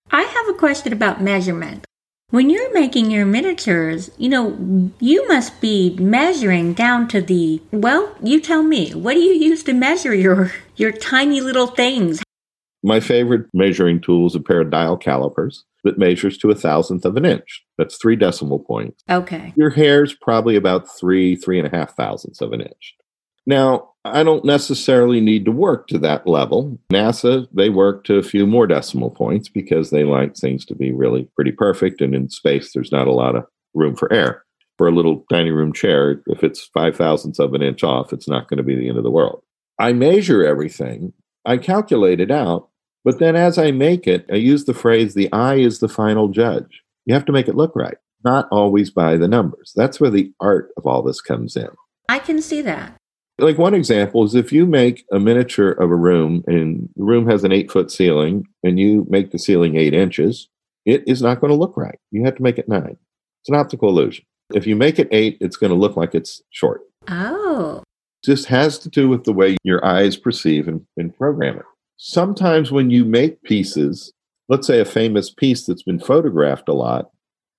I 0.10 0.22
have 0.22 0.48
a 0.48 0.58
question 0.58 0.94
about 0.94 1.22
measurement. 1.22 1.86
When 2.30 2.50
you're 2.50 2.74
making 2.74 3.12
your 3.12 3.26
miniatures, 3.26 4.10
you 4.18 4.30
know, 4.30 4.90
you 5.02 5.28
must 5.28 5.60
be 5.60 5.98
measuring 6.00 6.74
down 6.74 7.10
to 7.10 7.20
the, 7.20 7.62
well, 7.74 8.16
you 8.24 8.40
tell 8.40 8.64
me, 8.64 8.92
what 8.92 9.16
do 9.16 9.20
you 9.20 9.34
use 9.34 9.64
to 9.64 9.74
measure 9.74 10.16
your 10.16 10.54
your 10.78 10.94
tiny 10.94 11.42
little 11.42 11.68
things? 11.68 12.24
My 12.84 13.02
favorite 13.02 13.48
measuring 13.54 14.00
tool 14.00 14.28
is 14.28 14.36
a 14.36 14.40
pair 14.40 14.62
of 14.62 14.70
dial 14.70 14.96
calipers 14.96 15.66
that 15.84 15.98
measures 15.98 16.38
to 16.38 16.52
a 16.52 16.56
thousandth 16.56 17.04
of 17.04 17.18
an 17.18 17.26
inch. 17.26 17.66
That's 17.78 17.98
three 17.98 18.16
decimal 18.16 18.60
points. 18.60 19.04
Okay. 19.10 19.52
Your 19.58 19.72
hair's 19.72 20.14
probably 20.14 20.56
about 20.56 20.88
three, 20.98 21.36
three 21.36 21.60
and 21.60 21.68
a 21.68 21.76
half 21.76 21.98
thousandths 21.98 22.40
of 22.40 22.54
an 22.54 22.62
inch. 22.62 22.96
Now, 23.46 23.90
I 24.06 24.24
don't 24.24 24.44
necessarily 24.44 25.22
need 25.22 25.46
to 25.46 25.52
work 25.52 25.88
to 25.88 25.98
that 26.00 26.28
level. 26.28 26.78
NASA, 26.92 27.48
they 27.54 27.70
work 27.70 28.04
to 28.06 28.18
a 28.18 28.24
few 28.24 28.46
more 28.46 28.68
decimal 28.68 29.10
points 29.10 29.48
because 29.48 29.90
they 29.90 30.04
like 30.04 30.36
things 30.36 30.66
to 30.66 30.76
be 30.76 30.92
really 30.92 31.30
pretty 31.36 31.52
perfect. 31.52 32.02
And 32.02 32.14
in 32.14 32.30
space, 32.30 32.74
there's 32.74 32.92
not 32.92 33.08
a 33.08 33.14
lot 33.14 33.36
of 33.36 33.46
room 33.74 33.96
for 33.96 34.12
error. 34.12 34.44
For 34.78 34.88
a 34.88 34.92
little 34.92 35.24
dining 35.30 35.54
room 35.54 35.72
chair, 35.72 36.22
if 36.26 36.44
it's 36.44 36.70
five 36.74 36.96
thousandths 36.96 37.40
of 37.40 37.54
an 37.54 37.62
inch 37.62 37.84
off, 37.84 38.12
it's 38.12 38.28
not 38.28 38.50
going 38.50 38.58
to 38.58 38.64
be 38.64 38.76
the 38.76 38.90
end 38.90 38.98
of 38.98 39.04
the 39.04 39.12
world. 39.12 39.44
I 39.80 39.94
measure 39.94 40.44
everything, 40.44 41.14
I 41.46 41.58
calculate 41.58 42.20
it 42.20 42.32
out, 42.32 42.70
but 43.06 43.20
then 43.20 43.36
as 43.36 43.60
I 43.60 43.72
make 43.72 44.08
it, 44.08 44.26
I 44.32 44.36
use 44.36 44.66
the 44.66 44.74
phrase 44.74 45.14
the 45.14 45.32
eye 45.32 45.58
is 45.58 45.80
the 45.80 45.88
final 45.88 46.28
judge. 46.28 46.82
You 47.06 47.14
have 47.14 47.26
to 47.26 47.32
make 47.32 47.48
it 47.48 47.56
look 47.56 47.76
right, 47.76 47.98
not 48.24 48.48
always 48.52 48.90
by 48.90 49.16
the 49.16 49.28
numbers. 49.28 49.74
That's 49.76 50.00
where 50.00 50.10
the 50.10 50.34
art 50.40 50.72
of 50.76 50.88
all 50.88 51.04
this 51.04 51.22
comes 51.22 51.56
in. 51.56 51.70
I 52.10 52.20
can 52.20 52.42
see 52.42 52.62
that. 52.62 52.96
Like 53.40 53.58
one 53.58 53.74
example 53.74 54.24
is 54.24 54.36
if 54.36 54.52
you 54.52 54.66
make 54.66 55.06
a 55.12 55.20
miniature 55.20 55.72
of 55.72 55.90
a 55.90 55.96
room 55.96 56.44
and 56.48 56.90
the 56.96 57.04
room 57.04 57.28
has 57.30 57.44
an 57.44 57.52
eight 57.52 57.72
foot 57.72 57.92
ceiling 57.92 58.46
and 58.64 58.80
you 58.80 59.08
make 59.10 59.32
the 59.32 59.40
ceiling 59.40 59.76
eight 59.76 59.94
inches, 59.94 60.50
it 60.86 61.04
is 61.08 61.22
not 61.22 61.42
going 61.42 61.50
to 61.50 61.58
look 61.58 61.76
right. 61.76 61.98
You 62.12 62.24
have 62.26 62.36
to 62.36 62.44
make 62.44 62.58
it 62.58 62.70
nine. 62.70 62.98
It's 63.42 63.50
an 63.50 63.56
optical 63.56 63.90
illusion. 63.90 64.26
If 64.54 64.68
you 64.68 64.76
make 64.76 65.00
it 65.00 65.08
eight, 65.12 65.38
it's 65.42 65.58
going 65.58 65.72
to 65.72 65.78
look 65.78 65.98
like 65.98 66.14
it's 66.14 66.42
short. 66.52 66.82
Oh. 67.08 67.82
Just 68.24 68.46
has 68.48 68.78
to 68.80 68.90
do 68.90 69.10
with 69.10 69.24
the 69.24 69.34
way 69.34 69.58
your 69.64 69.84
eyes 69.84 70.16
perceive 70.16 70.68
and, 70.68 70.86
and 70.96 71.16
program 71.18 71.58
it. 71.58 71.66
Sometimes 71.98 72.72
when 72.72 72.90
you 72.90 73.04
make 73.04 73.42
pieces, 73.44 74.14
let's 74.48 74.68
say 74.68 74.80
a 74.80 74.86
famous 74.86 75.30
piece 75.32 75.66
that's 75.66 75.84
been 75.84 76.00
photographed 76.00 76.70
a 76.70 76.74
lot, 76.74 77.10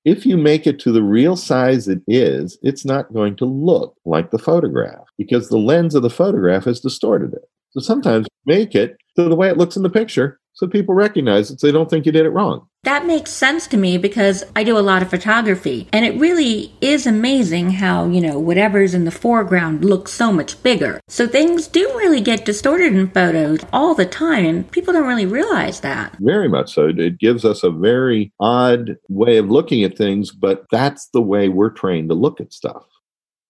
if 0.05 0.27
you 0.27 0.37
make 0.37 0.67
it 0.67 0.79
to 0.81 0.93
the 0.93 1.03
real 1.03 1.37
size 1.37 1.89
it 1.89 2.03
is, 2.07 2.59
it's 2.63 2.85
not 2.85 3.13
going 3.13 3.37
to 3.37 3.45
look 3.45 3.97
like 4.05 4.31
the 4.31 4.39
photograph 4.39 5.05
because 5.17 5.49
the 5.49 5.59
lens 5.59 5.95
of 5.95 6.03
the 6.03 6.11
photograph 6.11 6.65
has 6.65 6.81
distorted 6.81 7.33
it. 7.33 7.49
So 7.71 7.81
sometimes 7.81 8.27
make 8.47 8.75
it 8.75 8.97
to 9.17 9.29
the 9.29 9.35
way 9.35 9.49
it 9.49 9.57
looks 9.57 9.77
in 9.77 9.83
the 9.83 9.91
picture 9.91 10.39
so 10.55 10.67
people 10.67 10.95
recognize 10.95 11.51
it 11.51 11.61
so 11.61 11.67
they 11.67 11.73
don't 11.73 11.91
think 11.91 12.07
you 12.07 12.13
did 12.13 12.27
it 12.27 12.31
wrong. 12.31 12.69
That 12.85 13.07
makes 13.07 13.31
sense 13.31 13.67
to 13.69 13.77
me 13.77 13.97
because 13.97 14.45
I 14.55 14.63
do 14.63 14.77
a 14.77 14.81
lot 14.81 15.03
of 15.03 15.09
photography 15.09 15.89
and 15.93 16.05
it 16.05 16.21
really 16.21 16.73
is 16.81 17.07
amazing 17.07 17.71
how, 17.71 18.07
you 18.07 18.21
know, 18.21 18.39
whatever's 18.39 18.95
in 18.95 19.05
the 19.05 19.11
foreground 19.11 19.85
looks 19.85 20.13
so 20.13 20.33
much 20.33 20.63
bigger. 20.63 21.01
So 21.09 21.27
things 21.27 21.67
do 21.67 21.91
really 21.97 22.21
get 22.21 22.45
distorted 22.45 22.95
in 22.95 23.11
photos 23.11 23.61
all 23.73 23.95
the 23.95 24.05
time 24.05 24.45
and 24.45 24.71
people 24.71 24.93
don't 24.93 25.09
really 25.09 25.27
realize 25.27 25.81
that. 25.81 26.17
Very 26.21 26.49
much 26.49 26.75
so. 26.75 26.89
It 26.89 27.19
gives 27.19 27.45
us 27.45 27.65
a 27.65 27.71
very 27.71 28.33
odd 28.39 28.97
way 29.09 29.39
of 29.39 29.51
looking 29.51 29.83
at 29.83 29.97
things, 29.97 30.31
but 30.31 30.67
that's 30.71 31.09
the 31.09 31.23
way 31.23 31.49
we're 31.49 31.71
trained 31.71 32.11
to 32.11 32.15
look 32.15 32.41
at 32.41 32.53
stuff. 32.53 32.85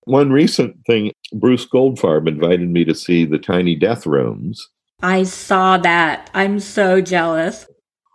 One 0.05 0.30
recent 0.30 0.76
thing, 0.86 1.12
Bruce 1.32 1.66
Goldfarb 1.66 2.28
invited 2.28 2.68
me 2.68 2.84
to 2.84 2.94
see 2.94 3.24
the 3.24 3.38
tiny 3.38 3.74
death 3.74 4.07
rooms 4.07 4.68
I 5.05 5.24
saw 5.24 5.76
that. 5.76 6.30
I'm 6.32 6.59
so 6.59 7.02
jealous. 7.02 7.66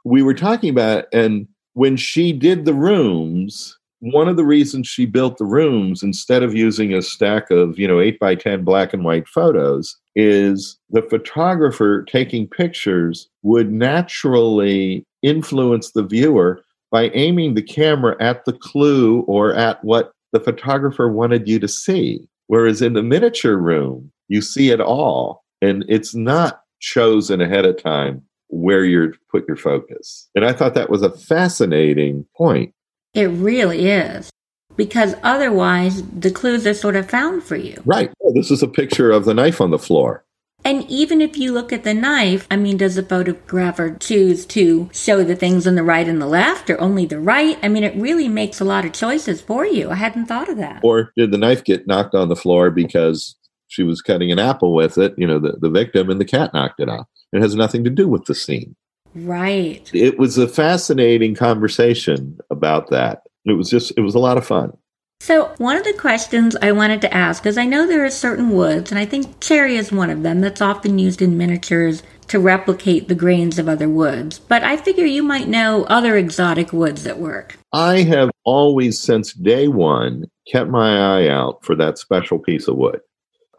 We 0.06 0.24
were 0.24 0.34
talking 0.34 0.72
about, 0.72 1.06
and 1.14 1.48
when 1.74 1.98
she 1.98 2.34
did 2.34 2.66
the 2.66 2.74
rooms, 2.74 3.78
one 4.00 4.28
of 4.28 4.38
the 4.38 4.44
reasons 4.44 4.88
she 4.88 5.06
built 5.06 5.38
the 5.38 5.46
rooms 5.46 6.02
instead 6.02 6.42
of 6.42 6.56
using 6.56 6.92
a 6.92 7.04
stack 7.04 7.52
of, 7.52 7.78
you 7.78 7.88
know, 7.88 8.00
eight 8.00 8.20
by 8.20 8.34
10 8.34 8.64
black 8.64 8.92
and 8.92 9.04
white 9.04 9.28
photos 9.28 9.98
is 10.16 10.80
the 10.90 11.04
photographer 11.04 12.06
taking 12.06 12.48
pictures 12.48 13.30
would 13.44 13.72
naturally 13.72 15.06
influence 15.22 15.92
the 15.92 16.02
viewer 16.04 16.64
by 16.90 17.10
aiming 17.10 17.54
the 17.54 17.62
camera 17.62 18.16
at 18.20 18.46
the 18.46 18.54
clue 18.54 19.22
or 19.28 19.54
at 19.54 19.84
what 19.84 20.12
the 20.34 20.40
photographer 20.40 21.08
wanted 21.08 21.48
you 21.48 21.60
to 21.60 21.68
see. 21.68 22.28
Whereas 22.48 22.82
in 22.82 22.94
the 22.94 23.04
miniature 23.04 23.58
room, 23.58 24.12
you 24.28 24.42
see 24.42 24.72
it 24.72 24.82
all. 24.82 25.44
And 25.62 25.86
it's 25.88 26.16
not 26.16 26.59
chosen 26.80 27.42
ahead 27.42 27.66
of 27.66 27.82
time 27.82 28.24
where 28.48 28.84
you're 28.84 29.14
put 29.32 29.48
your 29.48 29.58
focus. 29.58 30.30
And 30.36 30.44
I 30.44 30.54
thought 30.54 30.74
that 30.74 30.90
was 30.90 31.02
a 31.02 31.12
fascinating 31.12 32.26
point. 32.36 32.74
It 33.14 33.28
really 33.28 33.90
is. 33.90 34.30
Because 34.76 35.16
otherwise, 35.24 36.04
the 36.04 36.32
clues 36.32 36.66
are 36.66 36.74
sort 36.74 36.96
of 36.96 37.10
found 37.10 37.44
for 37.44 37.56
you. 37.56 37.76
Right. 37.86 38.12
this 38.34 38.50
is 38.50 38.64
a 38.64 38.68
picture 38.68 39.12
of 39.12 39.26
the 39.26 39.34
knife 39.34 39.60
on 39.60 39.72
the 39.72 39.80
floor. 39.80 40.24
And 40.66 40.90
even 40.90 41.22
if 41.22 41.38
you 41.38 41.54
look 41.54 41.72
at 41.72 41.84
the 41.84 41.94
knife, 41.94 42.46
I 42.52 42.58
mean, 42.58 42.78
does 42.78 42.96
the 42.96 43.04
photographer 43.04 43.96
choose 44.00 44.46
to 44.48 44.90
show 44.94 45.24
the 45.24 45.36
things 45.36 45.66
on 45.66 45.76
the 45.76 45.84
right 45.84 46.08
and 46.08 46.22
the 46.22 46.28
left 46.28 46.70
or 46.70 46.80
only 46.82 47.06
the 47.06 47.20
right? 47.20 47.58
I 47.64 47.70
mean, 47.70 47.84
it 47.84 47.96
really 47.96 48.28
makes 48.28 48.60
a 48.60 48.66
lot 48.66 48.86
of 48.86 48.92
choices 48.92 49.42
for 49.42 49.66
you. 49.66 49.90
I 49.90 49.96
hadn't 49.96 50.26
thought 50.26 50.50
of 50.50 50.58
that. 50.58 50.82
Or 50.84 51.14
did 51.16 51.32
the 51.32 51.38
knife 51.38 51.64
get 51.64 51.88
knocked 51.88 52.14
on 52.14 52.28
the 52.28 52.36
floor 52.36 52.72
because 52.72 53.36
she 53.70 53.84
was 53.84 54.02
cutting 54.02 54.32
an 54.32 54.40
apple 54.40 54.74
with 54.74 54.98
it, 54.98 55.14
you 55.18 55.26
know, 55.26 55.40
the, 55.40 55.54
the 55.60 55.70
victim, 55.70 56.10
and 56.10 56.20
the 56.20 56.26
cat 56.26 56.54
knocked 56.54 56.80
it 56.80 56.90
off. 56.90 57.08
It 57.32 57.42
has 57.42 57.56
nothing 57.56 57.84
to 57.86 57.90
do 57.90 58.08
with 58.08 58.26
the 58.26 58.36
scene. 58.36 58.76
Right. 59.16 59.90
It 59.94 60.20
was 60.20 60.38
a 60.38 60.48
fascinating 60.48 61.36
conversation 61.36 62.38
about 62.50 62.90
that. 62.90 63.24
It 63.46 63.54
was 63.54 63.70
just, 63.70 63.94
it 63.96 64.02
was 64.02 64.16
a 64.16 64.20
lot 64.20 64.38
of 64.38 64.46
fun. 64.46 64.74
So, 65.22 65.54
one 65.58 65.76
of 65.76 65.84
the 65.84 65.94
questions 65.94 66.56
I 66.62 66.72
wanted 66.72 67.02
to 67.02 67.14
ask 67.14 67.46
is 67.46 67.58
I 67.58 67.66
know 67.66 67.86
there 67.86 68.06
are 68.06 68.10
certain 68.10 68.52
woods, 68.52 68.90
and 68.90 68.98
I 68.98 69.06
think 69.06 69.42
cherry 69.42 69.76
is 69.76 69.92
one 69.92 70.10
of 70.10 70.24
them 70.24 70.40
that's 70.40 70.62
often 70.62 70.98
used 70.98 71.22
in 71.22 71.38
miniatures 71.38 72.04
to 72.30 72.40
replicate 72.40 73.08
the 73.08 73.16
grains 73.16 73.60
of 73.60 73.68
other 73.68 73.90
woods, 73.90 74.40
but 74.40 74.64
I 74.64 74.78
figure 74.78 75.06
you 75.06 75.24
might 75.24 75.48
know 75.48 75.84
other 75.86 76.16
exotic 76.16 76.72
woods 76.72 77.04
that 77.04 77.20
work. 77.20 77.58
I 77.74 78.04
have 78.04 78.30
always, 78.46 79.02
since 79.02 79.34
day 79.34 79.68
one, 79.68 80.26
kept 80.48 80.70
my 80.70 81.20
eye 81.20 81.28
out 81.28 81.66
for 81.66 81.76
that 81.76 81.98
special 81.98 82.40
piece 82.40 82.68
of 82.68 82.78
wood. 82.78 83.02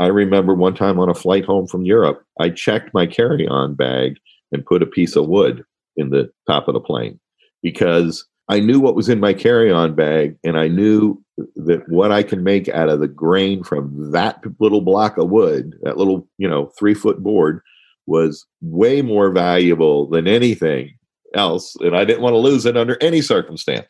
I 0.01 0.07
remember 0.07 0.55
one 0.55 0.75
time 0.75 0.99
on 0.99 1.11
a 1.11 1.15
flight 1.15 1.45
home 1.45 1.67
from 1.67 1.85
Europe, 1.85 2.25
I 2.41 2.49
checked 2.49 2.95
my 2.95 3.07
carry 3.07 3.47
on 3.47 3.75
bag 3.75 4.17
and 4.51 4.65
put 4.65 4.83
a 4.83 4.87
piece 4.87 5.15
of 5.15 5.29
wood 5.29 5.63
in 5.97 6.09
the 6.09 6.33
top 6.47 6.69
of 6.69 6.75
the 6.75 6.81
plane 6.81 7.21
because 7.63 8.27
I 8.49 8.61
knew 8.61 8.81
what 8.81 8.97
was 8.97 9.11
in 9.11 9.21
my 9.21 9.35
carry 9.35 9.71
on 9.71 9.95
bag 9.95 10.37
and 10.43 10.59
I 10.59 10.69
knew 10.69 11.23
that 11.55 11.87
what 11.89 12.13
I 12.13 12.23
can 12.23 12.43
make 12.43 12.67
out 12.71 12.89
of 12.89 13.01
the 13.01 13.09
grain 13.09 13.63
from 13.63 14.11
that 14.13 14.43
little 14.59 14.81
block 14.81 15.19
of 15.19 15.29
wood, 15.29 15.75
that 15.83 15.99
little, 15.99 16.27
you 16.39 16.49
know, 16.49 16.73
three 16.79 16.95
foot 16.95 17.23
board 17.23 17.61
was 18.07 18.47
way 18.63 19.03
more 19.03 19.31
valuable 19.31 20.09
than 20.09 20.27
anything 20.27 20.95
else. 21.35 21.77
And 21.77 21.95
I 21.95 22.07
didn't 22.07 22.23
want 22.23 22.33
to 22.33 22.39
lose 22.39 22.65
it 22.65 22.77
under 22.77 22.97
any 23.03 23.21
circumstance. 23.21 23.87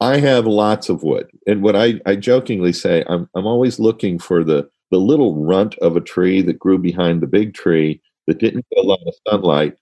I 0.00 0.18
have 0.18 0.46
lots 0.46 0.88
of 0.88 1.04
wood. 1.04 1.30
And 1.46 1.62
what 1.62 1.76
I, 1.76 2.00
I 2.04 2.16
jokingly 2.16 2.72
say, 2.72 3.04
I'm, 3.08 3.30
I'm 3.36 3.46
always 3.46 3.78
looking 3.78 4.18
for 4.18 4.42
the 4.42 4.68
the 4.94 5.00
little 5.00 5.44
runt 5.44 5.76
of 5.78 5.96
a 5.96 6.00
tree 6.00 6.40
that 6.40 6.56
grew 6.56 6.78
behind 6.78 7.20
the 7.20 7.26
big 7.26 7.52
tree 7.52 8.00
that 8.28 8.38
didn't 8.38 8.64
get 8.70 8.84
a 8.84 8.86
lot 8.86 9.00
of 9.08 9.14
sunlight 9.28 9.74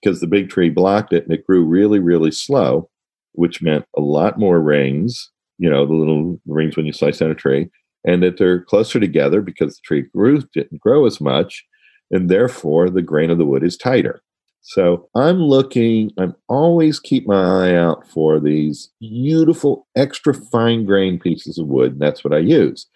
because 0.00 0.20
the 0.20 0.28
big 0.28 0.48
tree 0.48 0.70
blocked 0.70 1.12
it 1.12 1.24
and 1.24 1.32
it 1.32 1.44
grew 1.44 1.64
really, 1.64 1.98
really 1.98 2.30
slow, 2.30 2.88
which 3.32 3.60
meant 3.60 3.84
a 3.96 4.00
lot 4.00 4.38
more 4.38 4.62
rings, 4.62 5.28
you 5.58 5.68
know, 5.68 5.84
the 5.84 5.92
little 5.92 6.40
rings 6.46 6.76
when 6.76 6.86
you 6.86 6.92
slice 6.92 7.18
down 7.18 7.32
a 7.32 7.34
tree, 7.34 7.68
and 8.04 8.22
that 8.22 8.38
they're 8.38 8.62
closer 8.62 9.00
together 9.00 9.40
because 9.40 9.74
the 9.74 9.80
tree 9.82 10.02
grew 10.14 10.40
didn't 10.54 10.80
grow 10.80 11.04
as 11.04 11.20
much, 11.20 11.66
and 12.12 12.30
therefore 12.30 12.88
the 12.88 13.02
grain 13.02 13.28
of 13.28 13.38
the 13.38 13.44
wood 13.44 13.64
is 13.64 13.76
tighter. 13.76 14.22
So 14.60 15.08
I'm 15.16 15.38
looking, 15.38 16.12
I'm 16.16 16.36
always 16.48 17.00
keep 17.00 17.26
my 17.26 17.70
eye 17.70 17.74
out 17.74 18.06
for 18.06 18.38
these 18.38 18.88
beautiful, 19.00 19.88
extra 19.96 20.32
fine 20.32 20.84
grain 20.84 21.18
pieces 21.18 21.58
of 21.58 21.66
wood, 21.66 21.94
and 21.94 22.00
that's 22.00 22.22
what 22.22 22.32
I 22.32 22.38
use. 22.38 22.86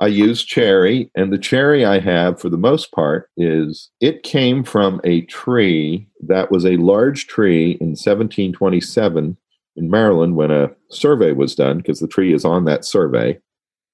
I 0.00 0.06
use 0.06 0.44
cherry, 0.44 1.10
and 1.16 1.32
the 1.32 1.38
cherry 1.38 1.84
I 1.84 1.98
have 1.98 2.40
for 2.40 2.48
the 2.48 2.56
most 2.56 2.92
part 2.92 3.30
is 3.36 3.90
it 4.00 4.22
came 4.22 4.62
from 4.62 5.00
a 5.02 5.22
tree 5.22 6.08
that 6.20 6.52
was 6.52 6.64
a 6.64 6.76
large 6.76 7.26
tree 7.26 7.72
in 7.80 7.88
1727 7.88 9.36
in 9.76 9.90
Maryland 9.90 10.36
when 10.36 10.52
a 10.52 10.70
survey 10.90 11.32
was 11.32 11.56
done, 11.56 11.78
because 11.78 11.98
the 11.98 12.06
tree 12.06 12.32
is 12.32 12.44
on 12.44 12.64
that 12.64 12.84
survey, 12.84 13.38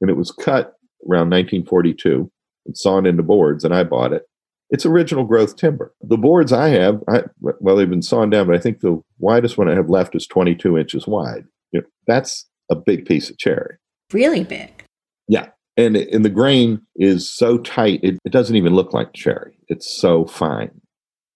and 0.03 0.11
it 0.11 0.17
was 0.17 0.31
cut 0.31 0.75
around 1.09 1.31
1942 1.31 2.31
and 2.67 2.77
sawn 2.77 3.07
into 3.07 3.23
boards, 3.23 3.65
and 3.65 3.75
I 3.75 3.83
bought 3.85 4.13
it. 4.13 4.29
It's 4.71 4.85
original 4.85 5.25
growth 5.25 5.57
timber. 5.57 5.95
The 6.03 6.19
boards 6.19 6.53
I 6.53 6.69
have, 6.69 7.03
I, 7.09 7.23
well, 7.41 7.77
they've 7.77 7.89
been 7.89 8.03
sawn 8.03 8.29
down, 8.29 8.47
but 8.47 8.57
I 8.57 8.59
think 8.59 8.81
the 8.81 9.01
widest 9.19 9.57
one 9.57 9.71
I 9.71 9.75
have 9.75 9.89
left 9.89 10.15
is 10.15 10.27
22 10.27 10.77
inches 10.77 11.07
wide. 11.07 11.45
You 11.73 11.81
know, 11.81 11.87
that's 12.07 12.47
a 12.71 12.75
big 12.75 13.07
piece 13.07 13.31
of 13.31 13.39
cherry. 13.39 13.77
Really 14.13 14.45
big. 14.45 14.85
Yeah 15.29 15.49
and 15.77 15.97
and 15.97 16.25
the 16.25 16.31
grain 16.31 16.81
is 16.97 17.29
so 17.29 17.59
tight 17.59 18.01
it, 18.03 18.19
it 18.25 18.33
doesn't 18.33 18.57
even 18.57 18.75
look 18.75 18.93
like 18.93 19.13
cherry. 19.13 19.57
It's 19.69 19.91
so 19.91 20.25
fine. 20.27 20.81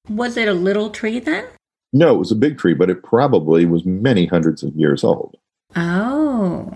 Was 0.09 0.37
it 0.37 0.49
a 0.49 0.55
little 0.55 0.91
tree 0.91 1.19
then? 1.19 1.47
No 1.93 2.15
it 2.15 2.19
was 2.19 2.33
a 2.33 2.37
big 2.37 2.59
tree 2.59 2.75
but 2.75 2.91
it 2.91 3.03
probably 3.03 3.65
was 3.65 3.85
many 3.85 4.27
hundreds 4.27 4.63
of 4.63 4.75
years 4.75 5.05
old. 5.05 5.37
Oh. 5.77 6.73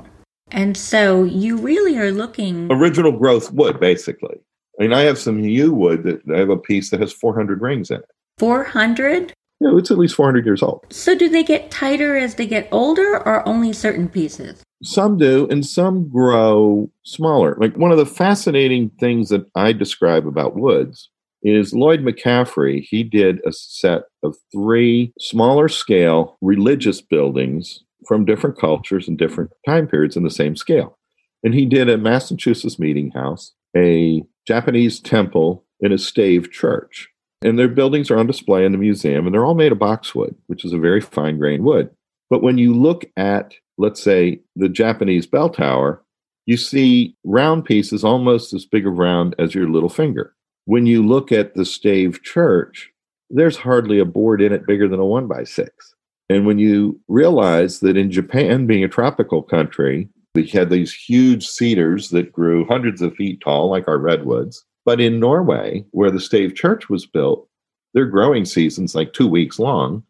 And 0.50 0.76
so 0.76 1.24
you 1.24 1.56
really 1.56 1.96
are 1.98 2.12
looking 2.12 2.70
original 2.70 3.12
growth 3.12 3.52
wood 3.52 3.80
basically. 3.80 4.38
I 4.78 4.82
mean 4.82 4.92
i 4.92 5.02
have 5.02 5.18
some 5.18 5.40
yew 5.40 5.72
wood 5.72 6.02
that 6.04 6.22
i 6.34 6.38
have 6.38 6.50
a 6.50 6.56
piece 6.56 6.90
that 6.90 7.00
has 7.00 7.12
400 7.12 7.60
rings 7.60 7.90
in 7.90 7.98
it. 7.98 8.10
400 8.38 9.32
yeah, 9.62 9.78
it's 9.78 9.90
at 9.90 9.98
least 9.98 10.16
400 10.16 10.44
years 10.44 10.62
old. 10.62 10.84
So, 10.90 11.16
do 11.16 11.28
they 11.28 11.44
get 11.44 11.70
tighter 11.70 12.16
as 12.16 12.34
they 12.34 12.46
get 12.46 12.68
older, 12.72 13.16
or 13.26 13.46
only 13.48 13.72
certain 13.72 14.08
pieces? 14.08 14.62
Some 14.82 15.16
do, 15.16 15.46
and 15.48 15.64
some 15.64 16.08
grow 16.08 16.90
smaller. 17.04 17.56
Like 17.60 17.76
one 17.76 17.92
of 17.92 17.98
the 17.98 18.06
fascinating 18.06 18.90
things 18.98 19.28
that 19.28 19.46
I 19.54 19.72
describe 19.72 20.26
about 20.26 20.56
woods 20.56 21.08
is 21.42 21.72
Lloyd 21.72 22.00
McCaffery. 22.00 22.82
He 22.88 23.04
did 23.04 23.40
a 23.46 23.52
set 23.52 24.02
of 24.22 24.36
three 24.52 25.12
smaller 25.20 25.68
scale 25.68 26.36
religious 26.40 27.00
buildings 27.00 27.84
from 28.06 28.24
different 28.24 28.58
cultures 28.58 29.06
and 29.06 29.16
different 29.16 29.50
time 29.64 29.86
periods 29.86 30.16
in 30.16 30.24
the 30.24 30.30
same 30.30 30.56
scale. 30.56 30.98
And 31.44 31.54
he 31.54 31.66
did 31.66 31.88
a 31.88 31.98
Massachusetts 31.98 32.78
meeting 32.78 33.10
house, 33.12 33.52
a 33.76 34.22
Japanese 34.46 35.00
temple, 35.00 35.64
and 35.80 35.92
a 35.92 35.98
stave 35.98 36.50
church. 36.50 37.08
And 37.44 37.58
their 37.58 37.68
buildings 37.68 38.10
are 38.10 38.18
on 38.18 38.26
display 38.26 38.64
in 38.64 38.72
the 38.72 38.78
museum, 38.78 39.26
and 39.26 39.34
they're 39.34 39.44
all 39.44 39.54
made 39.54 39.72
of 39.72 39.78
boxwood, 39.78 40.34
which 40.46 40.64
is 40.64 40.72
a 40.72 40.78
very 40.78 41.00
fine 41.00 41.38
grained 41.38 41.64
wood. 41.64 41.90
But 42.30 42.42
when 42.42 42.58
you 42.58 42.74
look 42.74 43.04
at, 43.16 43.54
let's 43.78 44.02
say, 44.02 44.40
the 44.56 44.68
Japanese 44.68 45.26
bell 45.26 45.50
tower, 45.50 46.02
you 46.46 46.56
see 46.56 47.16
round 47.24 47.64
pieces 47.64 48.04
almost 48.04 48.52
as 48.52 48.64
big 48.64 48.86
of 48.86 48.98
round 48.98 49.34
as 49.38 49.54
your 49.54 49.68
little 49.68 49.88
finger. 49.88 50.34
When 50.64 50.86
you 50.86 51.04
look 51.04 51.32
at 51.32 51.54
the 51.54 51.64
stave 51.64 52.22
church, 52.22 52.90
there's 53.30 53.56
hardly 53.56 53.98
a 53.98 54.04
board 54.04 54.40
in 54.40 54.52
it 54.52 54.66
bigger 54.66 54.88
than 54.88 55.00
a 55.00 55.04
one 55.04 55.26
by 55.26 55.44
six. 55.44 55.94
And 56.28 56.46
when 56.46 56.58
you 56.58 57.00
realize 57.08 57.80
that 57.80 57.96
in 57.96 58.10
Japan, 58.10 58.66
being 58.66 58.84
a 58.84 58.88
tropical 58.88 59.42
country, 59.42 60.08
we 60.34 60.46
had 60.46 60.70
these 60.70 60.94
huge 60.94 61.46
cedars 61.46 62.10
that 62.10 62.32
grew 62.32 62.64
hundreds 62.66 63.02
of 63.02 63.14
feet 63.14 63.40
tall, 63.40 63.70
like 63.70 63.86
our 63.88 63.98
redwoods. 63.98 64.64
But 64.84 65.00
in 65.00 65.20
Norway, 65.20 65.84
where 65.92 66.10
the 66.10 66.20
stave 66.20 66.54
church 66.54 66.88
was 66.88 67.06
built, 67.06 67.48
their 67.94 68.06
growing 68.06 68.44
season's 68.44 68.94
like 68.94 69.12
two 69.12 69.28
weeks 69.28 69.58
long. 69.58 70.02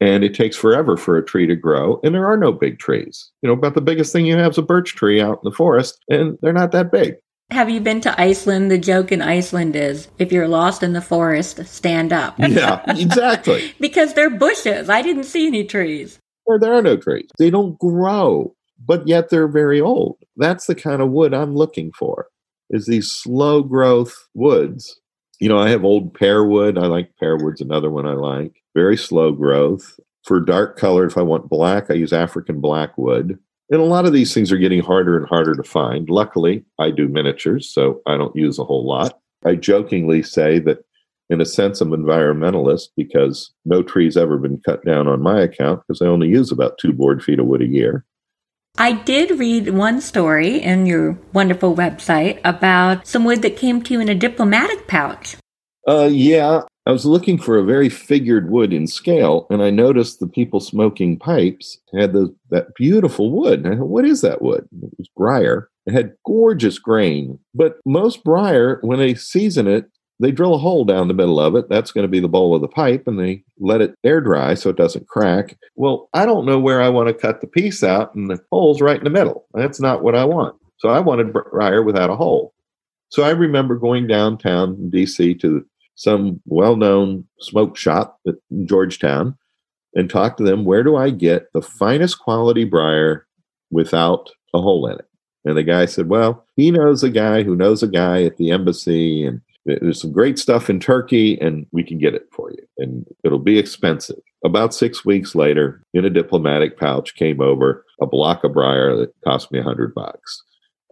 And 0.00 0.24
it 0.24 0.34
takes 0.34 0.56
forever 0.56 0.96
for 0.96 1.16
a 1.16 1.24
tree 1.24 1.46
to 1.46 1.56
grow. 1.56 2.00
And 2.02 2.14
there 2.14 2.26
are 2.26 2.36
no 2.36 2.52
big 2.52 2.78
trees. 2.78 3.30
You 3.42 3.48
know, 3.48 3.54
about 3.54 3.74
the 3.74 3.80
biggest 3.80 4.12
thing 4.12 4.26
you 4.26 4.36
have 4.36 4.52
is 4.52 4.58
a 4.58 4.62
birch 4.62 4.96
tree 4.96 5.20
out 5.20 5.38
in 5.42 5.44
the 5.44 5.54
forest, 5.54 6.04
and 6.08 6.36
they're 6.42 6.52
not 6.52 6.72
that 6.72 6.90
big. 6.90 7.14
Have 7.50 7.70
you 7.70 7.80
been 7.80 8.00
to 8.02 8.20
Iceland? 8.20 8.70
The 8.70 8.78
joke 8.78 9.12
in 9.12 9.22
Iceland 9.22 9.76
is 9.76 10.08
if 10.18 10.32
you're 10.32 10.48
lost 10.48 10.82
in 10.82 10.92
the 10.92 11.00
forest, 11.00 11.64
stand 11.66 12.12
up. 12.12 12.34
yeah, 12.38 12.82
exactly. 12.88 13.74
because 13.80 14.14
they're 14.14 14.30
bushes. 14.30 14.88
I 14.88 15.02
didn't 15.02 15.24
see 15.24 15.46
any 15.46 15.64
trees. 15.64 16.18
Or 16.46 16.58
there 16.58 16.74
are 16.74 16.82
no 16.82 16.96
trees. 16.96 17.28
They 17.38 17.50
don't 17.50 17.78
grow, 17.78 18.54
but 18.84 19.06
yet 19.06 19.30
they're 19.30 19.48
very 19.48 19.80
old. 19.80 20.18
That's 20.36 20.66
the 20.66 20.74
kind 20.74 21.00
of 21.00 21.10
wood 21.10 21.32
I'm 21.32 21.54
looking 21.54 21.92
for. 21.92 22.26
Is 22.74 22.86
these 22.86 23.08
slow 23.08 23.62
growth 23.62 24.26
woods. 24.34 25.00
You 25.38 25.48
know, 25.48 25.58
I 25.58 25.68
have 25.68 25.84
old 25.84 26.12
pear 26.12 26.44
wood. 26.44 26.76
I 26.76 26.86
like 26.86 27.16
pear 27.20 27.36
wood's 27.36 27.60
another 27.60 27.88
one 27.88 28.04
I 28.04 28.14
like. 28.14 28.52
Very 28.74 28.96
slow 28.96 29.30
growth. 29.30 30.00
For 30.24 30.40
dark 30.40 30.76
color, 30.76 31.06
if 31.06 31.16
I 31.16 31.22
want 31.22 31.48
black, 31.48 31.88
I 31.88 31.94
use 31.94 32.12
African 32.12 32.60
black 32.60 32.98
wood. 32.98 33.38
And 33.70 33.80
a 33.80 33.84
lot 33.84 34.06
of 34.06 34.12
these 34.12 34.34
things 34.34 34.50
are 34.50 34.56
getting 34.56 34.80
harder 34.80 35.16
and 35.16 35.24
harder 35.28 35.54
to 35.54 35.62
find. 35.62 36.10
Luckily, 36.10 36.64
I 36.80 36.90
do 36.90 37.06
miniatures, 37.06 37.72
so 37.72 38.02
I 38.08 38.16
don't 38.16 38.34
use 38.34 38.58
a 38.58 38.64
whole 38.64 38.84
lot. 38.84 39.20
I 39.44 39.54
jokingly 39.54 40.24
say 40.24 40.58
that, 40.60 40.78
in 41.30 41.40
a 41.40 41.46
sense, 41.46 41.80
I'm 41.80 41.90
environmentalist 41.90 42.88
because 42.96 43.52
no 43.64 43.84
tree's 43.84 44.16
ever 44.16 44.36
been 44.36 44.60
cut 44.66 44.84
down 44.84 45.06
on 45.06 45.22
my 45.22 45.40
account 45.40 45.80
because 45.86 46.02
I 46.02 46.06
only 46.06 46.26
use 46.26 46.50
about 46.50 46.78
two 46.78 46.92
board 46.92 47.22
feet 47.22 47.38
of 47.38 47.46
wood 47.46 47.62
a 47.62 47.68
year. 47.68 48.04
I 48.76 48.92
did 48.92 49.38
read 49.38 49.68
one 49.68 50.00
story 50.00 50.60
in 50.60 50.86
your 50.86 51.16
wonderful 51.32 51.76
website 51.76 52.40
about 52.44 53.06
some 53.06 53.24
wood 53.24 53.42
that 53.42 53.56
came 53.56 53.82
to 53.82 53.94
you 53.94 54.00
in 54.00 54.08
a 54.08 54.16
diplomatic 54.16 54.88
pouch. 54.88 55.36
Uh, 55.86 56.08
yeah, 56.10 56.62
I 56.84 56.90
was 56.90 57.06
looking 57.06 57.38
for 57.38 57.56
a 57.56 57.64
very 57.64 57.88
figured 57.88 58.50
wood 58.50 58.72
in 58.72 58.88
scale, 58.88 59.46
and 59.48 59.62
I 59.62 59.70
noticed 59.70 60.18
the 60.18 60.26
people 60.26 60.58
smoking 60.58 61.18
pipes 61.18 61.78
had 61.96 62.12
the, 62.14 62.34
that 62.50 62.74
beautiful 62.74 63.30
wood. 63.30 63.64
And 63.64 63.74
I 63.74 63.78
thought, 63.78 63.88
what 63.88 64.04
is 64.04 64.22
that 64.22 64.42
wood? 64.42 64.66
It 64.82 64.90
was 64.98 65.08
briar. 65.16 65.70
It 65.86 65.92
had 65.92 66.16
gorgeous 66.26 66.78
grain, 66.78 67.38
but 67.54 67.76
most 67.86 68.24
briar, 68.24 68.78
when 68.80 68.98
they 68.98 69.14
season 69.14 69.68
it, 69.68 69.86
they 70.20 70.30
drill 70.30 70.54
a 70.54 70.58
hole 70.58 70.84
down 70.84 71.08
the 71.08 71.14
middle 71.14 71.40
of 71.40 71.56
it. 71.56 71.68
That's 71.68 71.90
going 71.90 72.04
to 72.04 72.10
be 72.10 72.20
the 72.20 72.28
bowl 72.28 72.54
of 72.54 72.60
the 72.60 72.68
pipe, 72.68 73.06
and 73.06 73.18
they 73.18 73.42
let 73.58 73.80
it 73.80 73.94
air 74.04 74.20
dry 74.20 74.54
so 74.54 74.70
it 74.70 74.76
doesn't 74.76 75.08
crack. 75.08 75.56
Well, 75.74 76.08
I 76.14 76.24
don't 76.24 76.46
know 76.46 76.58
where 76.58 76.80
I 76.80 76.88
want 76.88 77.08
to 77.08 77.14
cut 77.14 77.40
the 77.40 77.46
piece 77.46 77.82
out, 77.82 78.14
and 78.14 78.30
the 78.30 78.40
hole's 78.50 78.80
right 78.80 78.98
in 78.98 79.04
the 79.04 79.10
middle. 79.10 79.46
That's 79.54 79.80
not 79.80 80.02
what 80.02 80.14
I 80.14 80.24
want. 80.24 80.56
So 80.78 80.88
I 80.88 81.00
wanted 81.00 81.32
briar 81.32 81.82
without 81.82 82.10
a 82.10 82.16
hole. 82.16 82.54
So 83.08 83.22
I 83.22 83.30
remember 83.30 83.76
going 83.76 84.06
downtown 84.06 84.74
in 84.74 84.90
DC 84.90 85.40
to 85.40 85.64
some 85.96 86.40
well 86.46 86.76
known 86.76 87.24
smoke 87.40 87.76
shop 87.76 88.20
in 88.24 88.66
Georgetown 88.66 89.36
and 89.94 90.10
talk 90.10 90.36
to 90.36 90.42
them 90.42 90.64
where 90.64 90.82
do 90.82 90.96
I 90.96 91.10
get 91.10 91.52
the 91.52 91.62
finest 91.62 92.18
quality 92.18 92.64
briar 92.64 93.26
without 93.70 94.30
a 94.52 94.60
hole 94.60 94.86
in 94.88 94.98
it? 94.98 95.06
And 95.44 95.56
the 95.56 95.62
guy 95.62 95.86
said, 95.86 96.08
Well, 96.08 96.44
he 96.56 96.70
knows 96.70 97.02
a 97.02 97.10
guy 97.10 97.42
who 97.42 97.54
knows 97.54 97.82
a 97.82 97.88
guy 97.88 98.24
at 98.24 98.36
the 98.36 98.50
embassy, 98.50 99.24
and 99.24 99.40
there's 99.66 100.00
some 100.00 100.12
great 100.12 100.38
stuff 100.38 100.68
in 100.68 100.78
Turkey, 100.78 101.38
and 101.40 101.66
we 101.72 101.82
can 101.82 101.98
get 101.98 102.14
it 102.14 102.26
for 102.32 102.50
you. 102.50 102.66
And 102.78 103.06
it'll 103.24 103.38
be 103.38 103.58
expensive. 103.58 104.18
About 104.44 104.74
six 104.74 105.04
weeks 105.04 105.34
later, 105.34 105.82
in 105.94 106.04
a 106.04 106.10
diplomatic 106.10 106.78
pouch, 106.78 107.14
came 107.14 107.40
over 107.40 107.84
a 108.00 108.06
block 108.06 108.44
of 108.44 108.52
briar 108.52 108.96
that 108.96 109.14
cost 109.24 109.50
me 109.50 109.58
a 109.58 109.62
hundred 109.62 109.94
bucks. 109.94 110.42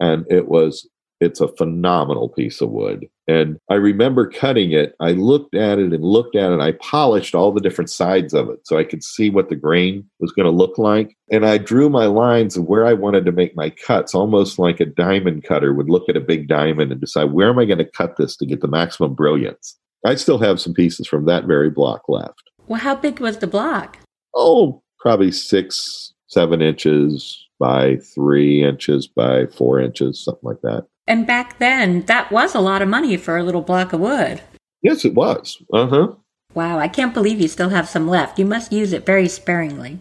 And 0.00 0.24
it 0.30 0.48
was 0.48 0.88
it's 1.22 1.40
a 1.40 1.48
phenomenal 1.48 2.28
piece 2.28 2.60
of 2.60 2.70
wood. 2.70 3.06
And 3.28 3.58
I 3.70 3.74
remember 3.74 4.28
cutting 4.28 4.72
it. 4.72 4.94
I 4.98 5.12
looked 5.12 5.54
at 5.54 5.78
it 5.78 5.92
and 5.92 6.04
looked 6.04 6.34
at 6.34 6.50
it. 6.50 6.60
I 6.60 6.72
polished 6.72 7.34
all 7.34 7.52
the 7.52 7.60
different 7.60 7.90
sides 7.90 8.34
of 8.34 8.50
it 8.50 8.66
so 8.66 8.76
I 8.76 8.84
could 8.84 9.04
see 9.04 9.30
what 9.30 9.48
the 9.48 9.56
grain 9.56 10.08
was 10.18 10.32
going 10.32 10.46
to 10.46 10.50
look 10.50 10.78
like. 10.78 11.16
And 11.30 11.46
I 11.46 11.58
drew 11.58 11.88
my 11.88 12.06
lines 12.06 12.56
of 12.56 12.64
where 12.64 12.84
I 12.84 12.92
wanted 12.92 13.24
to 13.26 13.32
make 13.32 13.54
my 13.54 13.70
cuts, 13.70 14.14
almost 14.14 14.58
like 14.58 14.80
a 14.80 14.86
diamond 14.86 15.44
cutter 15.44 15.72
would 15.72 15.88
look 15.88 16.08
at 16.08 16.16
a 16.16 16.20
big 16.20 16.48
diamond 16.48 16.90
and 16.90 17.00
decide 17.00 17.32
where 17.32 17.48
am 17.48 17.58
I 17.58 17.64
going 17.64 17.78
to 17.78 17.84
cut 17.84 18.16
this 18.16 18.36
to 18.38 18.46
get 18.46 18.60
the 18.60 18.68
maximum 18.68 19.14
brilliance. 19.14 19.78
I 20.04 20.16
still 20.16 20.38
have 20.38 20.60
some 20.60 20.74
pieces 20.74 21.06
from 21.06 21.26
that 21.26 21.44
very 21.44 21.70
block 21.70 22.02
left. 22.08 22.50
Well, 22.66 22.80
how 22.80 22.96
big 22.96 23.20
was 23.20 23.38
the 23.38 23.46
block? 23.46 23.98
Oh, 24.34 24.82
probably 24.98 25.30
six, 25.30 26.12
seven 26.26 26.60
inches 26.60 27.46
by 27.62 27.94
three 28.12 28.64
inches 28.64 29.06
by 29.06 29.46
four 29.46 29.78
inches, 29.78 30.24
something 30.24 30.48
like 30.48 30.62
that. 30.62 30.84
And 31.06 31.28
back 31.28 31.60
then, 31.60 32.02
that 32.06 32.32
was 32.32 32.56
a 32.56 32.60
lot 32.60 32.82
of 32.82 32.88
money 32.88 33.16
for 33.16 33.36
a 33.36 33.44
little 33.44 33.62
block 33.62 33.92
of 33.92 34.00
wood. 34.00 34.40
Yes, 34.82 35.04
it 35.04 35.14
was. 35.14 35.62
Uh 35.72 35.86
huh. 35.86 36.08
Wow, 36.54 36.80
I 36.80 36.88
can't 36.88 37.14
believe 37.14 37.40
you 37.40 37.46
still 37.46 37.68
have 37.68 37.88
some 37.88 38.08
left. 38.08 38.36
You 38.40 38.46
must 38.46 38.72
use 38.72 38.92
it 38.92 39.06
very 39.06 39.28
sparingly. 39.28 40.00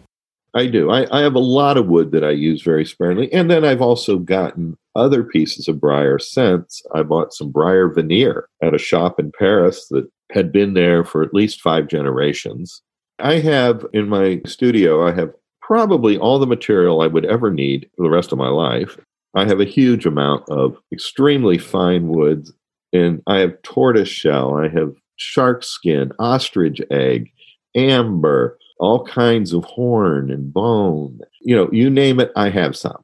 I 0.54 0.66
do. 0.66 0.90
I, 0.90 1.06
I 1.16 1.22
have 1.22 1.36
a 1.36 1.38
lot 1.60 1.76
of 1.76 1.86
wood 1.86 2.10
that 2.10 2.24
I 2.24 2.30
use 2.30 2.62
very 2.62 2.84
sparingly. 2.84 3.32
And 3.32 3.48
then 3.48 3.64
I've 3.64 3.80
also 3.80 4.18
gotten 4.18 4.76
other 4.96 5.22
pieces 5.22 5.68
of 5.68 5.80
briar 5.80 6.18
since. 6.18 6.82
I 6.92 7.04
bought 7.04 7.32
some 7.32 7.52
briar 7.52 7.88
veneer 7.88 8.48
at 8.60 8.74
a 8.74 8.78
shop 8.78 9.20
in 9.20 9.30
Paris 9.38 9.86
that 9.90 10.10
had 10.32 10.50
been 10.50 10.74
there 10.74 11.04
for 11.04 11.22
at 11.22 11.32
least 11.32 11.60
five 11.60 11.86
generations. 11.86 12.82
I 13.20 13.38
have 13.38 13.86
in 13.92 14.08
my 14.08 14.40
studio, 14.46 15.06
I 15.06 15.12
have 15.12 15.32
probably 15.72 16.18
all 16.18 16.38
the 16.38 16.46
material 16.46 17.00
I 17.00 17.06
would 17.06 17.24
ever 17.24 17.50
need 17.50 17.88
for 17.96 18.02
the 18.02 18.10
rest 18.10 18.30
of 18.30 18.36
my 18.36 18.48
life. 18.48 18.98
I 19.34 19.46
have 19.46 19.58
a 19.58 19.64
huge 19.64 20.04
amount 20.04 20.46
of 20.50 20.76
extremely 20.92 21.56
fine 21.56 22.08
woods, 22.08 22.52
and 22.92 23.22
I 23.26 23.38
have 23.38 23.62
tortoise 23.62 24.10
shell, 24.10 24.54
I 24.54 24.68
have 24.68 24.94
shark 25.16 25.64
skin, 25.64 26.12
ostrich 26.18 26.82
egg, 26.90 27.32
amber, 27.74 28.58
all 28.80 29.06
kinds 29.06 29.54
of 29.54 29.64
horn 29.64 30.30
and 30.30 30.52
bone. 30.52 31.20
You 31.40 31.56
know, 31.56 31.70
you 31.72 31.88
name 31.88 32.20
it, 32.20 32.32
I 32.36 32.50
have 32.50 32.76
some. 32.76 33.02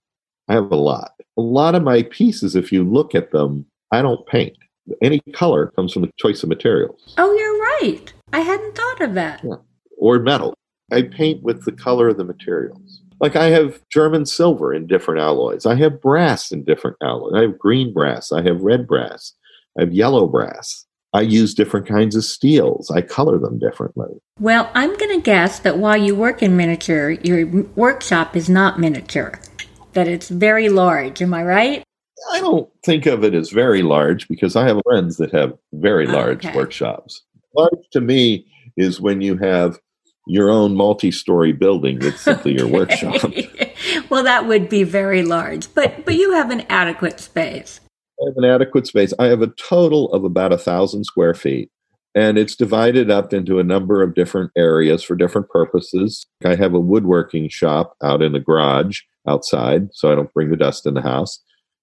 I 0.49 0.53
have 0.53 0.71
a 0.71 0.77
lot. 0.77 1.13
A 1.39 1.41
lot 1.41 1.75
of 1.75 1.83
my 1.83 2.03
pieces, 2.03 2.55
if 2.55 2.71
you 2.71 2.85
look 2.85 3.15
at 3.15 3.31
them, 3.31 3.65
I 3.93 4.03
don't 4.03 4.27
paint. 4.27 4.59
Any 5.01 5.21
color 5.33 5.69
comes 5.69 5.95
from 5.95 6.03
the 6.03 6.11
choice 6.19 6.43
of 6.43 6.51
materials. 6.51 7.15
Oh, 7.17 7.33
you're 7.33 7.89
right. 7.91 8.13
I 8.35 8.41
hadn't 8.41 8.77
thought 8.77 9.01
of 9.01 9.15
that. 9.15 9.41
Yeah. 9.43 9.57
Or 9.97 10.19
metal. 10.19 10.53
I 10.93 11.03
paint 11.03 11.43
with 11.43 11.65
the 11.65 11.73
color 11.73 12.09
of 12.09 12.17
the 12.17 12.25
materials. 12.25 13.03
Like 13.21 13.37
I 13.37 13.47
have 13.47 13.81
German 13.89 14.27
silver 14.27 14.73
in 14.73 14.87
different 14.87 15.21
alloys. 15.21 15.67
I 15.67 15.75
have 15.77 16.01
brass 16.01 16.53
in 16.53 16.65
different 16.65 16.97
alloys. 17.03 17.35
I 17.35 17.43
have 17.43 17.59
green 17.59 17.93
brass. 17.93 18.33
I 18.33 18.43
have 18.43 18.63
red 18.63 18.87
brass. 18.87 19.35
I 19.77 19.83
have 19.83 19.93
yellow 19.93 20.27
brass. 20.27 20.87
I 21.15 21.23
use 21.23 21.55
different 21.55 21.87
kinds 21.87 22.15
of 22.17 22.25
steels. 22.25 22.91
I 22.91 23.01
color 23.01 23.39
them 23.39 23.59
differently. 23.59 24.21
Well, 24.39 24.71
I'm 24.75 24.97
going 24.99 25.17
to 25.17 25.23
guess 25.23 25.59
that 25.61 25.79
while 25.79 25.97
you 25.97 26.15
work 26.15 26.43
in 26.43 26.57
miniature, 26.57 27.11
your 27.11 27.47
workshop 27.77 28.37
is 28.37 28.51
not 28.51 28.79
miniature, 28.79 29.41
that 29.95 30.07
it's 30.07 30.29
very 30.29 30.69
large. 30.69 31.23
Am 31.23 31.33
I 31.33 31.43
right? 31.43 31.83
I 32.33 32.41
don't 32.41 32.69
think 32.85 33.07
of 33.07 33.25
it 33.25 33.35
as 33.35 33.51
very 33.51 33.83
large 33.83 34.29
because 34.29 34.55
I 34.55 34.67
have 34.67 34.81
friends 34.85 35.17
that 35.17 35.33
have 35.33 35.57
very 35.73 36.07
large 36.07 36.45
okay. 36.45 36.55
workshops. 36.55 37.23
Large 37.57 37.89
to 37.93 38.01
me 38.01 38.47
is 38.77 39.01
when 39.01 39.21
you 39.21 39.37
have 39.39 39.79
your 40.29 40.51
own 40.51 40.77
multi-story 40.77 41.53
building 41.53 41.99
that's 41.99 42.21
simply 42.21 42.55
your 42.55 42.69
workshop. 42.79 43.23
well, 44.11 44.23
that 44.23 44.47
would 44.47 44.69
be 44.69 44.85
very 44.85 45.23
large, 45.23 45.73
but 45.75 46.05
but 46.05 46.15
you 46.15 46.33
have 46.33 46.51
an 46.51 46.61
adequate 46.69 47.19
space. 47.19 47.81
I 48.21 48.29
have 48.29 48.37
an 48.37 48.45
adequate 48.45 48.87
space. 48.87 49.13
I 49.19 49.27
have 49.27 49.43
a 49.43 49.49
total 49.49 50.13
of 50.13 50.25
about 50.25 50.53
a 50.53 50.59
thousand 50.59 51.05
square 51.05 51.35
feet, 51.35 51.71
and 52.15 52.37
it's 52.37 52.57
divided 52.57 53.11
up 53.11 53.33
into 53.33 53.59
a 53.59 53.65
number 53.65 54.03
of 54.03 54.15
different 54.15 54.51
areas 54.57 55.03
for 55.03 55.17
different 55.17 55.49
purposes. 55.49 56.27
I 56.45 56.57
have 56.57 56.75
a 56.75 56.81
woodworking 56.81 57.49
shop 57.49 57.95
out 58.03 58.23
in 58.23 58.33
the 58.33 58.41
garage 58.41 59.01
outside, 59.27 59.89
so 59.93 60.13
I 60.13 60.15
don't 60.15 60.33
bring 60.35 60.51
the 60.51 60.57
dust 60.57 60.87
in 60.87 60.95
the 60.95 61.03
house. 61.03 61.41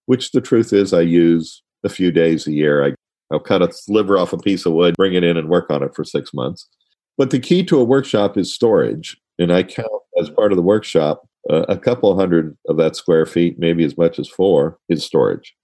Which 0.07 0.31
the 0.31 0.41
truth 0.41 0.71
is, 0.71 0.93
I 0.93 1.01
use 1.01 1.63
a 1.83 1.89
few 1.89 2.11
days 2.11 2.45
a 2.45 2.51
year. 2.51 2.85
I, 2.85 2.93
I'll 3.31 3.39
cut 3.39 3.63
a 3.63 3.71
sliver 3.71 4.17
off 4.17 4.33
a 4.33 4.37
piece 4.37 4.65
of 4.65 4.73
wood, 4.73 4.95
bring 4.95 5.13
it 5.13 5.23
in, 5.23 5.35
and 5.37 5.49
work 5.49 5.71
on 5.71 5.81
it 5.81 5.95
for 5.95 6.03
six 6.03 6.31
months. 6.33 6.67
But 7.17 7.31
the 7.31 7.39
key 7.39 7.63
to 7.65 7.79
a 7.79 7.83
workshop 7.83 8.37
is 8.37 8.53
storage. 8.53 9.17
And 9.37 9.51
I 9.51 9.63
count 9.63 9.87
as 10.19 10.29
part 10.29 10.51
of 10.51 10.55
the 10.55 10.61
workshop 10.61 11.27
uh, 11.49 11.65
a 11.69 11.77
couple 11.77 12.15
hundred 12.17 12.57
of 12.67 12.77
that 12.77 12.95
square 12.95 13.25
feet, 13.25 13.59
maybe 13.59 13.83
as 13.83 13.97
much 13.97 14.17
as 14.17 14.27
four, 14.27 14.79
is 14.89 15.03
storage 15.03 15.55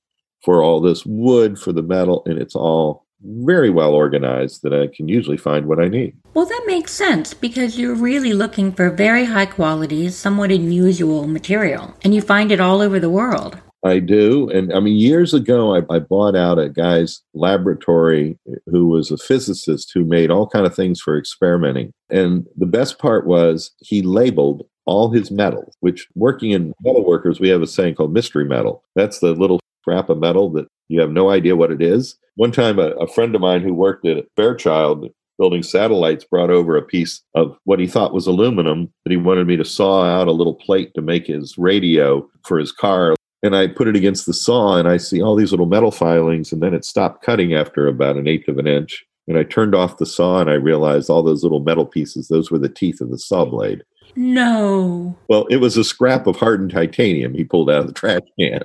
for 0.44 0.64
all 0.64 0.82
this 0.82 1.06
wood, 1.06 1.60
for 1.60 1.72
the 1.72 1.84
metal, 1.84 2.24
and 2.26 2.40
it's 2.40 2.56
all 2.56 3.06
very 3.24 3.70
well 3.70 3.94
organized 3.94 4.64
that 4.64 4.74
I 4.74 4.88
can 4.88 5.08
usually 5.08 5.38
find 5.38 5.68
what 5.68 5.80
I 5.80 5.88
need. 5.88 6.18
Well, 6.34 6.46
that 6.48 6.64
makes 6.66 6.92
sense 6.92 7.34
because 7.34 7.78
you're 7.78 7.96
really 7.96 8.34
looking 8.34 8.72
for 8.72 8.90
very 8.90 9.26
high 9.26 9.46
quality, 9.46 10.10
somewhat 10.10 10.52
unusual 10.52 11.28
material, 11.28 11.96
and 12.04 12.16
you 12.16 12.22
find 12.22 12.52
it 12.52 12.60
all 12.60 12.82
over 12.82 13.00
the 13.00 13.10
world. 13.10 13.60
I 13.84 14.00
do. 14.00 14.50
And 14.50 14.72
I 14.74 14.80
mean, 14.80 14.98
years 14.98 15.34
ago, 15.34 15.76
I, 15.76 15.82
I, 15.90 16.00
bought 16.00 16.36
out 16.36 16.60
a 16.60 16.70
guy's 16.70 17.22
laboratory 17.34 18.38
who 18.68 18.88
was 18.88 19.10
a 19.10 19.18
physicist 19.18 19.92
who 19.94 20.06
made 20.06 20.30
all 20.30 20.48
kind 20.48 20.68
of 20.68 20.76
things 20.76 21.02
for 21.02 21.18
experimenting. 21.18 21.92
And 22.10 22.46
the 22.56 22.68
best 22.68 23.00
part 23.00 23.26
was 23.26 23.72
he 23.80 24.04
labeled 24.04 24.68
all 24.86 25.12
his 25.12 25.32
metals, 25.32 25.76
which 25.80 26.08
working 26.16 26.52
in 26.52 26.74
metal 26.84 27.06
workers, 27.06 27.40
we 27.40 27.50
have 27.50 27.62
a 27.62 27.68
saying 27.68 27.96
called 27.96 28.14
mystery 28.14 28.46
metal. 28.46 28.84
That's 28.96 29.20
the 29.20 29.34
little 29.34 29.60
scrap 29.82 30.10
of 30.10 30.20
metal 30.20 30.52
that 30.52 30.68
you 30.88 31.02
have 31.02 31.12
no 31.12 31.30
idea 31.30 31.56
what 31.56 31.72
it 31.72 31.82
is. 31.82 32.18
One 32.36 32.52
time, 32.52 32.78
a, 32.78 32.90
a 32.92 33.08
friend 33.08 33.34
of 33.34 33.42
mine 33.42 33.62
who 33.62 33.74
worked 33.74 34.06
at 34.06 34.26
Fairchild 34.36 35.10
building 35.40 35.64
satellites 35.64 36.24
brought 36.24 36.52
over 36.52 36.78
a 36.78 36.84
piece 36.84 37.24
of 37.34 37.58
what 37.64 37.80
he 37.80 37.88
thought 37.88 38.14
was 38.14 38.28
aluminum 38.28 38.94
that 39.04 39.12
he 39.12 39.18
wanted 39.18 39.48
me 39.48 39.58
to 39.58 39.66
saw 39.66 40.04
out 40.04 40.28
a 40.28 40.32
little 40.32 40.54
plate 40.54 40.94
to 40.94 41.02
make 41.02 41.26
his 41.26 41.58
radio 41.58 42.28
for 42.46 42.60
his 42.60 42.72
car 42.72 43.16
and 43.44 43.56
I 43.56 43.68
put 43.68 43.88
it 43.88 43.96
against 43.96 44.26
the 44.26 44.34
saw 44.34 44.78
and 44.78 44.88
I 44.88 44.98
see 44.98 45.22
all 45.22 45.36
these 45.36 45.52
little 45.52 45.66
metal 45.66 45.92
filings 45.92 46.52
and 46.52 46.62
then 46.62 46.74
it 46.74 46.86
stopped 46.86 47.24
cutting 47.24 47.54
after 47.54 47.88
about 47.88 48.18
an 48.18 48.28
eighth 48.28 48.48
of 48.48 48.58
an 48.58 48.68
inch. 48.68 49.06
And 49.28 49.38
I 49.38 49.44
turned 49.44 49.76
off 49.76 49.98
the 49.98 50.06
saw 50.06 50.40
and 50.40 50.50
I 50.50 50.54
realized 50.54 51.10
all 51.10 51.24
those 51.24 51.44
little 51.44 51.60
metal 51.60 51.86
pieces, 51.86 52.28
those 52.28 52.52
were 52.52 52.60
the 52.60 52.70
teeth 52.70 53.02
of 53.02 53.10
the 53.10 53.18
saw 53.18 53.46
blade. 53.46 53.84
No. 54.16 55.18
Well, 55.30 55.46
it 55.48 55.58
was 55.58 55.78
a 55.78 55.84
scrap 55.84 56.28
of 56.28 56.36
hardened 56.36 56.72
titanium 56.72 57.34
he 57.34 57.44
pulled 57.44 57.70
out 57.70 57.80
of 57.80 57.88
the 57.88 57.94
trash 57.94 58.22
can. 58.40 58.64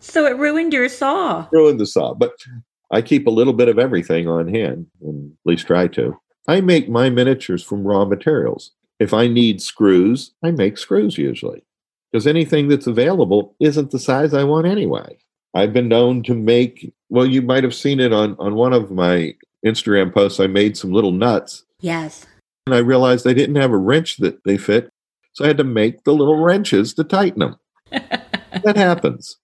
So 0.00 0.26
it 0.26 0.36
ruined 0.36 0.72
your 0.72 0.88
saw. 0.88 1.46
Ruined 1.52 1.80
the 1.80 1.86
saw. 1.86 2.14
But 2.14 2.32
I 2.90 3.02
keep 3.02 3.26
a 3.26 3.30
little 3.30 3.52
bit 3.52 3.68
of 3.68 3.78
everything 3.78 4.28
on 4.28 4.52
hand, 4.52 4.86
and 5.02 5.32
at 5.32 5.50
least 5.50 5.66
try 5.66 5.88
to. 5.88 6.18
I 6.48 6.60
make 6.60 6.88
my 6.88 7.10
miniatures 7.10 7.62
from 7.62 7.86
raw 7.86 8.04
materials. 8.04 8.72
If 9.00 9.12
I 9.12 9.26
need 9.26 9.60
screws, 9.60 10.32
I 10.44 10.52
make 10.52 10.78
screws 10.78 11.18
usually 11.18 11.65
because 12.16 12.26
anything 12.26 12.68
that's 12.68 12.86
available 12.86 13.54
isn't 13.60 13.90
the 13.90 13.98
size 13.98 14.32
I 14.32 14.42
want 14.42 14.66
anyway. 14.66 15.18
I've 15.52 15.74
been 15.74 15.86
known 15.86 16.22
to 16.22 16.34
make, 16.34 16.94
well, 17.10 17.26
you 17.26 17.42
might 17.42 17.62
have 17.62 17.74
seen 17.74 18.00
it 18.00 18.10
on, 18.10 18.36
on 18.38 18.54
one 18.54 18.72
of 18.72 18.90
my 18.90 19.34
Instagram 19.66 20.14
posts. 20.14 20.40
I 20.40 20.46
made 20.46 20.78
some 20.78 20.92
little 20.92 21.12
nuts. 21.12 21.66
Yes. 21.80 22.24
And 22.66 22.74
I 22.74 22.78
realized 22.78 23.26
I 23.26 23.34
didn't 23.34 23.56
have 23.56 23.70
a 23.70 23.76
wrench 23.76 24.16
that 24.16 24.42
they 24.44 24.56
fit. 24.56 24.88
So 25.34 25.44
I 25.44 25.48
had 25.48 25.58
to 25.58 25.64
make 25.64 26.04
the 26.04 26.14
little 26.14 26.38
wrenches 26.38 26.94
to 26.94 27.04
tighten 27.04 27.40
them. 27.40 27.56
that 27.90 28.76
happens. 28.76 29.36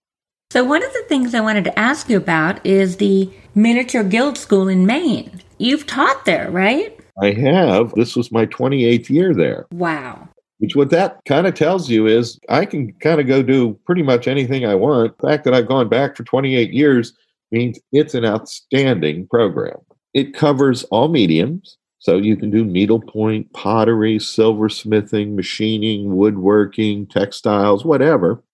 So, 0.51 0.65
one 0.65 0.83
of 0.83 0.93
the 0.95 1.05
things 1.09 1.35
I 1.35 1.41
wanted 1.41 1.65
to 1.65 1.79
ask 1.79 2.09
you 2.09 2.17
about 2.17 2.65
is 2.65 2.97
the 2.97 3.31
Miniature 3.55 4.03
Guild 4.03 4.39
School 4.39 4.69
in 4.69 4.87
Maine. 4.87 5.43
You've 5.59 5.87
taught 5.87 6.25
there, 6.25 6.51
right? 6.51 6.99
I 7.21 7.33
have. 7.33 7.93
This 7.97 8.17
was 8.17 8.33
my 8.33 8.47
28th 8.47 9.11
year 9.11 9.35
there. 9.35 9.67
Wow. 9.73 10.31
Which 10.63 10.77
what 10.77 10.91
that 10.91 11.19
kind 11.27 11.49
of 11.49 11.55
tells 11.55 11.91
you 11.91 12.07
is 12.07 12.39
I 12.49 12.67
can 12.67 12.93
kind 13.01 13.21
of 13.21 13.27
go 13.27 13.43
do 13.43 13.77
pretty 13.85 14.05
much 14.05 14.29
anything 14.29 14.65
I 14.65 14.77
want. 14.77 15.19
The 15.19 15.27
fact 15.27 15.43
that 15.43 15.55
I've 15.55 15.67
gone 15.67 15.89
back 15.89 16.17
for 16.17 16.23
28 16.23 16.73
years 16.73 17.15
means 17.51 17.81
it's 17.91 18.15
an 18.15 18.25
outstanding 18.25 19.27
program. 19.27 19.79
It 20.15 20.35
covers 20.35 20.85
all 20.85 21.09
mediums. 21.09 21.79
So 21.99 22.17
you 22.17 22.37
can 22.37 22.53
do 22.53 22.65
needlepoint, 22.65 23.53
pottery, 23.53 24.19
silversmithing, 24.19 25.35
machining, 25.35 26.15
woodworking, 26.15 27.09
textiles, 27.09 27.85
whatever. 27.85 28.45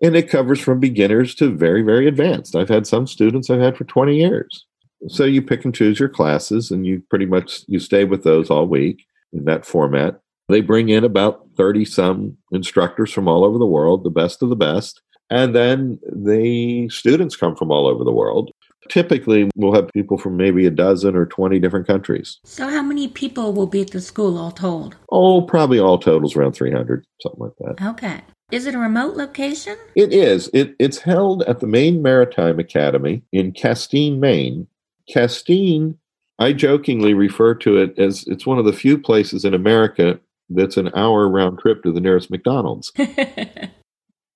And 0.00 0.14
it 0.14 0.30
covers 0.30 0.60
from 0.60 0.78
beginners 0.78 1.34
to 1.36 1.50
very, 1.50 1.82
very 1.82 2.06
advanced. 2.06 2.54
I've 2.54 2.68
had 2.68 2.86
some 2.86 3.08
students 3.08 3.50
I've 3.50 3.60
had 3.60 3.76
for 3.76 3.82
20 3.82 4.16
years. 4.16 4.64
So 5.08 5.24
you 5.24 5.42
pick 5.42 5.64
and 5.64 5.74
choose 5.74 5.98
your 5.98 6.08
classes 6.08 6.70
and 6.70 6.86
you 6.86 7.02
pretty 7.10 7.26
much 7.26 7.64
you 7.66 7.80
stay 7.80 8.04
with 8.04 8.22
those 8.22 8.48
all 8.48 8.68
week 8.68 9.06
in 9.32 9.44
that 9.46 9.66
format. 9.66 10.20
They 10.48 10.60
bring 10.62 10.88
in 10.88 11.04
about 11.04 11.46
30 11.56 11.84
some 11.84 12.36
instructors 12.52 13.12
from 13.12 13.28
all 13.28 13.44
over 13.44 13.58
the 13.58 13.66
world, 13.66 14.04
the 14.04 14.10
best 14.10 14.42
of 14.42 14.48
the 14.48 14.56
best. 14.56 15.02
And 15.30 15.54
then 15.54 15.98
the 16.10 16.88
students 16.88 17.36
come 17.36 17.54
from 17.54 17.70
all 17.70 17.86
over 17.86 18.02
the 18.02 18.12
world. 18.12 18.50
Typically, 18.88 19.50
we'll 19.54 19.74
have 19.74 19.90
people 19.92 20.16
from 20.16 20.38
maybe 20.38 20.64
a 20.64 20.70
dozen 20.70 21.14
or 21.14 21.26
20 21.26 21.58
different 21.58 21.86
countries. 21.86 22.38
So, 22.44 22.70
how 22.70 22.80
many 22.80 23.08
people 23.08 23.52
will 23.52 23.66
be 23.66 23.82
at 23.82 23.90
the 23.90 24.00
school 24.00 24.38
all 24.38 24.50
told? 24.50 24.96
Oh, 25.10 25.42
probably 25.42 25.78
all 25.78 25.98
totals 25.98 26.34
around 26.34 26.52
300, 26.52 27.04
something 27.20 27.40
like 27.40 27.52
that. 27.58 27.86
Okay. 27.90 28.22
Is 28.50 28.64
it 28.64 28.74
a 28.74 28.78
remote 28.78 29.14
location? 29.14 29.76
It 29.94 30.14
is. 30.14 30.48
It, 30.54 30.74
it's 30.78 30.98
held 30.98 31.42
at 31.42 31.60
the 31.60 31.66
Maine 31.66 32.00
Maritime 32.00 32.58
Academy 32.58 33.22
in 33.30 33.52
Castine, 33.52 34.20
Maine. 34.20 34.66
Castine, 35.12 35.98
I 36.38 36.54
jokingly 36.54 37.12
refer 37.12 37.54
to 37.56 37.76
it 37.76 37.98
as 37.98 38.24
it's 38.26 38.46
one 38.46 38.58
of 38.58 38.64
the 38.64 38.72
few 38.72 38.96
places 38.96 39.44
in 39.44 39.52
America 39.52 40.18
that's 40.50 40.76
an 40.76 40.90
hour 40.94 41.28
round 41.28 41.58
trip 41.58 41.82
to 41.82 41.92
the 41.92 42.00
nearest 42.00 42.30
McDonald's. 42.30 42.92
it 42.96 43.72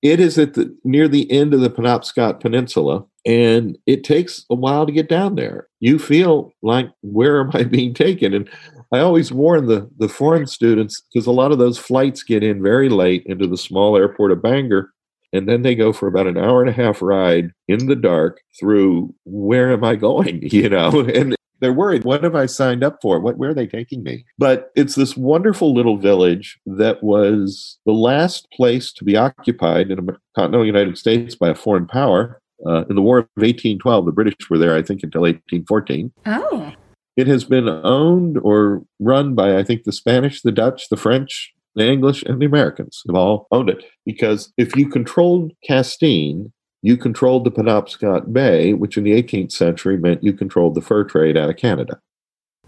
is 0.02 0.38
at 0.38 0.54
the 0.54 0.76
near 0.84 1.08
the 1.08 1.30
end 1.30 1.54
of 1.54 1.60
the 1.60 1.70
Penobscot 1.70 2.40
Peninsula, 2.40 3.04
and 3.24 3.78
it 3.86 4.04
takes 4.04 4.44
a 4.50 4.54
while 4.54 4.86
to 4.86 4.92
get 4.92 5.08
down 5.08 5.36
there. 5.36 5.68
You 5.80 5.98
feel 5.98 6.52
like, 6.62 6.90
where 7.02 7.40
am 7.40 7.50
I 7.54 7.64
being 7.64 7.94
taken? 7.94 8.34
And 8.34 8.48
I 8.92 8.98
always 8.98 9.32
warn 9.32 9.66
the, 9.66 9.88
the 9.98 10.08
foreign 10.08 10.46
students 10.46 11.02
because 11.12 11.26
a 11.26 11.32
lot 11.32 11.52
of 11.52 11.58
those 11.58 11.78
flights 11.78 12.22
get 12.22 12.42
in 12.42 12.62
very 12.62 12.88
late 12.88 13.24
into 13.26 13.46
the 13.46 13.56
small 13.56 13.96
airport 13.96 14.32
of 14.32 14.42
Bangor. 14.42 14.92
And 15.32 15.48
then 15.48 15.62
they 15.62 15.74
go 15.74 15.94
for 15.94 16.08
about 16.08 16.26
an 16.26 16.36
hour 16.36 16.60
and 16.60 16.68
a 16.68 16.74
half 16.74 17.00
ride 17.00 17.52
in 17.66 17.86
the 17.86 17.96
dark 17.96 18.42
through 18.60 19.14
where 19.24 19.72
am 19.72 19.82
I 19.82 19.96
going? 19.96 20.42
You 20.52 20.68
know, 20.68 21.00
and 21.00 21.34
they're 21.62 21.72
worried. 21.72 22.04
What 22.04 22.24
have 22.24 22.34
I 22.34 22.46
signed 22.46 22.82
up 22.82 22.98
for? 23.00 23.20
What, 23.20 23.38
where 23.38 23.50
are 23.50 23.54
they 23.54 23.68
taking 23.68 24.02
me? 24.02 24.24
But 24.36 24.72
it's 24.74 24.96
this 24.96 25.16
wonderful 25.16 25.72
little 25.72 25.96
village 25.96 26.58
that 26.66 27.02
was 27.04 27.78
the 27.86 27.92
last 27.92 28.48
place 28.52 28.92
to 28.94 29.04
be 29.04 29.16
occupied 29.16 29.92
in 29.92 30.04
the 30.04 30.16
continental 30.34 30.66
United 30.66 30.98
States 30.98 31.36
by 31.36 31.50
a 31.50 31.54
foreign 31.54 31.86
power. 31.86 32.40
Uh, 32.66 32.84
in 32.90 32.96
the 32.96 33.02
War 33.02 33.18
of 33.18 33.28
1812, 33.36 34.04
the 34.04 34.12
British 34.12 34.34
were 34.50 34.58
there, 34.58 34.74
I 34.74 34.82
think, 34.82 35.04
until 35.04 35.22
1814. 35.22 36.12
Oh. 36.26 36.72
It 37.16 37.28
has 37.28 37.44
been 37.44 37.68
owned 37.68 38.38
or 38.42 38.82
run 38.98 39.36
by, 39.36 39.56
I 39.56 39.62
think, 39.62 39.84
the 39.84 39.92
Spanish, 39.92 40.42
the 40.42 40.52
Dutch, 40.52 40.88
the 40.88 40.96
French, 40.96 41.52
the 41.76 41.86
English, 41.86 42.24
and 42.24 42.40
the 42.40 42.46
Americans 42.46 43.02
have 43.06 43.14
all 43.14 43.46
owned 43.52 43.70
it. 43.70 43.84
Because 44.04 44.52
if 44.56 44.74
you 44.76 44.88
controlled 44.88 45.52
Castine, 45.64 46.52
you 46.82 46.96
controlled 46.96 47.44
the 47.44 47.50
Penobscot 47.50 48.32
Bay, 48.32 48.74
which 48.74 48.96
in 48.96 49.04
the 49.04 49.12
18th 49.12 49.52
century 49.52 49.96
meant 49.96 50.24
you 50.24 50.32
controlled 50.32 50.74
the 50.74 50.80
fur 50.80 51.04
trade 51.04 51.36
out 51.36 51.48
of 51.48 51.56
Canada. 51.56 52.00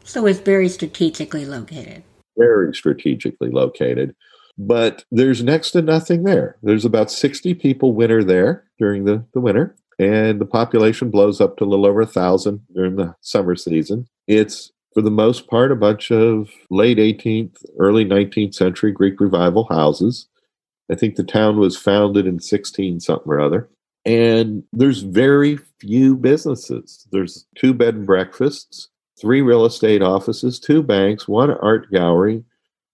So 0.04 0.26
it's 0.26 0.38
very 0.38 0.68
strategically 0.68 1.44
located. 1.44 2.04
Very 2.38 2.74
strategically 2.74 3.50
located. 3.50 4.14
But 4.56 5.04
there's 5.10 5.42
next 5.42 5.72
to 5.72 5.82
nothing 5.82 6.22
there. 6.22 6.56
There's 6.62 6.84
about 6.84 7.10
60 7.10 7.54
people 7.54 7.92
winter 7.92 8.22
there 8.22 8.64
during 8.78 9.04
the, 9.04 9.24
the 9.34 9.40
winter, 9.40 9.74
and 9.98 10.40
the 10.40 10.46
population 10.46 11.10
blows 11.10 11.40
up 11.40 11.56
to 11.56 11.64
a 11.64 11.66
little 11.66 11.86
over 11.86 12.02
a 12.02 12.06
thousand 12.06 12.60
during 12.72 12.94
the 12.94 13.16
summer 13.20 13.56
season. 13.56 14.06
It's 14.28 14.70
for 14.94 15.02
the 15.02 15.10
most 15.10 15.48
part 15.48 15.72
a 15.72 15.76
bunch 15.76 16.12
of 16.12 16.50
late 16.70 16.98
18th, 16.98 17.64
early 17.80 18.04
19th 18.04 18.54
century 18.54 18.92
Greek 18.92 19.20
revival 19.20 19.66
houses. 19.68 20.28
I 20.90 20.94
think 20.94 21.16
the 21.16 21.24
town 21.24 21.58
was 21.58 21.76
founded 21.76 22.26
in 22.26 22.38
16 22.38 23.00
something 23.00 23.32
or 23.32 23.40
other. 23.40 23.68
And 24.04 24.64
there's 24.72 25.00
very 25.00 25.58
few 25.80 26.16
businesses. 26.16 27.06
There's 27.10 27.46
two 27.56 27.72
bed 27.72 27.94
and 27.94 28.06
breakfasts, 28.06 28.88
three 29.18 29.40
real 29.40 29.64
estate 29.64 30.02
offices, 30.02 30.60
two 30.60 30.82
banks, 30.82 31.26
one 31.26 31.50
art 31.50 31.90
gallery, 31.90 32.44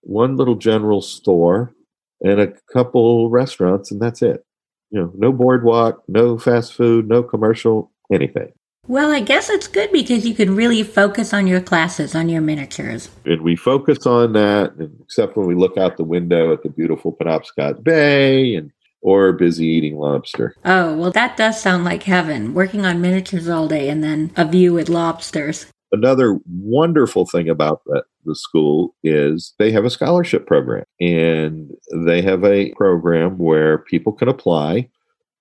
one 0.01 0.37
little 0.37 0.55
general 0.55 1.01
store, 1.01 1.73
and 2.21 2.39
a 2.39 2.53
couple 2.71 3.29
restaurants, 3.29 3.91
and 3.91 4.01
that's 4.01 4.21
it. 4.21 4.45
You 4.89 5.01
know, 5.01 5.11
no 5.15 5.31
boardwalk, 5.31 6.03
no 6.07 6.37
fast 6.37 6.73
food, 6.73 7.07
no 7.07 7.23
commercial, 7.23 7.91
anything. 8.11 8.51
Well, 8.87 9.11
I 9.11 9.21
guess 9.21 9.49
it's 9.49 9.67
good 9.67 9.91
because 9.91 10.27
you 10.27 10.33
can 10.33 10.55
really 10.55 10.83
focus 10.83 11.33
on 11.33 11.47
your 11.47 11.61
classes, 11.61 12.15
on 12.15 12.29
your 12.29 12.41
miniatures. 12.41 13.09
And 13.25 13.41
we 13.41 13.55
focus 13.55 14.05
on 14.05 14.33
that, 14.33 14.73
except 15.03 15.37
when 15.37 15.47
we 15.47 15.55
look 15.55 15.77
out 15.77 15.97
the 15.97 16.03
window 16.03 16.51
at 16.51 16.63
the 16.63 16.69
beautiful 16.69 17.13
Penobscot 17.13 17.83
Bay 17.83 18.55
and 18.55 18.71
or 19.01 19.33
busy 19.33 19.65
eating 19.65 19.97
lobster. 19.97 20.55
Oh, 20.65 20.95
well, 20.95 21.11
that 21.11 21.37
does 21.37 21.61
sound 21.61 21.83
like 21.83 22.03
heaven, 22.03 22.53
working 22.53 22.85
on 22.85 23.01
miniatures 23.01 23.49
all 23.49 23.67
day 23.67 23.89
and 23.89 24.03
then 24.03 24.31
a 24.35 24.45
view 24.45 24.73
with 24.73 24.89
lobsters. 24.89 25.65
Another 25.91 26.39
wonderful 26.47 27.25
thing 27.25 27.49
about 27.49 27.81
the, 27.85 28.03
the 28.25 28.35
school 28.35 28.95
is 29.03 29.53
they 29.59 29.71
have 29.71 29.83
a 29.83 29.89
scholarship 29.89 30.47
program 30.47 30.85
and 30.99 31.71
they 32.05 32.21
have 32.21 32.45
a 32.45 32.73
program 32.75 33.37
where 33.37 33.79
people 33.79 34.13
can 34.13 34.29
apply 34.29 34.87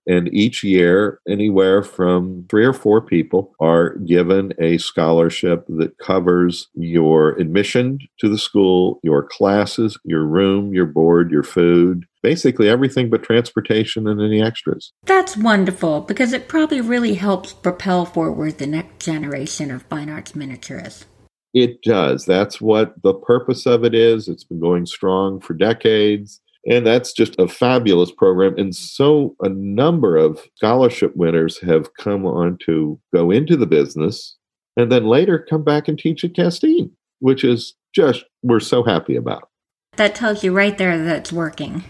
and 0.06 0.32
each 0.34 0.64
year, 0.64 1.20
anywhere 1.28 1.82
from 1.82 2.46
three 2.48 2.64
or 2.64 2.72
four 2.72 3.00
people 3.00 3.54
are 3.60 3.96
given 3.98 4.52
a 4.58 4.78
scholarship 4.78 5.64
that 5.68 5.96
covers 5.98 6.68
your 6.74 7.38
admission 7.38 7.98
to 8.18 8.28
the 8.28 8.38
school, 8.38 8.98
your 9.02 9.22
classes, 9.22 9.98
your 10.04 10.24
room, 10.24 10.72
your 10.72 10.86
board, 10.86 11.30
your 11.30 11.42
food, 11.42 12.06
basically 12.22 12.68
everything 12.68 13.10
but 13.10 13.22
transportation 13.22 14.06
and 14.06 14.20
any 14.20 14.42
extras. 14.42 14.92
That's 15.04 15.36
wonderful 15.36 16.02
because 16.02 16.32
it 16.32 16.48
probably 16.48 16.80
really 16.80 17.14
helps 17.14 17.52
propel 17.52 18.04
forward 18.04 18.58
the 18.58 18.66
next 18.66 19.04
generation 19.04 19.70
of 19.70 19.82
fine 19.84 20.08
arts 20.10 20.32
miniaturists. 20.32 21.04
It 21.52 21.82
does. 21.82 22.26
That's 22.26 22.60
what 22.60 22.94
the 23.02 23.14
purpose 23.14 23.66
of 23.66 23.84
it 23.84 23.94
is. 23.94 24.28
It's 24.28 24.44
been 24.44 24.60
going 24.60 24.86
strong 24.86 25.40
for 25.40 25.54
decades 25.54 26.40
And 26.66 26.86
that's 26.86 27.12
just 27.12 27.38
a 27.38 27.48
fabulous 27.48 28.10
program. 28.10 28.56
And 28.58 28.74
so 28.74 29.34
a 29.40 29.48
number 29.48 30.16
of 30.16 30.40
scholarship 30.56 31.16
winners 31.16 31.58
have 31.60 31.94
come 31.94 32.26
on 32.26 32.58
to 32.66 33.00
go 33.14 33.30
into 33.30 33.56
the 33.56 33.66
business 33.66 34.36
and 34.76 34.92
then 34.92 35.06
later 35.06 35.44
come 35.48 35.64
back 35.64 35.88
and 35.88 35.98
teach 35.98 36.22
at 36.24 36.34
Castine, 36.34 36.90
which 37.20 37.44
is 37.44 37.74
just, 37.94 38.24
we're 38.42 38.60
so 38.60 38.82
happy 38.82 39.16
about. 39.16 39.48
That 39.96 40.14
tells 40.14 40.44
you 40.44 40.52
right 40.52 40.76
there 40.76 41.02
that 41.02 41.16
it's 41.16 41.32
working. 41.32 41.84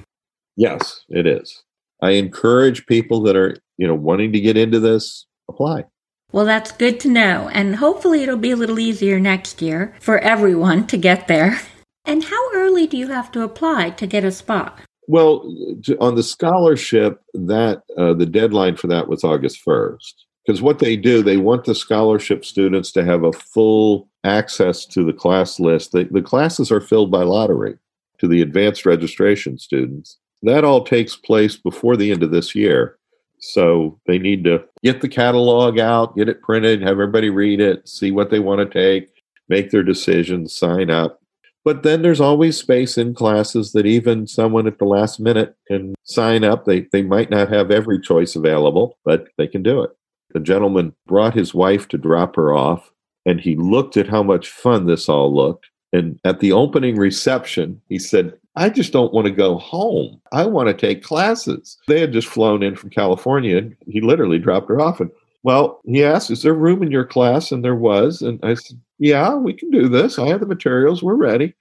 Yes, 0.61 1.07
it 1.09 1.27
is. 1.27 1.63
I 2.03 2.11
encourage 2.11 2.85
people 2.85 3.23
that 3.23 3.35
are, 3.35 3.57
you 3.79 3.87
know, 3.87 3.95
wanting 3.95 4.31
to 4.35 4.41
get 4.41 4.59
into 4.59 4.79
this, 4.79 5.25
apply. 5.49 5.87
Well, 6.33 6.45
that's 6.45 6.71
good 6.71 7.01
to 7.01 7.09
know. 7.09 7.49
And 7.55 7.77
hopefully 7.77 8.23
it'll 8.23 8.37
be 8.37 8.51
a 8.51 8.57
little 8.57 8.79
easier 8.79 9.19
next 9.19 9.63
year 9.63 9.95
for 10.01 10.19
everyone 10.19 10.87
to 10.89 10.99
get 10.99 11.29
there. 11.29 11.59
And 12.05 12.25
how 12.25 12.53
early 12.53 12.87
do 12.87 12.99
you 12.99 13.07
have 13.09 13.33
to 13.33 13.43
apply 13.43 13.91
to 13.91 14.07
get 14.07 14.23
a 14.23 14.31
spot? 14.31 14.79
Well, 15.09 15.51
on 15.99 16.15
the 16.15 16.23
scholarship, 16.23 17.23
that 17.33 17.83
uh, 17.97 18.13
the 18.13 18.27
deadline 18.27 18.77
for 18.77 18.87
that 18.89 19.09
was 19.09 19.25
August 19.25 19.65
1st. 19.67 20.13
Because 20.45 20.61
what 20.61 20.79
they 20.79 20.95
do, 20.95 21.23
they 21.23 21.39
want 21.39 21.65
the 21.65 21.75
scholarship 21.75 22.45
students 22.45 22.93
to 22.93 23.05
have 23.07 23.25
a 23.25 23.33
full 23.33 24.11
access 24.25 24.85
to 24.87 25.07
the 25.07 25.15
class 25.15 25.59
list. 25.59 25.93
The, 25.93 26.05
the 26.11 26.21
classes 26.21 26.71
are 26.71 26.83
filled 26.83 27.11
by 27.11 27.23
lottery 27.23 27.79
to 28.19 28.29
the 28.29 28.43
advanced 28.43 28.85
registration 28.85 29.57
students. 29.57 30.19
That 30.43 30.65
all 30.65 30.85
takes 30.85 31.17
place 31.17 31.57
before 31.57 31.97
the 31.97 32.11
end 32.11 32.23
of 32.23 32.31
this 32.31 32.55
year. 32.55 32.97
So 33.41 33.99
they 34.07 34.19
need 34.19 34.45
to 34.45 34.63
get 34.83 35.01
the 35.01 35.09
catalog 35.09 35.79
out, 35.79 36.17
get 36.17 36.29
it 36.29 36.43
printed, 36.43 36.83
have 36.83 36.91
everybody 36.93 37.31
read 37.31 37.61
it, 37.61 37.89
see 37.89 38.11
what 38.11 38.31
they 38.31 38.39
want 38.39 38.61
to 38.61 38.67
take, 38.67 39.09
make 39.49 39.71
their 39.71 39.83
decisions, 39.83 40.55
sign 40.57 40.91
up. 40.91 41.21
But 41.65 41.83
then 41.83 42.03
there's 42.03 42.21
always 42.21 42.57
space 42.57 42.97
in 42.97 43.15
classes 43.15 43.73
that 43.73 43.87
even 43.87 44.27
someone 44.27 44.67
at 44.67 44.79
the 44.79 44.87
last 44.87 45.21
minute 45.21 45.57
can 45.69 45.95
sign 46.05 46.43
up. 46.43 46.65
They, 46.65 46.87
they 46.93 47.03
might 47.03 47.31
not 47.31 47.51
have 47.51 47.71
every 47.71 48.01
choice 48.01 48.35
available, 48.35 48.99
but 49.05 49.29
they 49.37 49.47
can 49.47 49.63
do 49.63 49.83
it. 49.83 49.91
The 50.33 50.41
gentleman 50.41 50.95
brought 51.07 51.35
his 51.35 51.53
wife 51.53 51.89
to 51.89 51.99
drop 51.99 52.37
her 52.37 52.55
off, 52.55 52.91
and 53.27 53.41
he 53.41 53.57
looked 53.57 53.97
at 53.97 54.09
how 54.09 54.23
much 54.23 54.49
fun 54.49 54.87
this 54.87 55.09
all 55.09 55.35
looked. 55.35 55.67
And 55.93 56.19
at 56.25 56.41
the 56.41 56.53
opening 56.53 56.97
reception, 56.97 57.83
he 57.89 57.99
said, 57.99 58.39
I 58.57 58.69
just 58.69 58.93
don't 58.93 59.13
want 59.13 59.27
to 59.27 59.33
go 59.33 59.59
home. 59.59 60.21
I 60.33 60.45
want 60.45 60.69
to 60.69 60.75
take 60.75 61.05
classes. 61.05 61.79
They 61.87 62.01
had 62.01 62.13
just 62.13 62.29
flown 62.29 62.63
in 62.63 62.77
from 62.77 62.91
California 62.91 63.59
and 63.59 63.77
he 63.87 64.01
literally 64.01 64.39
dropped 64.39 64.69
her 64.69 64.81
off. 64.81 65.01
And 65.01 65.11
well, 65.43 65.81
he 65.87 66.05
asked, 66.05 66.31
Is 66.31 66.43
there 66.43 66.55
room 66.55 66.83
in 66.83 66.91
your 66.91 67.07
class? 67.07 67.53
And 67.53 67.65
there 67.65 67.77
was. 67.77 68.23
And 68.23 68.41
I 68.43 68.55
said, 68.55 68.81
Yeah, 68.99 69.35
we 69.37 69.55
can 69.55 69.71
do 69.71 69.89
this. 69.89 70.19
I 70.19 70.27
have 70.27 70.41
the 70.41 70.47
materials. 70.47 71.03
We're 71.03 71.15
ready. 71.15 71.55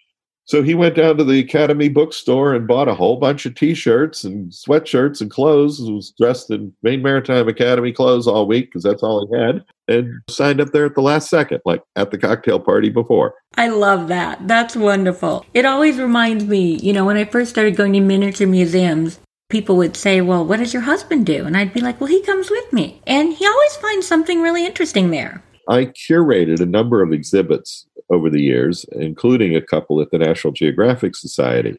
So 0.49 0.63
he 0.63 0.73
went 0.73 0.95
down 0.95 1.15
to 1.17 1.23
the 1.23 1.37
Academy 1.37 1.89
bookstore 1.89 2.55
and 2.55 2.67
bought 2.67 2.87
a 2.87 2.95
whole 2.95 3.17
bunch 3.17 3.45
of 3.45 3.53
T-shirts 3.53 4.23
and 4.23 4.51
sweatshirts 4.51 5.21
and 5.21 5.29
clothes. 5.29 5.77
He 5.77 5.91
was 5.91 6.11
dressed 6.19 6.49
in 6.49 6.73
Maine 6.81 7.03
Maritime 7.03 7.47
Academy 7.47 7.91
clothes 7.91 8.25
all 8.25 8.47
week 8.47 8.65
because 8.65 8.81
that's 8.81 9.03
all 9.03 9.27
he 9.27 9.37
had, 9.37 9.63
and 9.87 10.11
signed 10.27 10.59
up 10.59 10.69
there 10.71 10.87
at 10.87 10.95
the 10.95 11.03
last 11.03 11.29
second, 11.29 11.61
like 11.65 11.83
at 11.95 12.09
the 12.09 12.17
cocktail 12.17 12.59
party 12.59 12.89
before. 12.89 13.35
I 13.57 13.67
love 13.67 14.07
that. 14.07 14.47
That's 14.47 14.75
wonderful. 14.75 15.45
It 15.53 15.65
always 15.65 15.99
reminds 15.99 16.45
me, 16.45 16.77
you 16.77 16.93
know, 16.93 17.05
when 17.05 17.17
I 17.17 17.25
first 17.25 17.51
started 17.51 17.75
going 17.75 17.93
to 17.93 17.99
miniature 17.99 18.47
museums, 18.47 19.19
people 19.49 19.77
would 19.77 19.95
say, 19.95 20.19
Well, 20.19 20.43
what 20.43 20.57
does 20.57 20.73
your 20.73 20.81
husband 20.81 21.27
do? 21.27 21.45
And 21.45 21.55
I'd 21.55 21.75
be 21.75 21.81
like, 21.81 22.01
Well, 22.01 22.09
he 22.09 22.23
comes 22.23 22.49
with 22.49 22.73
me. 22.73 23.03
And 23.05 23.33
he 23.33 23.45
always 23.45 23.75
finds 23.75 24.07
something 24.07 24.41
really 24.41 24.65
interesting 24.65 25.11
there. 25.11 25.43
I 25.69 25.85
curated 25.85 26.59
a 26.59 26.65
number 26.65 27.03
of 27.03 27.13
exhibits 27.13 27.85
over 28.11 28.29
the 28.29 28.41
years, 28.41 28.85
including 28.93 29.55
a 29.55 29.61
couple 29.61 30.01
at 30.01 30.11
the 30.11 30.17
National 30.17 30.53
Geographic 30.53 31.15
Society. 31.15 31.77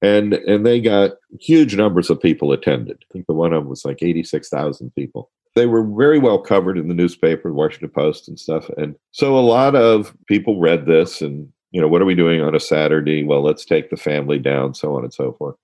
And, 0.00 0.34
and 0.34 0.66
they 0.66 0.80
got 0.80 1.12
huge 1.40 1.76
numbers 1.76 2.10
of 2.10 2.20
people 2.20 2.52
attended. 2.52 2.98
I 3.02 3.12
think 3.12 3.26
the 3.26 3.34
one 3.34 3.52
of 3.52 3.62
them 3.62 3.70
was 3.70 3.84
like 3.84 4.02
86,000 4.02 4.92
people. 4.94 5.30
They 5.54 5.66
were 5.66 5.84
very 5.84 6.18
well 6.18 6.38
covered 6.38 6.78
in 6.78 6.88
the 6.88 6.94
newspaper, 6.94 7.48
the 7.48 7.54
Washington 7.54 7.90
Post 7.90 8.26
and 8.26 8.38
stuff. 8.38 8.68
And 8.76 8.96
so 9.12 9.38
a 9.38 9.40
lot 9.40 9.76
of 9.76 10.16
people 10.26 10.58
read 10.58 10.86
this 10.86 11.20
and, 11.20 11.48
you 11.70 11.80
know, 11.80 11.88
what 11.88 12.02
are 12.02 12.06
we 12.06 12.14
doing 12.14 12.40
on 12.40 12.54
a 12.54 12.60
Saturday? 12.60 13.22
Well, 13.22 13.42
let's 13.42 13.64
take 13.64 13.90
the 13.90 13.96
family 13.96 14.38
down, 14.38 14.74
so 14.74 14.96
on 14.96 15.04
and 15.04 15.14
so 15.14 15.32
forth. 15.32 15.56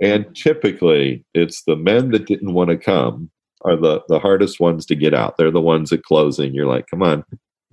And 0.00 0.34
typically 0.34 1.24
it's 1.34 1.62
the 1.62 1.76
men 1.76 2.10
that 2.10 2.26
didn't 2.26 2.54
want 2.54 2.70
to 2.70 2.76
come 2.76 3.30
are 3.64 3.76
the, 3.76 4.02
the 4.08 4.18
hardest 4.18 4.60
ones 4.60 4.84
to 4.86 4.94
get 4.94 5.14
out. 5.14 5.36
They're 5.36 5.50
the 5.50 5.60
ones 5.60 5.92
at 5.92 6.02
closing. 6.02 6.52
You're 6.52 6.66
like, 6.66 6.86
come 6.86 7.02
on, 7.02 7.24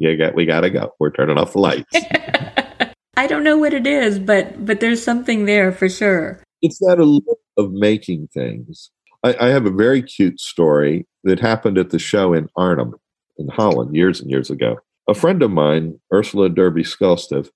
you 0.01 0.17
got 0.17 0.35
we 0.35 0.45
gotta 0.45 0.69
go. 0.69 0.93
We're 0.99 1.11
turning 1.11 1.37
off 1.37 1.53
the 1.53 1.59
lights. 1.59 1.93
I 3.17 3.27
don't 3.27 3.43
know 3.43 3.57
what 3.57 3.73
it 3.73 3.85
is, 3.85 4.17
but 4.19 4.65
but 4.65 4.79
there's 4.79 5.03
something 5.03 5.45
there 5.45 5.71
for 5.71 5.87
sure. 5.87 6.41
It's 6.61 6.79
that 6.79 6.99
allure 6.99 7.37
of 7.57 7.71
making 7.71 8.29
things. 8.33 8.89
I, 9.23 9.35
I 9.39 9.47
have 9.49 9.65
a 9.65 9.71
very 9.71 10.01
cute 10.01 10.39
story 10.39 11.05
that 11.23 11.39
happened 11.39 11.77
at 11.77 11.91
the 11.91 11.99
show 11.99 12.33
in 12.33 12.49
Arnhem, 12.55 12.95
in 13.37 13.47
Holland, 13.49 13.95
years 13.95 14.19
and 14.19 14.29
years 14.29 14.49
ago. 14.49 14.77
A 15.07 15.13
friend 15.13 15.43
of 15.43 15.51
mine, 15.51 15.99
Ursula 16.11 16.49
Derby 16.49 16.83
Skulstev, 16.83 17.49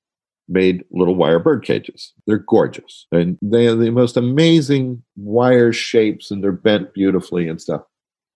made 0.47 0.83
little 0.91 1.15
wire 1.15 1.39
bird 1.39 1.63
cages. 1.63 2.13
They're 2.27 2.37
gorgeous. 2.47 3.07
And 3.11 3.37
they 3.41 3.65
have 3.65 3.79
the 3.79 3.89
most 3.91 4.17
amazing 4.17 5.01
wire 5.15 5.73
shapes 5.73 6.29
and 6.29 6.43
they're 6.43 6.51
bent 6.51 6.93
beautifully 6.93 7.47
and 7.47 7.59
stuff. 7.59 7.81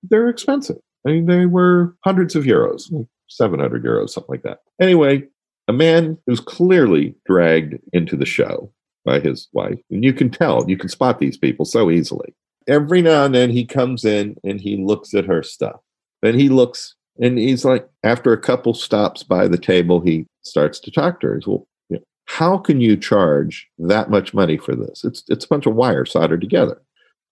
They're 0.01 0.29
expensive. 0.29 0.77
I 1.05 1.11
mean, 1.11 1.27
they 1.27 1.45
were 1.45 1.95
hundreds 2.03 2.35
of 2.35 2.45
euros, 2.45 2.91
700 3.29 3.83
euros, 3.83 4.09
something 4.09 4.33
like 4.33 4.43
that. 4.43 4.59
Anyway, 4.81 5.23
a 5.67 5.73
man 5.73 6.17
who's 6.25 6.39
clearly 6.39 7.15
dragged 7.25 7.75
into 7.93 8.15
the 8.15 8.25
show 8.25 8.71
by 9.05 9.19
his 9.19 9.47
wife. 9.53 9.79
And 9.89 10.03
you 10.03 10.13
can 10.13 10.29
tell, 10.29 10.69
you 10.69 10.77
can 10.77 10.89
spot 10.89 11.19
these 11.19 11.37
people 11.37 11.65
so 11.65 11.89
easily. 11.89 12.33
Every 12.67 13.01
now 13.01 13.25
and 13.25 13.33
then 13.33 13.49
he 13.49 13.65
comes 13.65 14.05
in 14.05 14.35
and 14.43 14.59
he 14.59 14.77
looks 14.77 15.13
at 15.13 15.25
her 15.25 15.41
stuff. 15.43 15.79
And 16.21 16.39
he 16.39 16.49
looks 16.49 16.95
and 17.21 17.37
he's 17.37 17.65
like, 17.65 17.87
after 18.03 18.31
a 18.31 18.41
couple 18.41 18.73
stops 18.73 19.23
by 19.23 19.47
the 19.47 19.57
table, 19.57 19.99
he 19.99 20.25
starts 20.41 20.79
to 20.79 20.91
talk 20.91 21.19
to 21.19 21.27
her. 21.27 21.35
He's, 21.35 21.47
well, 21.47 21.67
you 21.89 21.97
know, 21.97 22.03
how 22.25 22.57
can 22.57 22.79
you 22.79 22.95
charge 22.95 23.67
that 23.77 24.09
much 24.09 24.33
money 24.33 24.57
for 24.57 24.75
this? 24.75 25.03
It's 25.03 25.23
it's 25.27 25.45
a 25.45 25.47
bunch 25.47 25.65
of 25.65 25.75
wire 25.75 26.05
soldered 26.05 26.41
together. 26.41 26.81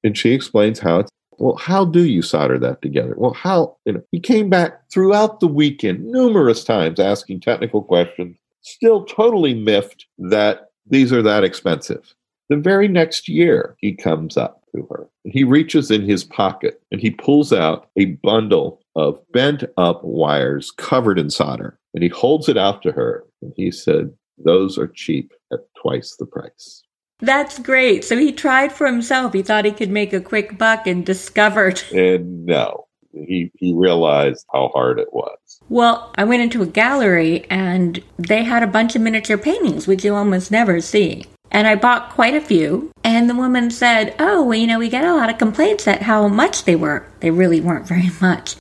And 0.04 0.18
she 0.18 0.32
explains 0.32 0.80
how 0.80 1.00
it's 1.00 1.12
well, 1.38 1.56
how 1.56 1.86
do 1.86 2.04
you 2.06 2.22
solder 2.22 2.58
that 2.60 2.82
together? 2.82 3.14
Well, 3.18 3.34
how, 3.34 3.78
you 3.86 3.94
know, 3.94 4.04
he 4.12 4.20
came 4.20 4.50
back 4.50 4.90
throughout 4.90 5.40
the 5.40 5.48
weekend 5.48 6.04
numerous 6.06 6.64
times 6.64 7.00
asking 7.00 7.42
technical 7.42 7.84
questions, 7.84 8.38
still 8.62 9.06
totally 9.06 9.54
miffed 9.54 10.06
that 10.18 10.70
these 10.90 11.14
are 11.14 11.22
that 11.22 11.44
expensive. 11.44 12.14
The 12.50 12.58
very 12.58 12.88
next 12.88 13.28
year, 13.28 13.76
he 13.80 13.94
comes 13.94 14.38
up 14.38 14.64
to 14.76 14.88
her 14.90 15.08
and 15.26 15.34
he 15.34 15.44
reaches 15.44 15.92
in 15.92 16.04
his 16.04 16.24
pocket 16.24 16.82
and 16.92 17.02
he 17.02 17.12
pulls 17.12 17.52
out 17.52 17.90
a 17.98 18.06
bundle 18.24 18.82
of 18.96 19.20
bent 19.32 19.64
up 19.78 20.04
wires 20.04 20.72
covered 20.72 21.20
in 21.20 21.30
solder 21.30 21.78
and 21.94 22.04
he 22.04 22.10
holds 22.10 22.48
it 22.48 22.58
out 22.58 22.82
to 22.84 22.92
her 22.92 23.26
and 23.42 23.54
he 23.56 23.70
said, 23.70 24.12
Those 24.44 24.78
are 24.78 24.88
cheap 24.88 25.34
at 25.52 25.60
twice 25.82 26.16
the 26.18 26.26
price. 26.26 26.84
That's 27.20 27.60
great. 27.60 28.04
So 28.04 28.18
he 28.18 28.32
tried 28.32 28.72
for 28.72 28.86
himself. 28.86 29.34
He 29.34 29.42
thought 29.42 29.66
he 29.66 29.72
could 29.72 29.90
make 29.90 30.14
a 30.14 30.22
quick 30.22 30.58
buck 30.58 30.88
and 30.88 31.06
discovered. 31.06 31.82
And 31.92 32.46
no, 32.46 32.88
he, 33.12 33.52
he 33.56 33.74
realized 33.74 34.46
how 34.54 34.70
hard 34.74 35.00
it 35.00 35.12
was. 35.12 35.38
Well, 35.70 36.14
I 36.16 36.24
went 36.24 36.44
into 36.44 36.62
a 36.62 36.68
gallery 36.68 37.46
and 37.50 38.02
they 38.18 38.44
had 38.44 38.64
a 38.64 38.68
bunch 38.68 38.96
of 38.96 39.02
miniature 39.02 39.38
paintings, 39.38 39.88
which 39.88 40.06
you 40.06 40.16
almost 40.16 40.52
never 40.52 40.80
see. 40.80 41.26
And 41.50 41.66
I 41.68 41.76
bought 41.76 42.12
quite 42.12 42.36
a 42.36 42.42
few. 42.42 42.92
And 43.04 43.30
the 43.30 43.36
woman 43.36 43.72
said, 43.72 44.16
Oh, 44.20 44.44
well, 44.44 44.58
you 44.58 44.68
know, 44.68 44.80
we 44.80 44.90
get 44.90 45.06
a 45.06 45.16
lot 45.16 45.30
of 45.30 45.38
complaints 45.38 45.88
at 45.88 46.04
how 46.04 46.28
much 46.28 46.66
they 46.66 46.76
were. 46.76 47.06
They 47.22 47.32
really 47.32 47.62
weren't 47.62 47.88
very 47.96 48.12
much. 48.22 48.58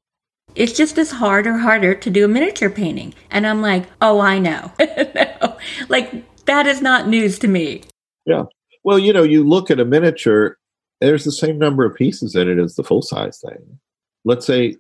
It's 0.55 0.73
just 0.73 0.97
as 0.97 1.11
hard 1.11 1.47
or 1.47 1.59
harder 1.59 1.95
to 1.95 2.11
do 2.11 2.25
a 2.25 2.29
miniature 2.29 2.71
painting. 2.71 3.13
And 3.31 3.47
I'm 3.47 3.61
like, 3.61 3.87
Oh, 4.01 4.21
I 4.21 4.39
know. 4.39 4.73
no. 4.81 5.57
Like, 5.89 6.45
that 6.47 6.67
is 6.67 6.81
not 6.81 7.09
news 7.09 7.39
to 7.41 7.49
me. 7.49 7.83
Yeah. 8.27 8.45
Well, 8.85 8.99
you 8.99 9.12
know, 9.12 9.22
you 9.22 9.49
look 9.49 9.70
at 9.70 9.81
a 9.81 9.85
miniature, 9.85 10.59
there's 11.01 11.24
the 11.24 11.33
same 11.33 11.59
number 11.59 11.85
of 11.85 11.97
pieces 11.97 12.35
in 12.35 12.49
it 12.49 12.59
as 12.59 12.77
the 12.77 12.85
full 12.85 13.03
size 13.03 13.43
thing. 13.45 13.79
Let's 14.24 14.47
say 14.47 14.77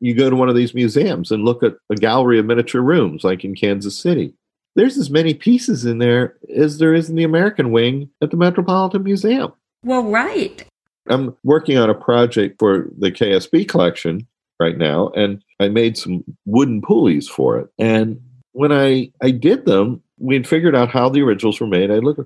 you 0.00 0.14
go 0.14 0.28
to 0.30 0.36
one 0.36 0.48
of 0.48 0.56
these 0.56 0.74
museums 0.74 1.30
and 1.30 1.44
look 1.44 1.62
at 1.62 1.74
a 1.90 1.94
gallery 1.94 2.38
of 2.38 2.46
miniature 2.46 2.82
rooms, 2.82 3.24
like 3.24 3.44
in 3.44 3.54
Kansas 3.54 3.98
City. 3.98 4.34
There's 4.74 4.98
as 4.98 5.08
many 5.08 5.32
pieces 5.32 5.86
in 5.86 5.98
there 5.98 6.36
as 6.54 6.78
there 6.78 6.92
is 6.92 7.08
in 7.08 7.16
the 7.16 7.24
American 7.24 7.72
wing 7.72 8.10
at 8.22 8.30
the 8.30 8.36
Metropolitan 8.36 9.04
Museum. 9.04 9.52
Well, 9.82 10.04
right. 10.04 10.64
I'm 11.08 11.36
working 11.44 11.78
on 11.78 11.88
a 11.88 11.94
project 11.94 12.58
for 12.58 12.88
the 12.98 13.10
KSB 13.10 13.68
collection 13.68 14.26
right 14.60 14.76
now, 14.76 15.08
and 15.10 15.42
I 15.60 15.68
made 15.68 15.96
some 15.96 16.24
wooden 16.44 16.82
pulleys 16.82 17.28
for 17.28 17.58
it. 17.58 17.68
And 17.78 18.20
when 18.52 18.72
I, 18.72 19.10
I 19.22 19.30
did 19.30 19.64
them, 19.64 20.02
we 20.18 20.34
had 20.34 20.46
figured 20.46 20.74
out 20.74 20.90
how 20.90 21.08
the 21.08 21.22
originals 21.22 21.60
were 21.60 21.66
made. 21.66 21.90
I 21.90 21.96
look 21.96 22.18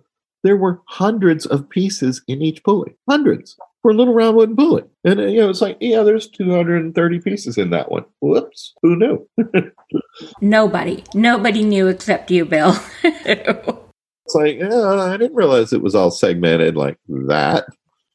there 0.42 0.56
were 0.56 0.80
hundreds 0.86 1.46
of 1.46 1.68
pieces 1.68 2.22
in 2.26 2.42
each 2.42 2.62
pulley, 2.64 2.96
hundreds 3.08 3.56
for 3.82 3.90
a 3.90 3.94
little 3.94 4.14
round 4.14 4.36
wooden 4.36 4.56
pulley. 4.56 4.84
And, 5.04 5.20
uh, 5.20 5.24
you 5.24 5.40
know, 5.40 5.50
it's 5.50 5.60
like, 5.60 5.78
yeah, 5.80 6.02
there's 6.02 6.28
230 6.28 7.20
pieces 7.20 7.58
in 7.58 7.70
that 7.70 7.90
one. 7.90 8.04
Whoops, 8.20 8.74
who 8.82 8.96
knew? 8.96 9.28
nobody, 10.40 11.04
nobody 11.14 11.62
knew 11.62 11.88
except 11.88 12.30
you, 12.30 12.44
Bill. 12.44 12.76
It's 14.30 14.36
like, 14.36 14.58
oh, 14.62 15.12
I 15.12 15.16
didn't 15.16 15.34
realize 15.34 15.72
it 15.72 15.82
was 15.82 15.96
all 15.96 16.12
segmented 16.12 16.76
like 16.76 16.98
that. 17.08 17.64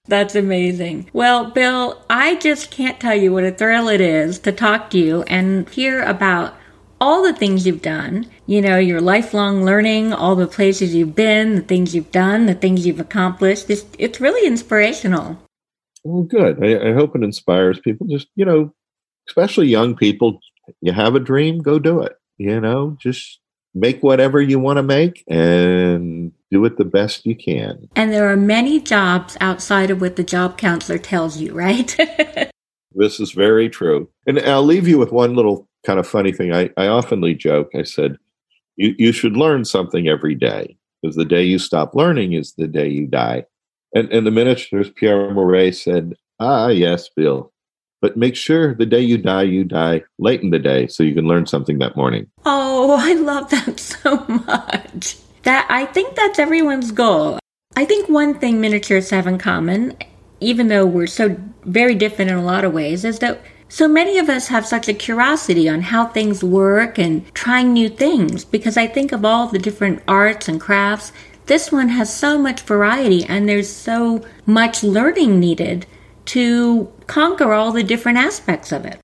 That's 0.07 0.33
amazing. 0.33 1.09
Well, 1.11 1.51
Bill, 1.51 2.01
I 2.09 2.35
just 2.35 2.71
can't 2.71 3.01
tell 3.01 3.15
you 3.15 3.33
what 3.33 3.43
a 3.43 3.51
thrill 3.51 3.89
it 3.89 3.99
is 3.99 4.39
to 4.39 4.53
talk 4.53 4.89
to 4.91 4.97
you 4.97 5.23
and 5.23 5.67
hear 5.67 6.01
about 6.03 6.55
all 6.99 7.23
the 7.23 7.33
things 7.33 7.65
you've 7.65 7.81
done, 7.81 8.27
you 8.45 8.61
know, 8.61 8.77
your 8.77 9.01
lifelong 9.01 9.63
learning, 9.63 10.13
all 10.13 10.35
the 10.35 10.47
places 10.47 10.95
you've 10.95 11.15
been, 11.15 11.55
the 11.55 11.61
things 11.61 11.93
you've 11.93 12.11
done, 12.11 12.45
the 12.45 12.55
things 12.55 12.85
you've 12.85 12.99
accomplished. 12.99 13.69
It's, 13.69 13.85
it's 13.99 14.21
really 14.21 14.47
inspirational. 14.47 15.37
Well, 16.03 16.23
good. 16.23 16.63
I, 16.63 16.91
I 16.91 16.93
hope 16.93 17.15
it 17.15 17.23
inspires 17.23 17.79
people. 17.79 18.07
Just, 18.07 18.27
you 18.35 18.45
know, 18.45 18.73
especially 19.27 19.67
young 19.67 19.95
people, 19.95 20.39
you 20.81 20.93
have 20.93 21.15
a 21.15 21.19
dream, 21.19 21.61
go 21.61 21.79
do 21.79 22.01
it. 22.01 22.13
You 22.37 22.59
know, 22.59 22.97
just 22.99 23.39
make 23.73 24.01
whatever 24.01 24.41
you 24.41 24.57
want 24.57 24.77
to 24.77 24.83
make 24.83 25.23
and 25.27 26.31
do 26.49 26.63
it 26.65 26.77
the 26.77 26.85
best 26.85 27.25
you 27.25 27.35
can. 27.35 27.89
And 27.95 28.11
there 28.11 28.31
are 28.31 28.37
many 28.37 28.79
jobs 28.79 29.35
outside 29.41 29.91
of 29.91 29.99
what 29.99 30.15
the 30.15 30.23
job 30.23 30.57
counselor 30.57 30.97
tells 30.97 31.37
you, 31.37 31.53
right? 31.53 31.95
this 32.95 33.19
is 33.19 33.31
very 33.31 33.69
true. 33.69 34.09
And 34.25 34.39
I'll 34.39 34.63
leave 34.63 34.87
you 34.87 34.97
with 34.97 35.11
one 35.11 35.35
little 35.35 35.67
kind 35.85 35.99
of 35.99 36.07
funny 36.07 36.31
thing. 36.31 36.53
I, 36.53 36.65
I 36.77 36.87
oftenly 36.87 37.37
joke, 37.37 37.69
I 37.75 37.83
said, 37.83 38.17
you, 38.75 38.95
you 38.97 39.11
should 39.11 39.37
learn 39.37 39.65
something 39.65 40.07
every 40.07 40.35
day 40.35 40.77
because 41.01 41.15
the 41.15 41.25
day 41.25 41.43
you 41.43 41.59
stop 41.59 41.95
learning 41.95 42.33
is 42.33 42.53
the 42.53 42.67
day 42.67 42.87
you 42.87 43.07
die. 43.07 43.45
And, 43.93 44.11
and 44.11 44.27
the 44.27 44.31
ministers, 44.31 44.89
Pierre 44.89 45.31
Moret, 45.33 45.75
said, 45.75 46.15
Ah, 46.39 46.67
yes, 46.67 47.09
Bill. 47.15 47.51
But 48.01 48.17
make 48.17 48.35
sure 48.35 48.75
the 48.75 48.85
day 48.85 48.99
you 48.99 49.17
die, 49.17 49.43
you 49.43 49.63
die 49.63 50.03
late 50.19 50.41
in 50.41 50.49
the 50.49 50.59
day 50.59 50.87
so 50.87 51.01
you 51.03 51.15
can 51.15 51.27
learn 51.27 51.45
something 51.45 51.79
that 51.79 51.95
morning. 51.95 52.27
Oh, 52.45 52.95
I 52.99 53.13
love 53.13 53.49
that 53.51 53.79
so 53.79 54.25
much. 54.27 55.17
That 55.43 55.67
I 55.69 55.85
think 55.85 56.15
that's 56.15 56.39
everyone's 56.39 56.91
goal. 56.91 57.39
I 57.77 57.85
think 57.85 58.09
one 58.09 58.37
thing 58.37 58.59
miniatures 58.59 59.09
have 59.09 59.27
in 59.27 59.37
common, 59.37 59.97
even 60.39 60.67
though 60.67 60.85
we're 60.85 61.07
so 61.07 61.37
very 61.63 61.95
different 61.95 62.31
in 62.31 62.37
a 62.37 62.43
lot 62.43 62.63
of 62.63 62.73
ways, 62.73 63.05
is 63.05 63.19
that 63.19 63.41
so 63.67 63.87
many 63.87 64.19
of 64.19 64.29
us 64.29 64.47
have 64.47 64.65
such 64.65 64.87
a 64.87 64.93
curiosity 64.93 65.67
on 65.67 65.81
how 65.81 66.07
things 66.07 66.43
work 66.43 66.97
and 66.97 67.33
trying 67.33 67.73
new 67.73 67.89
things 67.89 68.45
because 68.45 68.77
I 68.77 68.87
think 68.87 69.11
of 69.11 69.25
all 69.25 69.47
the 69.47 69.59
different 69.59 70.01
arts 70.07 70.47
and 70.47 70.61
crafts. 70.61 71.11
This 71.47 71.71
one 71.71 71.89
has 71.89 72.15
so 72.15 72.37
much 72.37 72.61
variety 72.61 73.25
and 73.25 73.47
there's 73.49 73.69
so 73.69 74.23
much 74.45 74.83
learning 74.83 75.39
needed 75.39 75.85
to 76.25 76.91
conquer 77.07 77.53
all 77.53 77.71
the 77.71 77.83
different 77.83 78.17
aspects 78.17 78.71
of 78.71 78.85
it. 78.85 78.99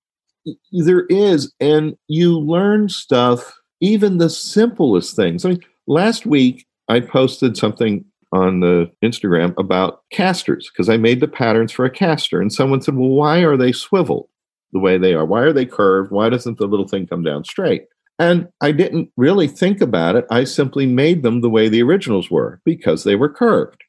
There 0.71 1.05
is, 1.07 1.53
and 1.59 1.95
you 2.07 2.39
learn 2.39 2.89
stuff, 2.89 3.53
even 3.79 4.17
the 4.17 4.29
simplest 4.29 5.15
things. 5.15 5.45
I 5.45 5.49
mean, 5.49 5.59
last 5.85 6.25
week 6.25 6.65
I 6.87 6.99
posted 6.99 7.57
something 7.57 8.05
on 8.31 8.61
the 8.61 8.89
Instagram 9.03 9.53
about 9.59 10.01
casters 10.11 10.69
because 10.71 10.89
I 10.89 10.97
made 10.97 11.19
the 11.19 11.27
patterns 11.27 11.71
for 11.71 11.85
a 11.85 11.91
caster, 11.91 12.41
and 12.41 12.51
someone 12.51 12.81
said, 12.81 12.95
"Well, 12.95 13.09
why 13.09 13.39
are 13.39 13.57
they 13.57 13.71
swiveled?" 13.71 14.29
The 14.73 14.79
way 14.79 14.97
they 14.97 15.13
are? 15.13 15.25
Why 15.25 15.41
are 15.41 15.53
they 15.53 15.65
curved? 15.65 16.11
Why 16.11 16.29
doesn't 16.29 16.57
the 16.57 16.67
little 16.67 16.87
thing 16.87 17.07
come 17.07 17.23
down 17.23 17.43
straight? 17.43 17.85
And 18.19 18.49
I 18.61 18.71
didn't 18.71 19.09
really 19.17 19.47
think 19.47 19.81
about 19.81 20.15
it. 20.15 20.25
I 20.29 20.43
simply 20.43 20.85
made 20.85 21.23
them 21.23 21.41
the 21.41 21.49
way 21.49 21.69
the 21.69 21.81
originals 21.81 22.29
were 22.29 22.61
because 22.63 23.03
they 23.03 23.15
were 23.15 23.29
curved. 23.29 23.83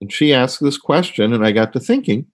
And 0.00 0.12
she 0.12 0.34
asked 0.34 0.60
this 0.60 0.78
question, 0.78 1.32
and 1.32 1.44
I 1.44 1.52
got 1.52 1.72
to 1.72 1.80
thinking 1.80 2.26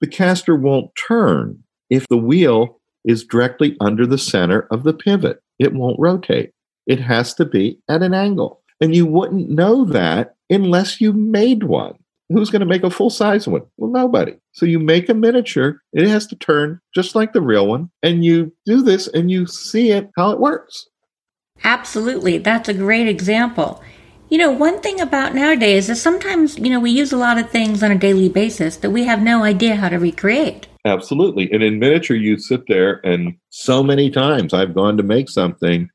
the 0.00 0.06
caster 0.06 0.54
won't 0.54 0.90
turn 0.94 1.64
if 1.90 2.06
the 2.08 2.16
wheel 2.16 2.80
is 3.04 3.24
directly 3.24 3.76
under 3.80 4.06
the 4.06 4.18
center 4.18 4.66
of 4.70 4.84
the 4.84 4.94
pivot. 4.94 5.40
It 5.58 5.74
won't 5.74 5.98
rotate. 5.98 6.50
It 6.86 7.00
has 7.00 7.34
to 7.34 7.44
be 7.44 7.78
at 7.88 8.02
an 8.02 8.14
angle. 8.14 8.62
And 8.80 8.94
you 8.94 9.06
wouldn't 9.06 9.50
know 9.50 9.84
that 9.86 10.34
unless 10.50 11.00
you 11.00 11.12
made 11.12 11.64
one. 11.64 11.94
Who's 12.28 12.50
going 12.50 12.60
to 12.60 12.66
make 12.66 12.82
a 12.82 12.90
full 12.90 13.10
size 13.10 13.46
one? 13.46 13.62
Well, 13.76 13.90
nobody. 13.90 14.34
So 14.54 14.66
you 14.66 14.78
make 14.78 15.08
a 15.08 15.14
miniature, 15.14 15.82
it 15.92 16.06
has 16.08 16.28
to 16.28 16.36
turn 16.36 16.80
just 16.94 17.16
like 17.16 17.32
the 17.32 17.42
real 17.42 17.66
one, 17.66 17.90
and 18.04 18.24
you 18.24 18.52
do 18.64 18.82
this 18.82 19.08
and 19.08 19.28
you 19.28 19.46
see 19.46 19.90
it 19.90 20.10
how 20.16 20.30
it 20.30 20.38
works. 20.38 20.86
Absolutely. 21.64 22.38
That's 22.38 22.68
a 22.68 22.74
great 22.74 23.08
example. 23.08 23.82
You 24.28 24.38
know, 24.38 24.52
one 24.52 24.80
thing 24.80 25.00
about 25.00 25.34
nowadays 25.34 25.90
is 25.90 26.00
sometimes, 26.00 26.56
you 26.56 26.70
know, 26.70 26.80
we 26.80 26.90
use 26.90 27.12
a 27.12 27.16
lot 27.16 27.36
of 27.36 27.50
things 27.50 27.82
on 27.82 27.90
a 27.90 27.98
daily 27.98 28.28
basis 28.28 28.76
that 28.76 28.90
we 28.90 29.04
have 29.04 29.22
no 29.22 29.42
idea 29.42 29.76
how 29.76 29.88
to 29.88 29.98
recreate. 29.98 30.68
Absolutely. 30.84 31.50
And 31.52 31.62
in 31.62 31.78
miniature, 31.78 32.16
you 32.16 32.38
sit 32.38 32.66
there, 32.68 33.00
and 33.04 33.36
so 33.50 33.82
many 33.82 34.10
times 34.10 34.54
I've 34.54 34.74
gone 34.74 34.96
to 34.98 35.02
make 35.02 35.28
something 35.28 35.88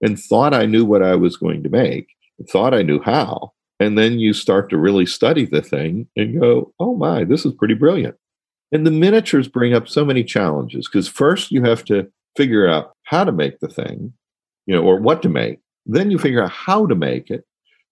and 0.00 0.18
thought 0.18 0.54
I 0.54 0.64
knew 0.64 0.84
what 0.84 1.02
I 1.02 1.14
was 1.14 1.36
going 1.36 1.62
to 1.62 1.68
make, 1.68 2.06
thought 2.50 2.72
I 2.72 2.82
knew 2.82 3.00
how, 3.02 3.52
and 3.80 3.96
then 3.96 4.18
you 4.18 4.32
start 4.32 4.70
to 4.70 4.78
really 4.78 5.06
study 5.06 5.44
the 5.44 5.62
thing 5.62 6.08
and 6.16 6.40
go, 6.40 6.72
oh 6.80 6.96
my, 6.96 7.24
this 7.24 7.46
is 7.46 7.52
pretty 7.52 7.74
brilliant. 7.74 8.16
And 8.72 8.86
the 8.86 8.90
miniatures 8.90 9.48
bring 9.48 9.72
up 9.72 9.88
so 9.88 10.04
many 10.04 10.24
challenges 10.24 10.88
because 10.88 11.08
first 11.08 11.50
you 11.50 11.62
have 11.62 11.84
to 11.84 12.10
figure 12.36 12.68
out 12.68 12.92
how 13.04 13.24
to 13.24 13.32
make 13.32 13.60
the 13.60 13.68
thing, 13.68 14.12
you 14.66 14.74
know, 14.74 14.82
or 14.82 15.00
what 15.00 15.22
to 15.22 15.28
make. 15.28 15.60
Then 15.86 16.10
you 16.10 16.18
figure 16.18 16.42
out 16.42 16.50
how 16.50 16.86
to 16.86 16.94
make 16.94 17.30
it. 17.30 17.44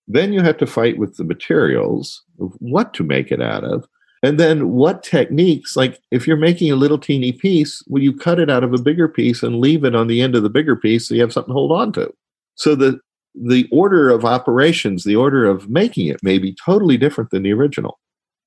Then 0.09 0.33
you 0.33 0.43
have 0.43 0.59
to 0.59 0.67
fight 0.67 0.99
with 0.99 1.17
the 1.17 1.25
materials 1.25 2.23
of 2.41 2.53
what 2.59 2.93
to 2.95 3.05
make 3.05 3.33
it 3.33 3.41
out 3.41 3.65
of. 3.65 3.87
And 4.23 4.39
then 4.39 4.71
what 4.71 5.03
techniques, 5.03 5.77
like 5.77 6.01
if 6.11 6.27
you're 6.27 6.37
making 6.37 6.71
a 6.71 6.77
little 6.77 6.99
teeny 6.99 7.33
piece, 7.33 7.83
will 7.89 8.03
you 8.03 8.17
cut 8.17 8.39
it 8.39 8.51
out 8.51 8.65
of 8.65 8.73
a 8.75 8.81
bigger 8.81 9.09
piece 9.09 9.43
and 9.43 9.61
leave 9.61 9.85
it 9.85 9.95
on 9.95 10.09
the 10.09 10.21
end 10.21 10.35
of 10.35 10.43
the 10.43 10.51
bigger 10.51 10.77
piece 10.77 11.09
so 11.09 11.15
you 11.15 11.21
have 11.21 11.33
something 11.33 11.51
to 11.51 11.59
hold 11.59 11.73
on 11.73 11.93
to? 11.93 12.13
So 12.55 12.75
the 12.75 13.01
the 13.37 13.69
order 13.71 14.11
of 14.11 14.25
operations, 14.25 15.05
the 15.05 15.17
order 15.17 15.47
of 15.47 15.69
making 15.69 16.07
it 16.07 16.23
may 16.23 16.39
be 16.39 16.57
totally 16.65 16.97
different 16.97 17.31
than 17.31 17.43
the 17.43 17.53
original. 17.53 17.99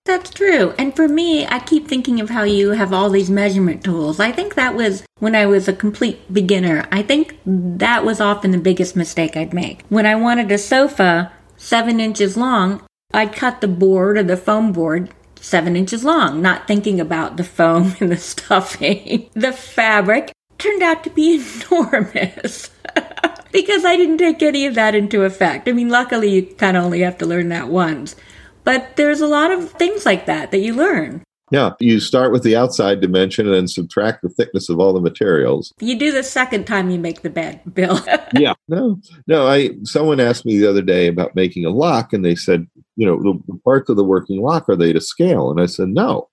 That's 0.06 0.32
true. 0.32 0.74
And 0.80 0.96
for 0.96 1.08
me, 1.08 1.46
I 1.46 1.60
keep 1.60 1.88
thinking 1.88 2.20
of 2.20 2.30
how 2.30 2.44
you 2.44 2.72
have 2.72 2.94
all 2.94 3.10
these 3.10 3.30
measurement 3.30 3.84
tools. 3.84 4.20
I 4.20 4.32
think 4.32 4.56
that 4.56 4.74
was 4.74 5.04
when 5.20 5.36
I 5.36 5.46
was 5.46 5.68
a 5.68 5.74
complete 5.74 6.34
beginner. 6.34 6.88
I 6.92 7.04
think 7.04 7.38
that 7.46 8.04
was 8.04 8.20
often 8.20 8.52
the 8.52 8.58
biggest 8.58 8.96
mistake 8.96 9.38
I'd 9.38 9.54
make. 9.54 9.84
When 9.90 10.06
I 10.06 10.16
wanted 10.16 10.52
a 10.52 10.58
sofa 10.58 11.32
seven 11.58 12.00
inches 12.00 12.36
long, 12.36 12.82
I'd 13.14 13.34
cut 13.34 13.62
the 13.62 13.68
board 13.68 14.18
or 14.18 14.24
the 14.24 14.38
foam 14.38 14.72
board 14.72 15.12
seven 15.40 15.76
inches 15.76 16.04
long, 16.04 16.42
not 16.42 16.68
thinking 16.68 17.00
about 17.00 17.38
the 17.38 17.44
foam 17.44 17.96
and 18.00 18.12
the 18.12 18.18
stuffing. 18.18 19.30
the 19.34 19.52
fabric 19.52 20.32
turned 20.58 20.82
out 20.82 21.04
to 21.04 21.10
be 21.10 21.44
enormous 21.72 22.72
because 23.52 23.86
I 23.86 23.96
didn't 23.96 24.18
take 24.18 24.42
any 24.42 24.66
of 24.66 24.76
that 24.76 24.96
into 24.96 25.24
effect. 25.24 25.68
I 25.68 25.72
mean, 25.72 25.90
luckily, 25.90 26.30
you 26.30 26.44
kind 26.56 26.78
of 26.78 26.84
only 26.84 27.02
have 27.02 27.18
to 27.20 27.26
learn 27.26 27.50
that 27.50 27.70
once. 27.70 28.16
But 28.64 28.96
there's 28.98 29.22
a 29.22 29.28
lot 29.28 29.52
of 29.52 29.72
things 29.72 30.06
like 30.06 30.26
that 30.26 30.52
that 30.52 30.60
you 30.60 30.74
learn. 30.74 31.24
Yeah, 31.52 31.72
you 31.80 32.00
start 32.00 32.32
with 32.32 32.44
the 32.44 32.56
outside 32.56 33.02
dimension 33.02 33.48
and 33.48 33.56
then 33.56 33.68
subtract 33.68 34.22
the 34.22 34.30
thickness 34.30 34.70
of 34.70 34.80
all 34.80 34.94
the 34.94 35.02
materials. 35.02 35.74
You 35.80 35.98
do 35.98 36.12
the 36.12 36.22
second 36.22 36.66
time 36.66 36.92
you 36.92 37.00
make 37.00 37.24
the 37.24 37.30
bed, 37.32 37.62
Bill. 37.74 38.00
yeah. 38.34 38.54
No, 38.68 39.00
no. 39.26 39.48
I 39.48 39.72
someone 39.84 40.20
asked 40.20 40.46
me 40.46 40.60
the 40.60 40.70
other 40.70 40.84
day 40.84 41.08
about 41.08 41.36
making 41.36 41.66
a 41.66 41.72
lock, 41.72 42.14
and 42.14 42.24
they 42.24 42.36
said, 42.36 42.68
you 42.96 43.06
know, 43.06 43.18
the, 43.22 43.40
the 43.48 43.60
parts 43.64 43.90
of 43.90 43.96
the 43.96 44.04
working 44.04 44.42
lock 44.42 44.70
are 44.70 44.76
they 44.76 44.94
to 44.94 45.02
scale? 45.02 45.50
And 45.50 45.60
I 45.60 45.66
said, 45.66 45.90
no. 45.90 46.30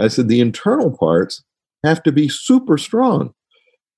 I 0.00 0.08
said 0.08 0.28
the 0.28 0.40
internal 0.40 0.96
parts 0.96 1.42
have 1.84 2.02
to 2.02 2.12
be 2.12 2.28
super 2.28 2.76
strong. 2.76 3.32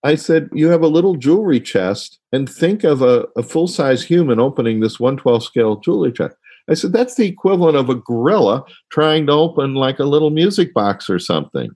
I 0.05 0.14
said, 0.14 0.50
You 0.52 0.68
have 0.68 0.82
a 0.82 0.88
little 0.88 1.16
jewelry 1.16 1.61
chest, 1.61 2.20
and 2.30 2.48
think 2.48 2.84
of 2.84 3.02
a, 3.02 3.26
a 3.36 3.42
full 3.42 3.66
size 3.66 4.05
human 4.05 4.38
opening 4.38 4.80
this 4.80 5.00
112 5.00 5.42
scale 5.42 5.76
jewelry 5.76 6.12
chest. 6.12 6.36
I 6.68 6.74
said, 6.74 6.92
That's 6.92 7.16
the 7.16 7.26
equivalent 7.26 7.76
of 7.76 7.88
a 7.88 7.94
gorilla 7.94 8.64
trying 8.92 9.26
to 9.26 9.32
open 9.32 9.74
like 9.74 9.98
a 9.98 10.05
little 10.05 10.30
music 10.30 10.74
box 10.74 11.09
or 11.09 11.18
something. 11.18 11.70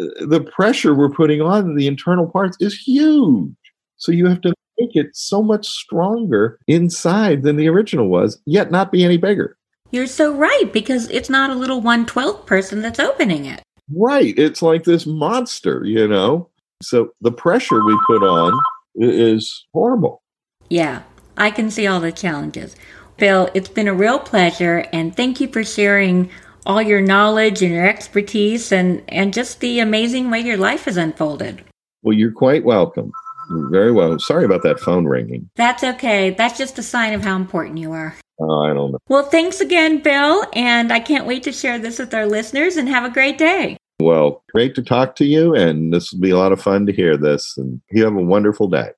Uh, 0.00 0.26
the 0.26 0.40
pressure 0.40 0.94
we're 0.94 1.10
putting 1.10 1.42
on 1.42 1.76
the 1.76 1.86
internal 1.86 2.26
parts 2.26 2.56
is 2.58 2.76
huge. 2.76 3.54
So 3.98 4.12
you 4.12 4.26
have 4.26 4.40
to 4.40 4.54
make 4.78 4.96
it 4.96 5.14
so 5.14 5.42
much 5.42 5.66
stronger 5.66 6.58
inside 6.68 7.42
than 7.42 7.56
the 7.56 7.68
original 7.68 8.08
was, 8.08 8.40
yet 8.46 8.70
not 8.70 8.90
be 8.90 9.04
any 9.04 9.18
bigger. 9.18 9.56
You're 9.90 10.06
so 10.06 10.34
right, 10.34 10.70
because 10.72 11.08
it's 11.10 11.30
not 11.30 11.50
a 11.50 11.54
little 11.54 11.80
112 11.80 12.46
person 12.46 12.80
that's 12.80 13.00
opening 13.00 13.44
it. 13.46 13.62
Right. 13.94 14.38
It's 14.38 14.60
like 14.60 14.84
this 14.84 15.06
monster, 15.06 15.82
you 15.84 16.06
know? 16.06 16.50
So 16.82 17.10
the 17.20 17.32
pressure 17.32 17.84
we 17.84 17.98
put 18.06 18.22
on 18.22 18.58
is 18.94 19.66
horrible. 19.72 20.22
Yeah, 20.68 21.02
I 21.36 21.50
can 21.50 21.70
see 21.70 21.86
all 21.86 22.00
the 22.00 22.12
challenges. 22.12 22.76
Bill, 23.16 23.50
it's 23.54 23.68
been 23.68 23.88
a 23.88 23.94
real 23.94 24.18
pleasure, 24.18 24.86
and 24.92 25.16
thank 25.16 25.40
you 25.40 25.48
for 25.48 25.64
sharing 25.64 26.30
all 26.66 26.80
your 26.80 27.00
knowledge 27.00 27.62
and 27.62 27.72
your 27.72 27.86
expertise 27.86 28.70
and, 28.70 29.02
and 29.08 29.34
just 29.34 29.60
the 29.60 29.80
amazing 29.80 30.30
way 30.30 30.40
your 30.40 30.56
life 30.56 30.84
has 30.84 30.96
unfolded. 30.96 31.64
Well, 32.02 32.16
you're 32.16 32.32
quite 32.32 32.64
welcome. 32.64 33.10
You're 33.50 33.70
very 33.70 33.90
well. 33.90 34.16
Sorry 34.18 34.44
about 34.44 34.62
that 34.62 34.78
phone 34.78 35.06
ringing. 35.06 35.50
That's 35.56 35.82
okay. 35.82 36.30
That's 36.30 36.58
just 36.58 36.78
a 36.78 36.82
sign 36.82 37.14
of 37.14 37.22
how 37.22 37.34
important 37.34 37.78
you 37.78 37.92
are. 37.92 38.14
Oh, 38.38 38.62
I 38.62 38.72
don't 38.72 38.92
know. 38.92 38.98
Well, 39.08 39.24
thanks 39.24 39.60
again, 39.60 40.00
Bill, 40.00 40.44
and 40.52 40.92
I 40.92 41.00
can't 41.00 41.26
wait 41.26 41.42
to 41.44 41.52
share 41.52 41.78
this 41.78 41.98
with 41.98 42.14
our 42.14 42.26
listeners 42.26 42.76
and 42.76 42.88
have 42.88 43.04
a 43.04 43.10
great 43.10 43.38
day. 43.38 43.78
Well, 44.00 44.44
great 44.52 44.74
to 44.76 44.82
talk 44.82 45.16
to 45.16 45.24
you, 45.24 45.54
and 45.54 45.92
this 45.92 46.12
will 46.12 46.20
be 46.20 46.30
a 46.30 46.38
lot 46.38 46.52
of 46.52 46.62
fun 46.62 46.86
to 46.86 46.92
hear 46.92 47.16
this. 47.16 47.56
And 47.56 47.80
you 47.90 48.04
have 48.04 48.14
a 48.14 48.22
wonderful 48.22 48.68
day. 48.68 48.90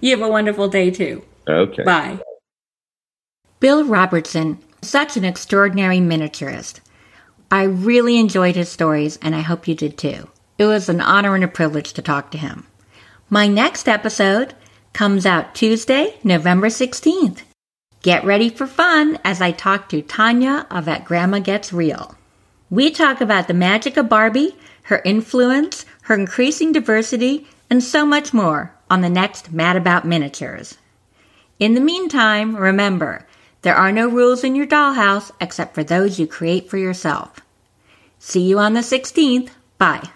You 0.00 0.16
have 0.16 0.26
a 0.26 0.30
wonderful 0.30 0.68
day 0.68 0.90
too. 0.90 1.24
Okay. 1.48 1.82
Bye. 1.82 2.20
Bill 3.58 3.84
Robertson, 3.84 4.58
such 4.82 5.16
an 5.16 5.24
extraordinary 5.24 5.98
miniaturist. 5.98 6.80
I 7.50 7.64
really 7.64 8.18
enjoyed 8.18 8.56
his 8.56 8.68
stories, 8.68 9.18
and 9.22 9.34
I 9.34 9.40
hope 9.40 9.66
you 9.66 9.74
did 9.74 9.96
too. 9.96 10.28
It 10.58 10.66
was 10.66 10.88
an 10.88 11.00
honor 11.00 11.34
and 11.34 11.44
a 11.44 11.48
privilege 11.48 11.92
to 11.94 12.02
talk 12.02 12.30
to 12.30 12.38
him. 12.38 12.66
My 13.28 13.46
next 13.46 13.88
episode 13.88 14.54
comes 14.92 15.26
out 15.26 15.54
Tuesday, 15.54 16.16
November 16.22 16.68
16th. 16.68 17.42
Get 18.02 18.24
ready 18.24 18.50
for 18.50 18.66
fun 18.66 19.18
as 19.24 19.40
I 19.40 19.50
talk 19.50 19.88
to 19.88 20.02
Tanya 20.02 20.66
of 20.70 20.88
At 20.88 21.04
Grandma 21.04 21.40
Gets 21.40 21.72
Real. 21.72 22.16
We 22.70 22.90
talk 22.90 23.20
about 23.20 23.46
the 23.46 23.54
magic 23.54 23.96
of 23.96 24.08
Barbie, 24.08 24.56
her 24.84 25.00
influence, 25.04 25.84
her 26.02 26.14
increasing 26.14 26.72
diversity, 26.72 27.46
and 27.70 27.82
so 27.82 28.04
much 28.04 28.32
more 28.32 28.74
on 28.90 29.00
the 29.00 29.08
next 29.08 29.52
Mad 29.52 29.76
About 29.76 30.04
Miniatures. 30.04 30.76
In 31.58 31.74
the 31.74 31.80
meantime, 31.80 32.56
remember, 32.56 33.26
there 33.62 33.74
are 33.74 33.92
no 33.92 34.08
rules 34.08 34.44
in 34.44 34.54
your 34.54 34.66
dollhouse 34.66 35.30
except 35.40 35.74
for 35.74 35.84
those 35.84 36.18
you 36.18 36.26
create 36.26 36.68
for 36.68 36.76
yourself. 36.76 37.40
See 38.18 38.42
you 38.42 38.58
on 38.58 38.74
the 38.74 38.80
16th. 38.80 39.50
Bye. 39.78 40.10